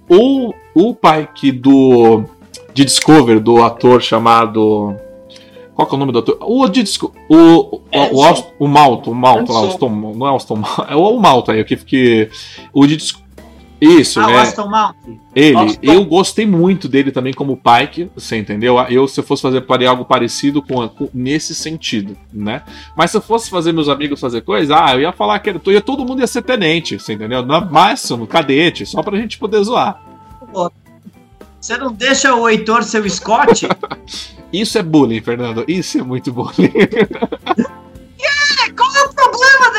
[0.09, 2.23] O, o Pike do.
[2.73, 4.95] De Discover, do ator chamado.
[5.73, 6.37] Qual que é o nome do ator?
[6.41, 9.85] O de Disco, o, o, o, Austin- o Malto, o Malto lá, o Edson.
[9.85, 12.29] Austin, não é Austin Malto, é o Malto aí, o que, que
[12.73, 13.21] o de Disco,
[13.79, 14.95] isso, Ah, o é, Aston Mount.
[15.35, 15.79] ele, Austin.
[15.83, 18.77] eu gostei muito dele também como Pike, você entendeu?
[18.89, 22.61] Eu, se eu fosse fazer algo parecido com, com- nesse sentido, né?
[22.95, 25.61] Mas se eu fosse fazer meus amigos fazer coisa, ah, eu ia falar que era-
[25.67, 27.45] ia, todo mundo ia ser tenente, você entendeu?
[27.45, 30.01] No máximo, cadete, só pra gente poder zoar.
[31.59, 33.67] Você não deixa o Heitor ser o Scott?
[34.53, 35.65] Isso é bullying, Fernando.
[35.67, 36.71] Isso é muito bullying.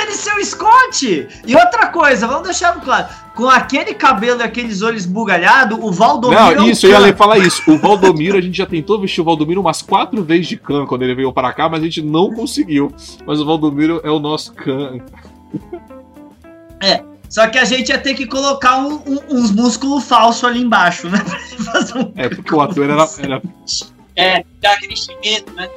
[0.06, 1.28] É ser o Scott?
[1.46, 3.08] E outra coisa, vamos deixar claro.
[3.34, 6.40] Com aquele cabelo e aqueles olhos bugalhados, o Valdomiro.
[6.40, 7.62] é Não, o isso, eu ia falar isso.
[7.70, 11.02] O Valdomiro, a gente já tentou vestir o Valdomiro umas quatro vezes de Khan quando
[11.02, 12.92] ele veio para cá, mas a gente não conseguiu.
[13.26, 15.00] Mas o Valdomiro é o nosso Khan.
[17.28, 21.08] Só que a gente ia ter que colocar um- um- uns músculos falsos ali embaixo,
[21.08, 21.18] né?
[21.26, 23.42] Pra ele fazer um- É, porque o ator era, era
[24.16, 24.94] É, dá aquele
[25.54, 25.68] né?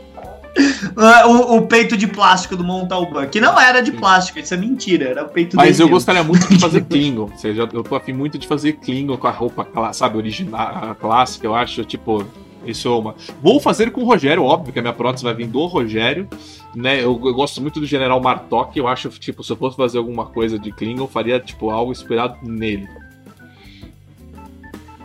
[0.95, 3.27] Ah, o, o peito de plástico do Montalban.
[3.27, 5.95] Que não era de plástico, isso é mentira, era o peito Mas dele eu mesmo.
[5.95, 7.29] gostaria muito de fazer Klingon.
[7.31, 11.45] Ou seja, eu tô afim muito de fazer Klingon com a roupa, sabe, original, clássica,
[11.45, 12.25] eu acho, tipo.
[12.65, 13.15] Isso é uma.
[13.41, 16.27] Vou fazer com o Rogério, óbvio que a minha prótese vai vir do Rogério,
[16.75, 16.97] né?
[16.97, 20.25] Eu, eu gosto muito do General Martok, eu acho, tipo, se eu fosse fazer alguma
[20.25, 22.87] coisa de Klingon, eu faria, tipo, algo inspirado nele.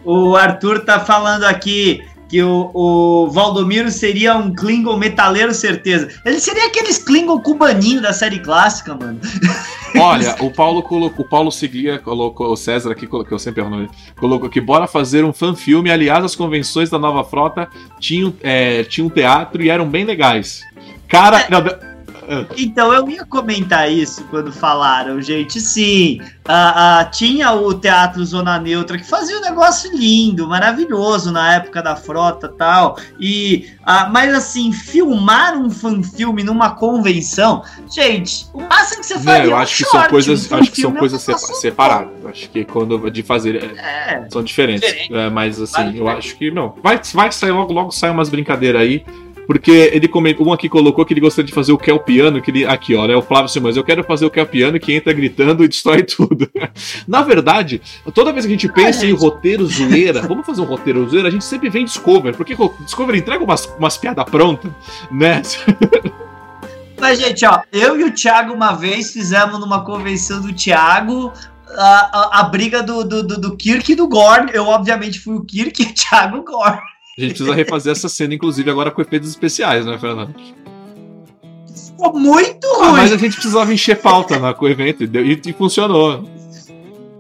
[0.04, 2.02] O Arthur tá falando aqui
[2.35, 6.09] que o, o Valdomiro seria um Klingon metaleiro, certeza.
[6.24, 9.20] Ele seria aqueles Klingon cubaninho da série clássica, mano.
[9.97, 13.69] Olha, o Paulo colocou, o Paulo Seguia colocou, o César aqui, colocou, eu sempre erro
[13.69, 15.93] o nome, colocou que bora fazer um fanfilme.
[15.93, 17.69] Aliás, as convenções da Nova Frota
[18.01, 20.65] tinham, é, tinham teatro e eram bem legais.
[21.06, 21.93] Cara, não, não,
[22.56, 25.60] Então, eu ia comentar isso quando falaram, gente.
[25.60, 31.55] Sim, ah, ah, tinha o Teatro Zona Neutra que fazia um negócio lindo, maravilhoso na
[31.55, 32.98] época da frota tal.
[33.18, 39.22] E, ah, mas assim, filmar um fanfilme numa convenção, gente, o máximo que você não,
[39.22, 40.96] faria eu é um acho que short, são coisas, um acho que são é um
[40.96, 42.12] coisas separadas.
[42.26, 44.86] Acho que quando de fazer é, É, são diferentes.
[44.86, 45.14] Diferente.
[45.14, 46.18] É, mas assim, Vale eu diferente.
[46.18, 46.74] acho que não.
[46.82, 49.05] Vai, vai sair logo, logo sai umas brincadeiras aí.
[49.46, 52.50] Porque ele comentou, um aqui colocou que ele gostaria de fazer o Kel Piano, que
[52.50, 55.12] ele, aqui ó, né, o Flávio Simões, eu quero fazer o Kel Piano que entra
[55.12, 56.50] gritando e destrói tudo.
[57.06, 57.80] Na verdade,
[58.14, 61.30] toda vez que a gente pensa em roteiro zoeira, vamos fazer um roteiro zoeira, a
[61.30, 64.70] gente sempre vem Discover, porque Discover entrega umas, umas piadas prontas,
[65.10, 65.42] né?
[66.98, 71.32] Mas, gente, ó, eu e o Thiago uma vez fizemos numa convenção do Thiago
[71.76, 74.50] a, a, a briga do, do, do, do, Kirk e do Gorn.
[74.52, 76.80] Eu, obviamente, fui o Kirk e o Thiago Gorn.
[77.16, 80.34] A gente precisa refazer essa cena, inclusive, agora com efeitos especiais, né, Fernando?
[81.86, 82.88] Ficou muito ruim.
[82.88, 86.28] Ah, mas a gente precisava encher pauta né, com o evento e, e, e funcionou.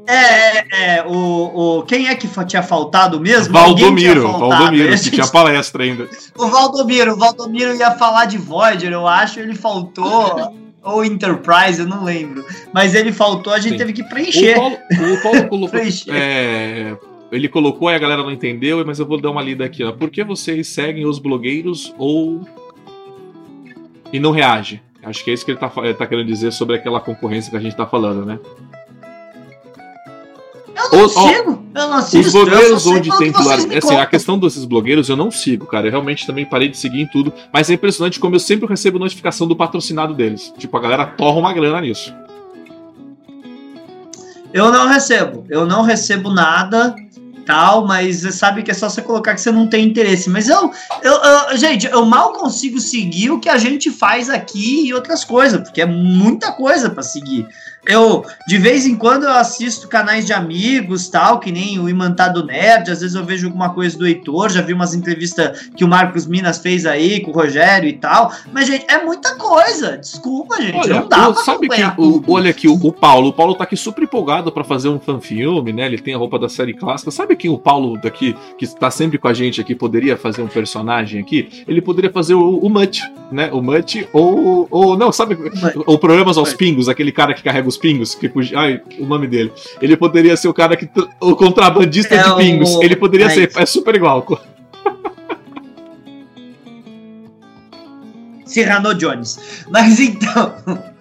[0.06, 0.66] É, é,
[0.96, 3.54] é, o, o, quem é que tinha faltado mesmo?
[3.54, 6.08] Valdomiro, faltado, Valdomiro, que tinha palestra ainda.
[6.36, 10.52] O Valdomiro, o Valdomiro ia falar de Voyager, eu acho, ele faltou.
[10.82, 12.44] ou Enterprise, eu não lembro.
[12.72, 13.78] Mas ele faltou, a gente Sim.
[13.78, 14.58] teve que preencher.
[14.58, 14.76] O Paulo,
[15.14, 15.80] o Paulo colocou.
[16.08, 16.96] é,
[17.34, 19.82] ele colocou e a galera não entendeu, mas eu vou dar uma lida aqui.
[19.82, 19.92] Ó.
[19.92, 22.42] Por que vocês seguem os blogueiros ou.
[24.12, 24.80] e não reage?
[25.02, 27.56] Acho que é isso que ele tá, ele tá querendo dizer sobre aquela concorrência que
[27.56, 28.38] a gente tá falando, né?
[30.92, 32.26] Eu não sigo, eu não sigo.
[32.26, 33.78] Os blogueiros onde tem pluralidade.
[33.78, 35.86] Assim, a questão desses blogueiros eu não sigo, cara.
[35.86, 37.32] Eu realmente também parei de seguir em tudo.
[37.52, 40.52] Mas é impressionante como eu sempre recebo notificação do patrocinado deles.
[40.56, 42.14] Tipo, a galera torra uma grana nisso.
[44.52, 45.44] Eu não recebo.
[45.50, 46.94] Eu não recebo nada
[47.44, 50.30] tal, mas você sabe que é só você colocar que você não tem interesse.
[50.30, 50.72] Mas eu,
[51.02, 55.24] eu, eu, gente, eu mal consigo seguir o que a gente faz aqui e outras
[55.24, 57.46] coisas, porque é muita coisa para seguir.
[57.86, 62.44] Eu, de vez em quando, eu assisto canais de amigos, tal, que nem o Imantado
[62.44, 65.88] Nerd, às vezes eu vejo alguma coisa do Heitor, já vi umas entrevistas que o
[65.88, 70.60] Marcos Minas fez aí com o Rogério e tal, mas, gente, é muita coisa, desculpa,
[70.60, 73.32] gente, olha, não dá o, pra sabe que o, Olha aqui, o, o, Paulo, o
[73.32, 76.48] Paulo tá aqui super empolgado para fazer um fanfilme, né, ele tem a roupa da
[76.48, 80.16] série clássica, sabe que o Paulo daqui, que está sempre com a gente aqui, poderia
[80.16, 81.64] fazer um personagem aqui?
[81.66, 85.36] Ele poderia fazer o, o Mutt, né, o Mutt, ou, ou não, sabe,
[85.86, 89.52] o Problemas aos Pingos, aquele cara que carrega os pingos, que ai, o nome dele.
[89.80, 90.88] Ele poderia ser o cara que
[91.20, 92.74] o contrabandista é de pingos.
[92.76, 92.82] O...
[92.82, 94.26] Ele poderia ser, é super igual.
[98.44, 99.64] Cyrano Jones.
[99.70, 100.54] Mas então.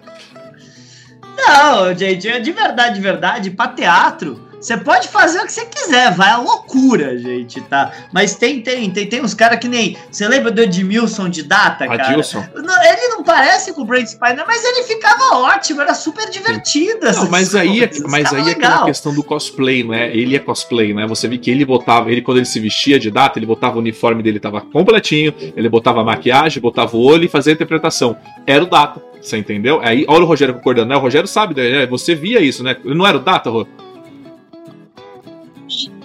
[1.36, 6.10] Não, gente, de verdade, de verdade, para teatro, você pode fazer o que você quiser,
[6.12, 7.92] vai à loucura, gente, tá?
[8.10, 9.94] Mas tem, tem, tem, tem uns caras que nem.
[10.10, 12.08] Você lembra do Edmilson de data, cara?
[12.08, 12.42] Adilson.
[12.56, 17.12] Ele não parece com o Brent Spiner, mas ele ficava ótimo, era super divertido.
[17.12, 20.10] Não, mas aí, é, mas aí é aquela questão do cosplay, né?
[20.16, 21.06] Ele é cosplay, né?
[21.08, 23.80] Você viu que ele botava, ele quando ele se vestia de data, ele botava o
[23.80, 28.16] uniforme dele, tava completinho, ele botava maquiagem, botava o olho e fazia a interpretação.
[28.46, 29.02] Era o data.
[29.20, 29.80] Você entendeu?
[29.82, 30.96] Aí, olha o Rogério concordando, né?
[30.96, 31.86] O Rogério sabe, né?
[31.86, 32.76] Você via isso, né?
[32.82, 33.66] Não era o Data, Rô?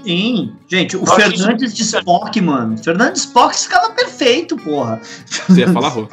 [0.10, 2.76] Sim, gente, o Fernandes de Spock, mano.
[2.84, 5.00] Fernandes Spock ficava perfeito, porra.
[5.48, 6.10] Você ia falar, Rô.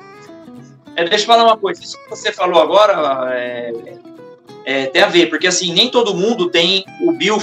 [0.95, 1.83] É, deixa eu falar uma coisa.
[1.83, 3.73] Isso que você falou agora é,
[4.67, 7.39] é, tem a ver, porque assim, nem todo mundo tem o bio,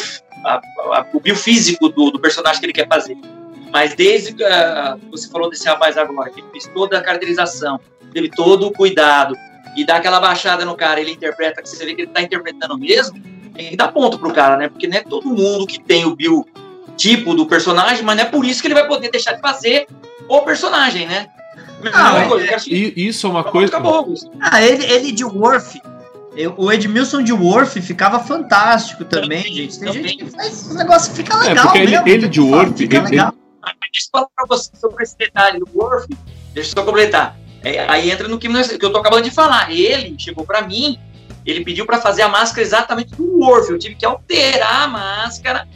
[0.46, 0.62] a,
[0.92, 3.18] a, o biofísico do, do personagem que ele quer fazer.
[3.72, 7.80] Mas desde que uh, você falou desse rapaz agora, que ele fez toda a caracterização,
[8.14, 9.36] teve todo o cuidado,
[9.76, 12.78] e dá aquela baixada no cara, ele interpreta, que você vê que ele está interpretando
[12.78, 13.20] mesmo,
[13.54, 14.68] tem que dar ponto pro cara, né?
[14.68, 18.46] Porque não é todo mundo que tem o biotipo do personagem, mas não é por
[18.46, 19.88] isso que ele vai poder deixar de fazer
[20.28, 21.28] o personagem, né?
[21.94, 23.68] Ah, coisa, é, isso é uma coisa.
[23.68, 24.14] Acabou.
[24.40, 25.82] Ah, ele, ele de Worf.
[26.58, 29.80] O Edmilson de Worf ficava fantástico também, também gente.
[29.80, 30.08] Tem também.
[30.08, 31.76] gente que faz o negócio fica é, legal.
[31.76, 32.74] É, ele, mesmo, ele de Worf.
[32.78, 33.28] Fica ele, legal.
[33.28, 33.78] Ele...
[33.92, 36.08] Deixa eu falar pra você sobre esse detalhe do Worf.
[36.54, 37.38] Deixa eu só completar.
[37.62, 38.48] É, aí entra no que,
[38.78, 39.72] que eu tô acabando de falar.
[39.72, 40.98] Ele chegou para mim
[41.46, 43.70] ele pediu para fazer a máscara exatamente do Worf.
[43.70, 45.68] Eu tive que alterar a máscara.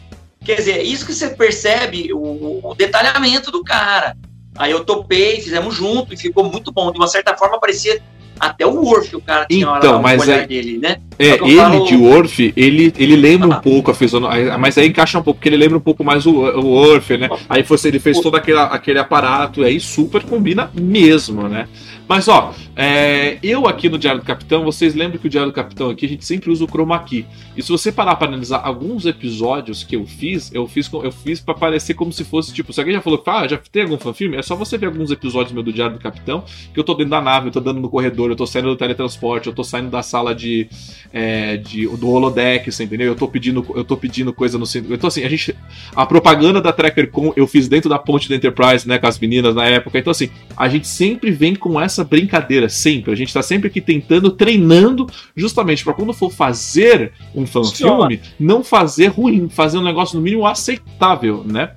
[0.44, 4.16] Quer dizer, isso que você percebe, o, o detalhamento do cara.
[4.56, 6.92] Aí eu topei, fizemos junto e ficou muito bom.
[6.92, 8.02] De uma certa forma, parecia
[8.40, 10.98] até o Worf o cara tinha então, lá, mas olhar é, dele, né?
[11.18, 11.86] É, ele falo...
[11.86, 13.58] de Worf, ele, ele lembra ah.
[13.58, 16.26] um pouco a fisionomia, mas aí encaixa um pouco, porque ele lembra um pouco mais
[16.26, 17.30] o, o Worf, né?
[17.50, 21.68] Aí você, ele fez todo aquele, aquele aparato, e aí super combina mesmo, né?
[22.08, 25.56] Mas ó, é, eu aqui no Diário do Capitão, vocês lembram que o Diário do
[25.56, 27.26] Capitão aqui a gente sempre usa o chroma key.
[27.56, 31.42] E se você parar para analisar alguns episódios que eu fiz, eu fiz eu fiz
[31.42, 34.38] para parecer como se fosse tipo, se alguém já falou, ah, já tem algum fanfilme,
[34.38, 36.44] é só você ver alguns episódios meu do Diário do Capitão,
[36.74, 38.76] que eu tô dentro da nave, eu tô dando no corredor, eu tô saindo do
[38.76, 40.70] teletransporte, eu tô saindo da sala de,
[41.12, 43.08] é, de do holodeck, você entendeu?
[43.08, 44.98] Eu tô pedindo eu tô pedindo coisa no centro.
[44.98, 45.56] Tô assim, a gente
[45.96, 49.56] a propaganda da TrackerCon eu fiz dentro da ponte da Enterprise, né, com as meninas
[49.56, 50.00] na época.
[50.00, 53.12] Então assim, a gente sempre vem com essa nessa brincadeira, sempre.
[53.12, 58.64] A gente tá sempre aqui tentando, treinando, justamente para quando for fazer um fanfilme, não
[58.64, 61.72] fazer ruim, fazer um negócio no mínimo aceitável, né?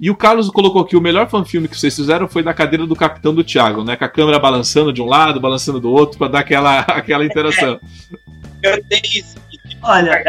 [0.00, 2.96] E o Carlos colocou aqui: o melhor fanfilme que vocês fizeram foi da cadeira do
[2.96, 3.96] Capitão do Thiago, né?
[3.96, 7.78] Com a câmera balançando de um lado, balançando do outro, para dar aquela, aquela interação.
[8.62, 9.36] Eu tenho isso.
[9.82, 10.22] Olha,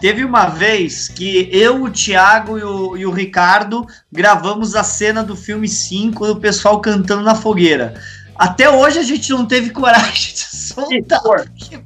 [0.00, 5.24] teve uma vez que eu, o Thiago e o, e o Ricardo gravamos a cena
[5.24, 7.94] do filme 5 do pessoal cantando na fogueira.
[8.38, 11.20] Até hoje a gente não teve coragem de soltar.
[11.56, 11.82] Que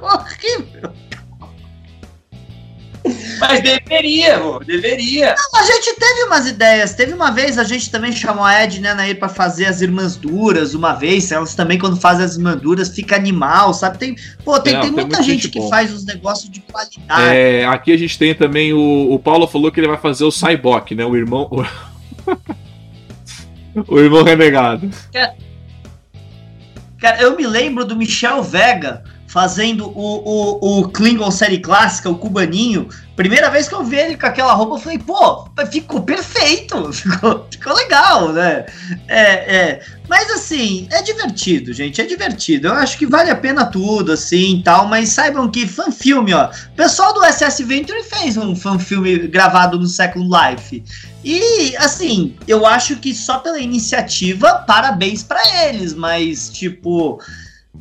[0.00, 0.92] horrível.
[3.38, 5.34] Mas deveria, pô, deveria.
[5.36, 6.94] Não, a gente teve umas ideias.
[6.94, 10.16] Teve uma vez, a gente também chamou a Ed, né, Nair, pra fazer as Irmãs
[10.16, 11.30] Duras uma vez.
[11.30, 13.98] Elas também, quando fazem as Irmãs Duras, fica animal, sabe?
[13.98, 15.68] Tem, pô, tem, Não, tem tem muita gente gente que boa.
[15.68, 17.36] faz uns negócios de qualidade.
[17.36, 20.30] É, aqui a gente tem também o, o Paulo falou que ele vai fazer o
[20.30, 21.04] Cyborg, né?
[21.04, 21.46] O irmão.
[21.50, 21.62] O,
[23.94, 24.90] o irmão renegado.
[27.04, 32.16] Cara, eu me lembro do Michel Vega fazendo o, o, o Klingon série clássica, o
[32.16, 32.88] cubaninho.
[33.14, 37.46] Primeira vez que eu vi ele com aquela roupa, eu falei, pô, ficou perfeito, ficou,
[37.50, 38.64] ficou legal, né?
[39.06, 39.80] É, é.
[40.08, 42.68] Mas assim, é divertido, gente, é divertido.
[42.68, 46.46] Eu acho que vale a pena tudo, assim, tal, mas saibam que fanfilme, ó.
[46.46, 50.82] O pessoal do SS Venture fez um fanfilme gravado no Second Life.
[51.24, 57.18] E, assim, eu acho que só pela iniciativa, parabéns pra eles, mas, tipo,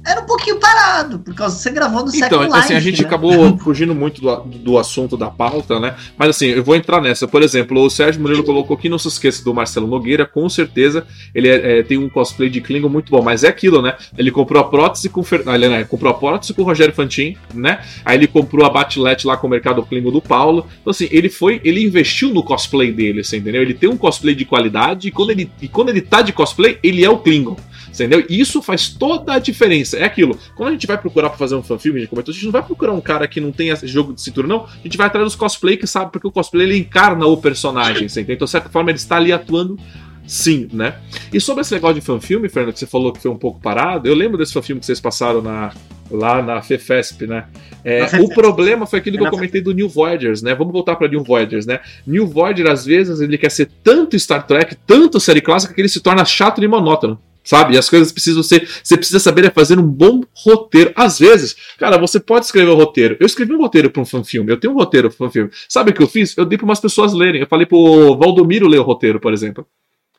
[0.05, 2.57] era um pouquinho parado, por causa você gravou no Então, Second Life.
[2.59, 3.07] assim, a gente né?
[3.07, 5.95] acabou fugindo muito do, do assunto da pauta, né?
[6.17, 7.27] Mas assim, eu vou entrar nessa.
[7.27, 11.05] Por exemplo, o Sérgio Murilo colocou aqui, não se esqueça do Marcelo Nogueira, com certeza
[11.33, 13.95] ele é- é, tem um cosplay de Klingon muito bom, mas é aquilo, né?
[14.17, 15.43] Ele comprou a prótese com o Fer...
[15.45, 17.79] ah, ele, né, comprou a prótese com o Rogério Fantin, né?
[18.03, 20.67] Aí ele comprou a batilete lá com o mercado Klingon do Paulo.
[20.81, 23.61] Então, assim, ele foi, ele investiu no cosplay dele, você entendeu?
[23.61, 26.77] Ele tem um cosplay de qualidade e quando ele, e quando ele tá de cosplay,
[26.83, 27.55] ele é o Klingon.
[27.93, 28.25] Entendeu?
[28.27, 29.97] E isso faz toda a diferença.
[29.97, 30.37] É aquilo.
[30.55, 32.51] Quando a gente vai procurar pra fazer um fanfilme, a gente comentou, a gente não
[32.51, 34.65] vai procurar um cara que não tem jogo de cintura, não.
[34.65, 38.09] A gente vai atrás dos cosplay que sabe, porque o cosplay ele encarna o personagem,
[38.09, 38.35] você entendeu?
[38.35, 39.77] Então, de certa forma, ele está ali atuando
[40.25, 40.95] sim, né?
[41.31, 44.07] E sobre esse negócio de fanfilme, Fernando, que você falou que foi um pouco parado,
[44.07, 45.71] eu lembro desse fanfilme que vocês passaram na,
[46.09, 47.45] lá na FEFESP, né?
[47.83, 50.55] É, o problema foi aquilo que É eu na comentei do New Voyagers, né?
[50.55, 51.79] Vamos voltar para New Voyagers, né?
[52.07, 55.89] New Voyager, às vezes, ele quer ser tanto Star Trek, tanto série clássica, que ele
[55.89, 57.19] se torna chato e monótono.
[57.43, 57.75] Sabe?
[57.75, 58.67] E as coisas precisam ser.
[58.81, 60.93] Você precisa saber é fazer um bom roteiro.
[60.95, 63.17] Às vezes, cara, você pode escrever um roteiro.
[63.19, 64.49] Eu escrevi um roteiro para um fanfilme.
[64.49, 65.51] Eu tenho um roteiro para um fanfilme.
[65.67, 66.37] Sabe o que eu fiz?
[66.37, 67.41] Eu dei para umas pessoas lerem.
[67.41, 69.67] Eu falei pro Valdomiro ler o roteiro, por exemplo.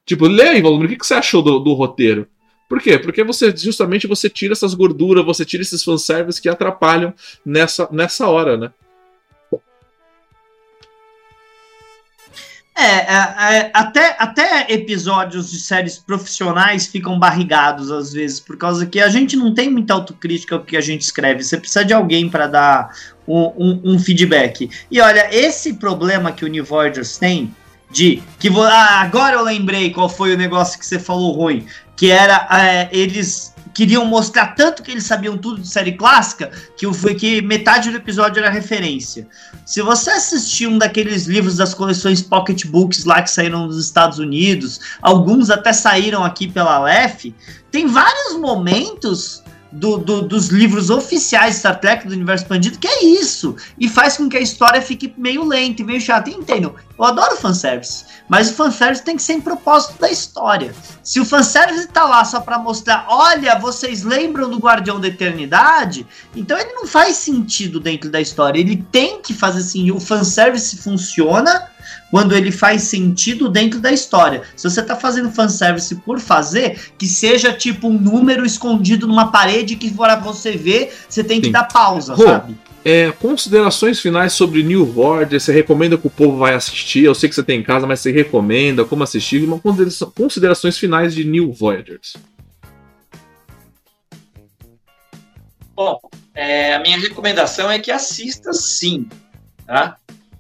[0.05, 2.29] Tipo, lê aí, Valdomiro, o que que você achou do, do roteiro?
[2.69, 2.99] Por quê?
[2.99, 7.15] Porque você justamente você tira essas gorduras, você tira esses fanservices que atrapalham
[7.45, 8.73] nessa, nessa hora, né?
[12.77, 18.85] É, é, é, até, até episódios de séries profissionais ficam barrigados às vezes, por causa
[18.85, 21.45] que a gente não tem muita autocrítica ao que a gente escreve.
[21.45, 22.91] Você precisa de alguém para dar
[23.29, 24.69] um, um- um feedback.
[24.91, 27.55] E olha, esse problema que o New Voyagers tem
[27.93, 31.65] de que ah, agora eu lembrei qual foi o negócio que você falou ruim,
[31.97, 36.87] que era é, eles queriam mostrar tanto que eles sabiam tudo de série clássica que,
[36.87, 39.29] o- que metade do episódio era referência.
[39.67, 44.19] Se você assistir um daqueles livros das coleções Pocket Books lá que saíram nos Estados
[44.19, 47.27] Unidos, alguns até saíram aqui pela Aleph,
[47.71, 49.43] tem vários momentos
[49.75, 53.57] do- do- dos livros oficiais de Star Trek do Universo Expandido que é isso.
[53.79, 56.31] E faz com que a história fique meio lenta e meio chata.
[56.31, 60.75] E entendo, eu adoro fanservice, mas o fanservice tem que ser em propósito da história.
[61.03, 66.07] Se o fanservice tá lá só pra mostrar, olha, vocês lembram do Guardião da Eternidade?
[66.35, 68.59] Então ele não faz sentido dentro da história.
[68.61, 69.91] Ele tem que fazer assim.
[69.91, 71.69] O fanservice funciona
[72.15, 74.43] quando ele faz sentido dentro da história.
[74.55, 79.75] Se você tá fazendo fanservice por fazer, que seja tipo um número escondido numa parede
[79.75, 81.53] que para você ver, você tem que Sim.
[81.53, 82.57] dar pausa, Rô, sabe?
[82.85, 85.41] É, considerações finais sobre New Voyager.
[85.41, 87.03] Você recomenda que o povo vai assistir?
[87.03, 89.43] Eu sei que você tem em casa, mas você recomenda como assistir?
[89.43, 92.15] Uma consideração- considerações finais de New Voyagers.
[95.75, 95.99] Bom,
[96.33, 99.09] é, a minha recomendação é que assista sim,
[99.67, 99.97] tá?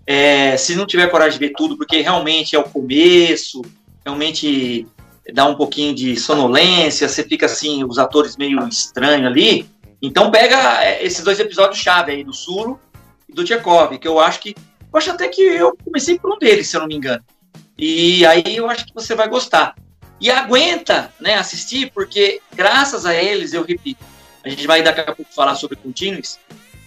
[0.07, 3.63] É, se não tiver coragem de ver tudo, porque realmente é o começo,
[4.05, 4.87] realmente
[5.33, 9.69] dá um pouquinho de sonolência, você fica assim, os atores meio estranhos ali.
[10.03, 12.79] Então pega é, esses dois episódios chave aí, do Sulo
[13.29, 14.55] e do Tchekov, que eu acho que.
[14.93, 17.25] Eu acho até que eu comecei por um deles, se eu não me engano.
[17.77, 19.75] E aí eu acho que você vai gostar.
[20.21, 24.05] E aguenta né, assistir, porque graças a eles, eu repito,
[24.45, 26.39] a gente vai daqui a pouco falar sobre Continuous,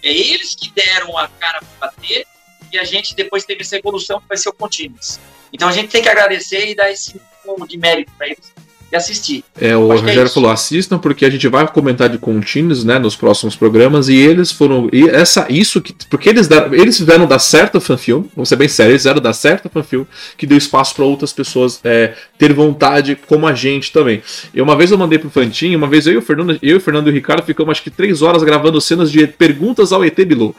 [0.02, 2.26] é eles que deram a cara para bater
[2.72, 5.20] e a gente depois teve essa evolução que vai ser o Continuous.
[5.52, 7.20] Então a gente tem que agradecer e dar esse
[7.68, 8.54] de mérito para eles,
[8.92, 9.44] e assistir.
[9.60, 10.34] É, o é Rogério isso.
[10.34, 14.52] falou, assistam, porque a gente vai comentar de contínuos, né, nos próximos programas, e eles
[14.52, 14.90] foram.
[14.94, 15.94] E essa, isso que.
[16.10, 19.22] Porque eles deram, eles fizeram dar certo o fanfilme, vamos ser bem sérios, eles fizeram
[19.22, 20.08] dar certo o fanfilme,
[20.38, 24.22] que deu espaço para outras pessoas é, ter vontade, como a gente também.
[24.54, 26.80] E uma vez eu mandei pro Fantinho, uma vez eu e o Fernando, eu, o
[26.80, 30.16] Fernando e o Ricardo ficamos acho que três horas gravando cenas de perguntas ao ET
[30.16, 30.56] Bilu.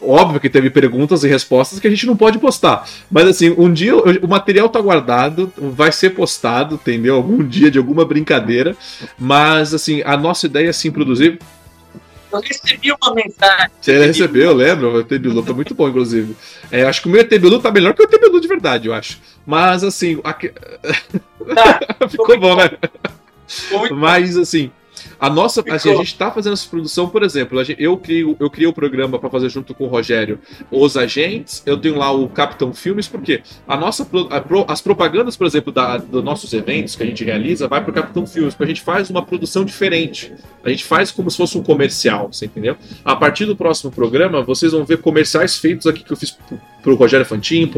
[0.00, 2.86] Óbvio que teve perguntas e respostas que a gente não pode postar.
[3.10, 7.16] Mas assim, um dia o material tá guardado, vai ser postado, entendeu?
[7.16, 8.76] Algum dia de alguma brincadeira.
[9.18, 11.38] Mas assim, a nossa ideia é sim produzir.
[12.32, 13.70] Eu recebi uma mensagem.
[13.80, 14.96] Você recebeu, eu lembro?
[14.96, 16.36] O ET Bilu tá muito bom, inclusive.
[16.70, 18.88] É, acho que o meu ET Bilu tá melhor que o ET Bilu de verdade,
[18.88, 19.20] eu acho.
[19.46, 22.70] Mas assim, Tá, ficou bom, né?
[23.46, 24.70] ficou muito Mas assim,
[25.18, 25.62] a nossa.
[25.74, 28.72] Assim, a gente tá fazendo essa produção, por exemplo, gente- eu crio, eu criei o
[28.72, 30.38] programa para fazer junto com o Rogério
[30.70, 34.40] Os Agentes, eu tenho lá o Capitão Filmes, porque a nossa a
[34.72, 38.26] as propagandas, por exemplo, da, dos nossos eventos que a gente realiza, vai pro Capitão
[38.26, 40.32] Filmes, porque a gente faz uma produção diferente.
[40.64, 42.76] A gente faz como se fosse um comercial, você entendeu?
[43.04, 46.60] A partir do próximo programa, vocês vão ver comerciais feitos aqui que eu fiz pro,
[46.82, 47.70] pro Rogério Fantin,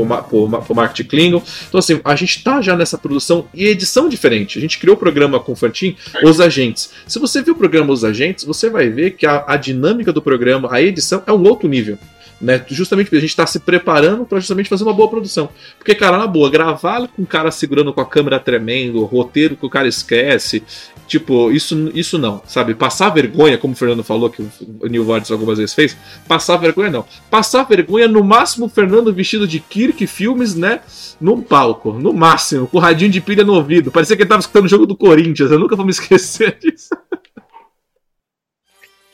[0.49, 1.43] Ma- pro Mark Klingon.
[1.69, 4.59] Então, assim, a gente tá já nessa produção e edição diferente.
[4.59, 6.91] A gente criou o programa com o Fantin, Os Agentes.
[7.07, 10.23] Se você viu o programa Os Agentes, você vai ver que a, a dinâmica do
[10.23, 11.99] programa, a edição, é um outro nível.
[12.41, 12.63] Né?
[12.69, 15.49] Justamente porque a gente está se preparando para justamente fazer uma boa produção.
[15.79, 19.65] Porque, cara, na boa, gravar com o cara segurando com a câmera tremendo, roteiro que
[19.65, 20.63] o cara esquece,
[21.07, 22.75] tipo, isso, isso não, sabe?
[22.75, 25.97] Passar vergonha, como o Fernando falou que o New Vortex algumas vezes fez,
[26.29, 27.05] passar vergonha não.
[27.31, 30.81] Passar vergonha, no máximo, o Fernando vestido de Kirk Filmes, né?
[31.21, 33.91] Num palco, no máximo, com o radinho de pilha no ouvido.
[33.91, 36.95] Parecia que ele tava escutando o jogo do Corinthians, eu nunca vou me esquecer disso.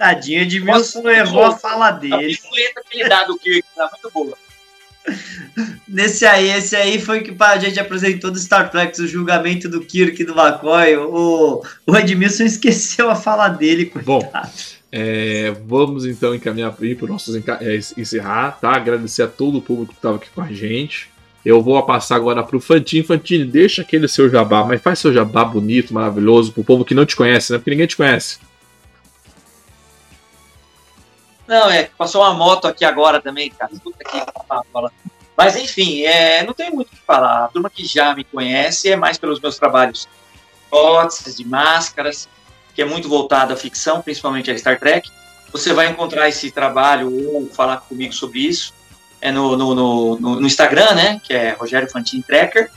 [0.03, 2.27] Tadinho, Edmilson errou a fala A dele.
[2.27, 4.37] bicicleta que ele dá do Kirk tá muito boa.
[5.87, 9.81] Nesse aí, esse aí foi que a gente apresentou do Star Trek, o julgamento do
[9.81, 10.97] Kirk e do McCoy.
[10.97, 14.51] O, o Edmilson esqueceu a fala dele, Bom, coitado.
[14.91, 18.73] É, vamos então encaminhar para os nossos é, encerrar, tá?
[18.73, 21.11] Agradecer a todo o público que estava aqui com a gente.
[21.47, 23.05] Eu vou passar agora pro Fantini.
[23.05, 27.07] Fantini, deixa aquele seu jabá, mas faz seu jabá bonito, maravilhoso, pro povo que não
[27.07, 27.59] te conhece, né?
[27.59, 28.39] Porque ninguém te conhece.
[31.53, 33.71] Não, é, passou uma moto aqui agora também, cara.
[33.85, 34.91] Puta que fala.
[35.37, 37.45] Mas enfim, é, não tem muito o que falar.
[37.45, 40.09] A turma que já me conhece é mais pelos meus trabalhos
[40.71, 42.27] próteses, de máscaras,
[42.75, 45.11] que é muito voltado à ficção, principalmente a Star Trek.
[45.53, 48.73] Você vai encontrar esse trabalho ou falar comigo sobre isso
[49.21, 51.21] é no, no, no, no- Instagram, né?
[51.23, 52.71] Que é Rogério Fantin Tracker.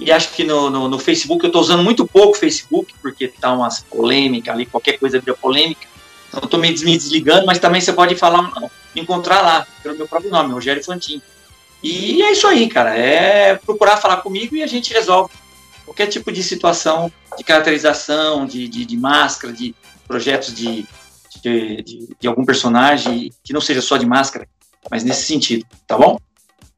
[0.00, 3.28] E acho que no, no, no Facebook, eu estou usando muito pouco o Facebook, porque
[3.28, 5.86] tá umas polêmicas ali, qualquer coisa vira polêmica.
[6.34, 8.50] Então tô me des- me desligando, mas também você pode falar,
[8.96, 11.20] encontrar lá, pelo meu próprio nome, Rogério Fantin.
[11.82, 12.96] E é isso aí, cara.
[12.96, 15.32] É procurar falar comigo e a gente resolve
[15.84, 19.74] qualquer tipo de situação de caracterização, de, de, de máscara, de
[20.06, 20.86] projetos de,
[21.42, 24.46] de, de, de algum personagem que não seja só de máscara,
[24.90, 26.18] mas nesse sentido, tá bom?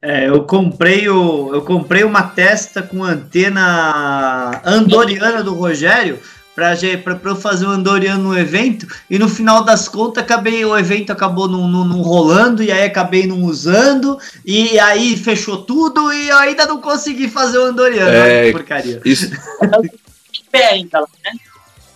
[0.01, 6.19] É, eu comprei o, eu comprei uma testa com antena andoriana do Rogério
[6.55, 11.11] pra eu fazer o andoriano no evento e no final das contas acabei o evento
[11.11, 16.29] acabou não, não, não rolando e aí acabei não usando e aí fechou tudo e
[16.29, 18.09] eu ainda não consegui fazer o andoriano.
[18.09, 18.21] É.
[18.21, 19.01] Olha que porcaria.
[19.03, 21.31] Isso, Em pé ainda, lá, né?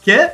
[0.03, 0.29] Quê?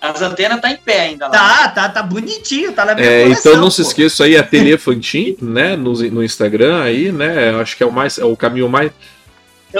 [0.00, 1.32] As antenas tá em pé ainda lá.
[1.32, 3.88] Tá, tá, tá bonitinho, tá na minha é, coleção, então não se pô.
[3.88, 5.76] esqueça aí, Ateliê Fantin, né?
[5.76, 7.50] No, no Instagram aí, né?
[7.60, 8.90] Acho que é o mais, é o caminho mais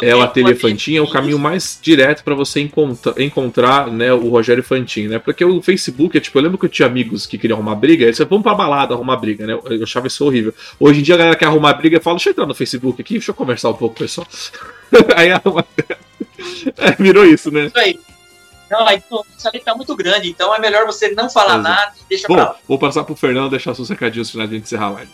[0.02, 4.28] É o Ateliê Fantin, é o caminho mais direto para você encontra- encontrar né, o
[4.28, 5.18] Rogério Fantin, né?
[5.18, 8.04] Porque o Facebook é tipo, eu lembro que eu tinha amigos que queriam arrumar briga,
[8.04, 9.58] eles falavam, vamos pra balada arrumar briga, né?
[9.64, 10.54] Eu achava isso horrível.
[10.78, 13.00] Hoje em dia a galera quer arrumar briga e fala, deixa eu entrar no Facebook
[13.02, 14.26] aqui, deixa eu conversar um pouco, pessoal.
[15.16, 15.64] Aí arruma.
[16.76, 17.66] É, virou isso, né?
[17.66, 17.98] Isso aí.
[18.70, 19.02] Não, aí
[19.36, 21.62] isso ali tá muito grande, então é melhor você não falar Exato.
[21.62, 22.56] nada e deixa pra Bom, lá.
[22.68, 25.10] vou passar pro Fernando deixar seus recadinhos finais de encerrar a live.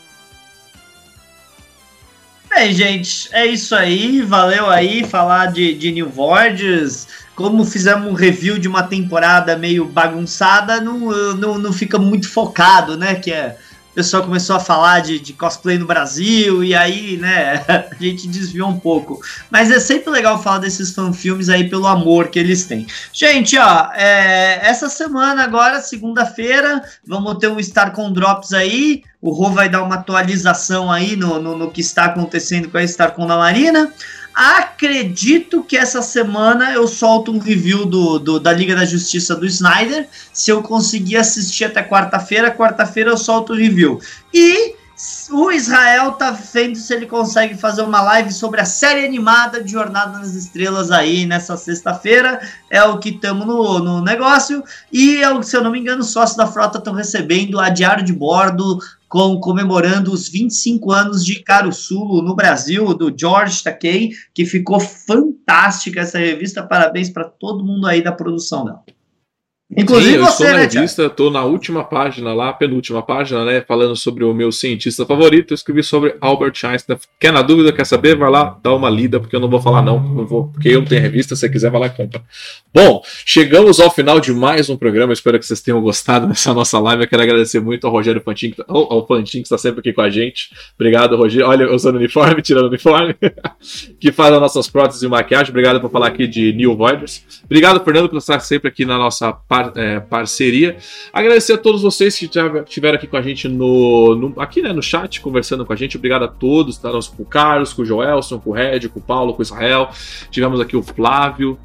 [2.56, 4.22] Bem, gente, é isso aí.
[4.22, 7.06] Valeu aí falar de, de New Vorges.
[7.34, 12.96] Como fizemos um review de uma temporada meio bagunçada, não, não, não fica muito focado,
[12.96, 13.16] né?
[13.16, 13.58] Que é.
[13.96, 18.68] Pessoal começou a falar de, de cosplay no Brasil e aí, né, a gente desviou
[18.68, 19.18] um pouco.
[19.50, 22.86] Mas é sempre legal falar desses fanfilmes aí pelo amor que eles têm.
[23.10, 29.02] Gente, ó, é, essa semana agora, segunda-feira, vamos ter um Starcon Drops aí.
[29.18, 32.84] O Rô vai dar uma atualização aí no, no, no que está acontecendo com a
[32.84, 33.90] Starcon da Marina.
[34.36, 39.46] Acredito que essa semana eu solto um review do, do- da Liga da Justiça do
[39.46, 40.06] Snyder.
[40.30, 43.98] Se eu conseguir assistir até quarta-feira, quarta-feira eu solto o review.
[44.34, 44.75] E
[45.30, 49.72] o Israel tá vendo se ele consegue fazer uma live sobre a série animada de
[49.72, 52.40] Jornada nas Estrelas aí nessa sexta-feira.
[52.70, 54.62] É o que estamos no, no negócio.
[54.92, 58.12] E, se eu não me engano, os sócios da frota estão recebendo a diário de
[58.12, 58.78] bordo
[59.08, 66.00] com, comemorando os 25 anos de Caruçulo no Brasil, do George Takei, que ficou fantástica
[66.00, 66.62] essa revista.
[66.62, 68.95] Parabéns para todo mundo aí da produção dela.
[69.68, 73.44] Inclusive Sim, eu você, estou na né, revista, estou na última página lá, penúltima página,
[73.44, 76.96] né, falando sobre o meu cientista favorito, eu escrevi sobre Albert Einstein.
[77.18, 78.16] Quer na dúvida, quer saber?
[78.16, 80.84] Vai lá, dá uma lida, porque eu não vou falar não, não vou, porque eu
[80.84, 82.22] tenho revista, se você quiser vai lá e compra.
[82.72, 86.78] Bom, chegamos ao final de mais um programa, espero que vocês tenham gostado dessa nossa
[86.78, 89.92] live, eu quero agradecer muito ao Rogério Pantin, ao, ao Pantin que está sempre aqui
[89.92, 90.50] com a gente.
[90.76, 91.48] Obrigado, Rogério.
[91.48, 93.16] Olha, usando uniforme, tirando uniforme,
[93.98, 95.50] que faz as nossas próteses e maquiagem.
[95.50, 97.24] Obrigado por falar aqui de New Voiders.
[97.44, 100.76] Obrigado, Fernando, por estar sempre aqui na nossa página par, é, parceria.
[101.12, 104.82] Agradecer a todos vocês que estiveram aqui com a gente no, no, aqui né, no
[104.82, 105.96] chat, conversando com a gente.
[105.96, 106.90] Obrigado a todos, tá?
[106.90, 109.90] com o Carlos, com o Joelson, com o Red, com o Paulo, com o Israel.
[110.30, 111.58] Tivemos aqui o Flávio.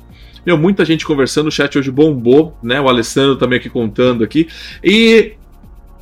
[0.45, 2.81] Meu, muita gente conversando, o chat hoje bombou, né?
[2.81, 4.47] O Alessandro também aqui contando aqui.
[4.83, 5.33] E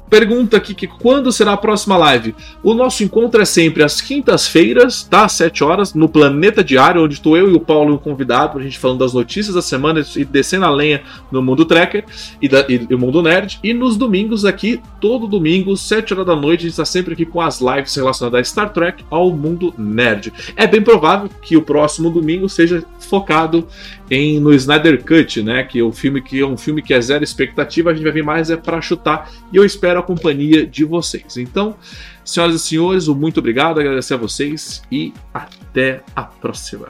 [0.09, 2.35] pergunta aqui que quando será a próxima live.
[2.63, 5.25] O nosso encontro é sempre às quintas-feiras, tá?
[5.25, 8.63] Às 7 horas, no Planeta Diário, onde estou eu e o Paulo o convidado, pra
[8.63, 12.05] gente falando das notícias da semana e descendo a lenha no mundo tracker
[12.41, 13.59] e, da, e, e mundo nerd.
[13.63, 17.25] E nos domingos aqui, todo domingo, 7 horas da noite, a gente está sempre aqui
[17.25, 20.33] com as lives relacionadas a Star Trek ao mundo nerd.
[20.55, 23.67] É bem provável que o próximo domingo seja focado
[24.09, 25.63] em no Snyder Cut, né?
[25.63, 28.11] Que é o filme que é um filme que é zero expectativa, a gente vai
[28.11, 31.37] vir mais é para chutar e eu espero a companhia de vocês.
[31.37, 31.75] Então,
[32.23, 36.87] senhoras e senhores, um muito obrigado, agradecer a vocês e até a próxima.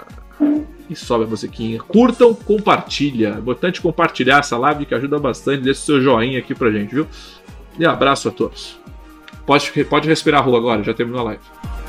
[0.89, 1.79] E sobe a musiquinha.
[1.79, 3.35] Curtam, compartilha.
[3.35, 5.61] É importante compartilhar essa live que ajuda bastante.
[5.61, 7.05] Deixe seu joinha aqui pra gente, viu?
[7.77, 8.79] E abraço a todos.
[9.45, 11.88] Pode, pode respirar a rua agora, já terminou a live.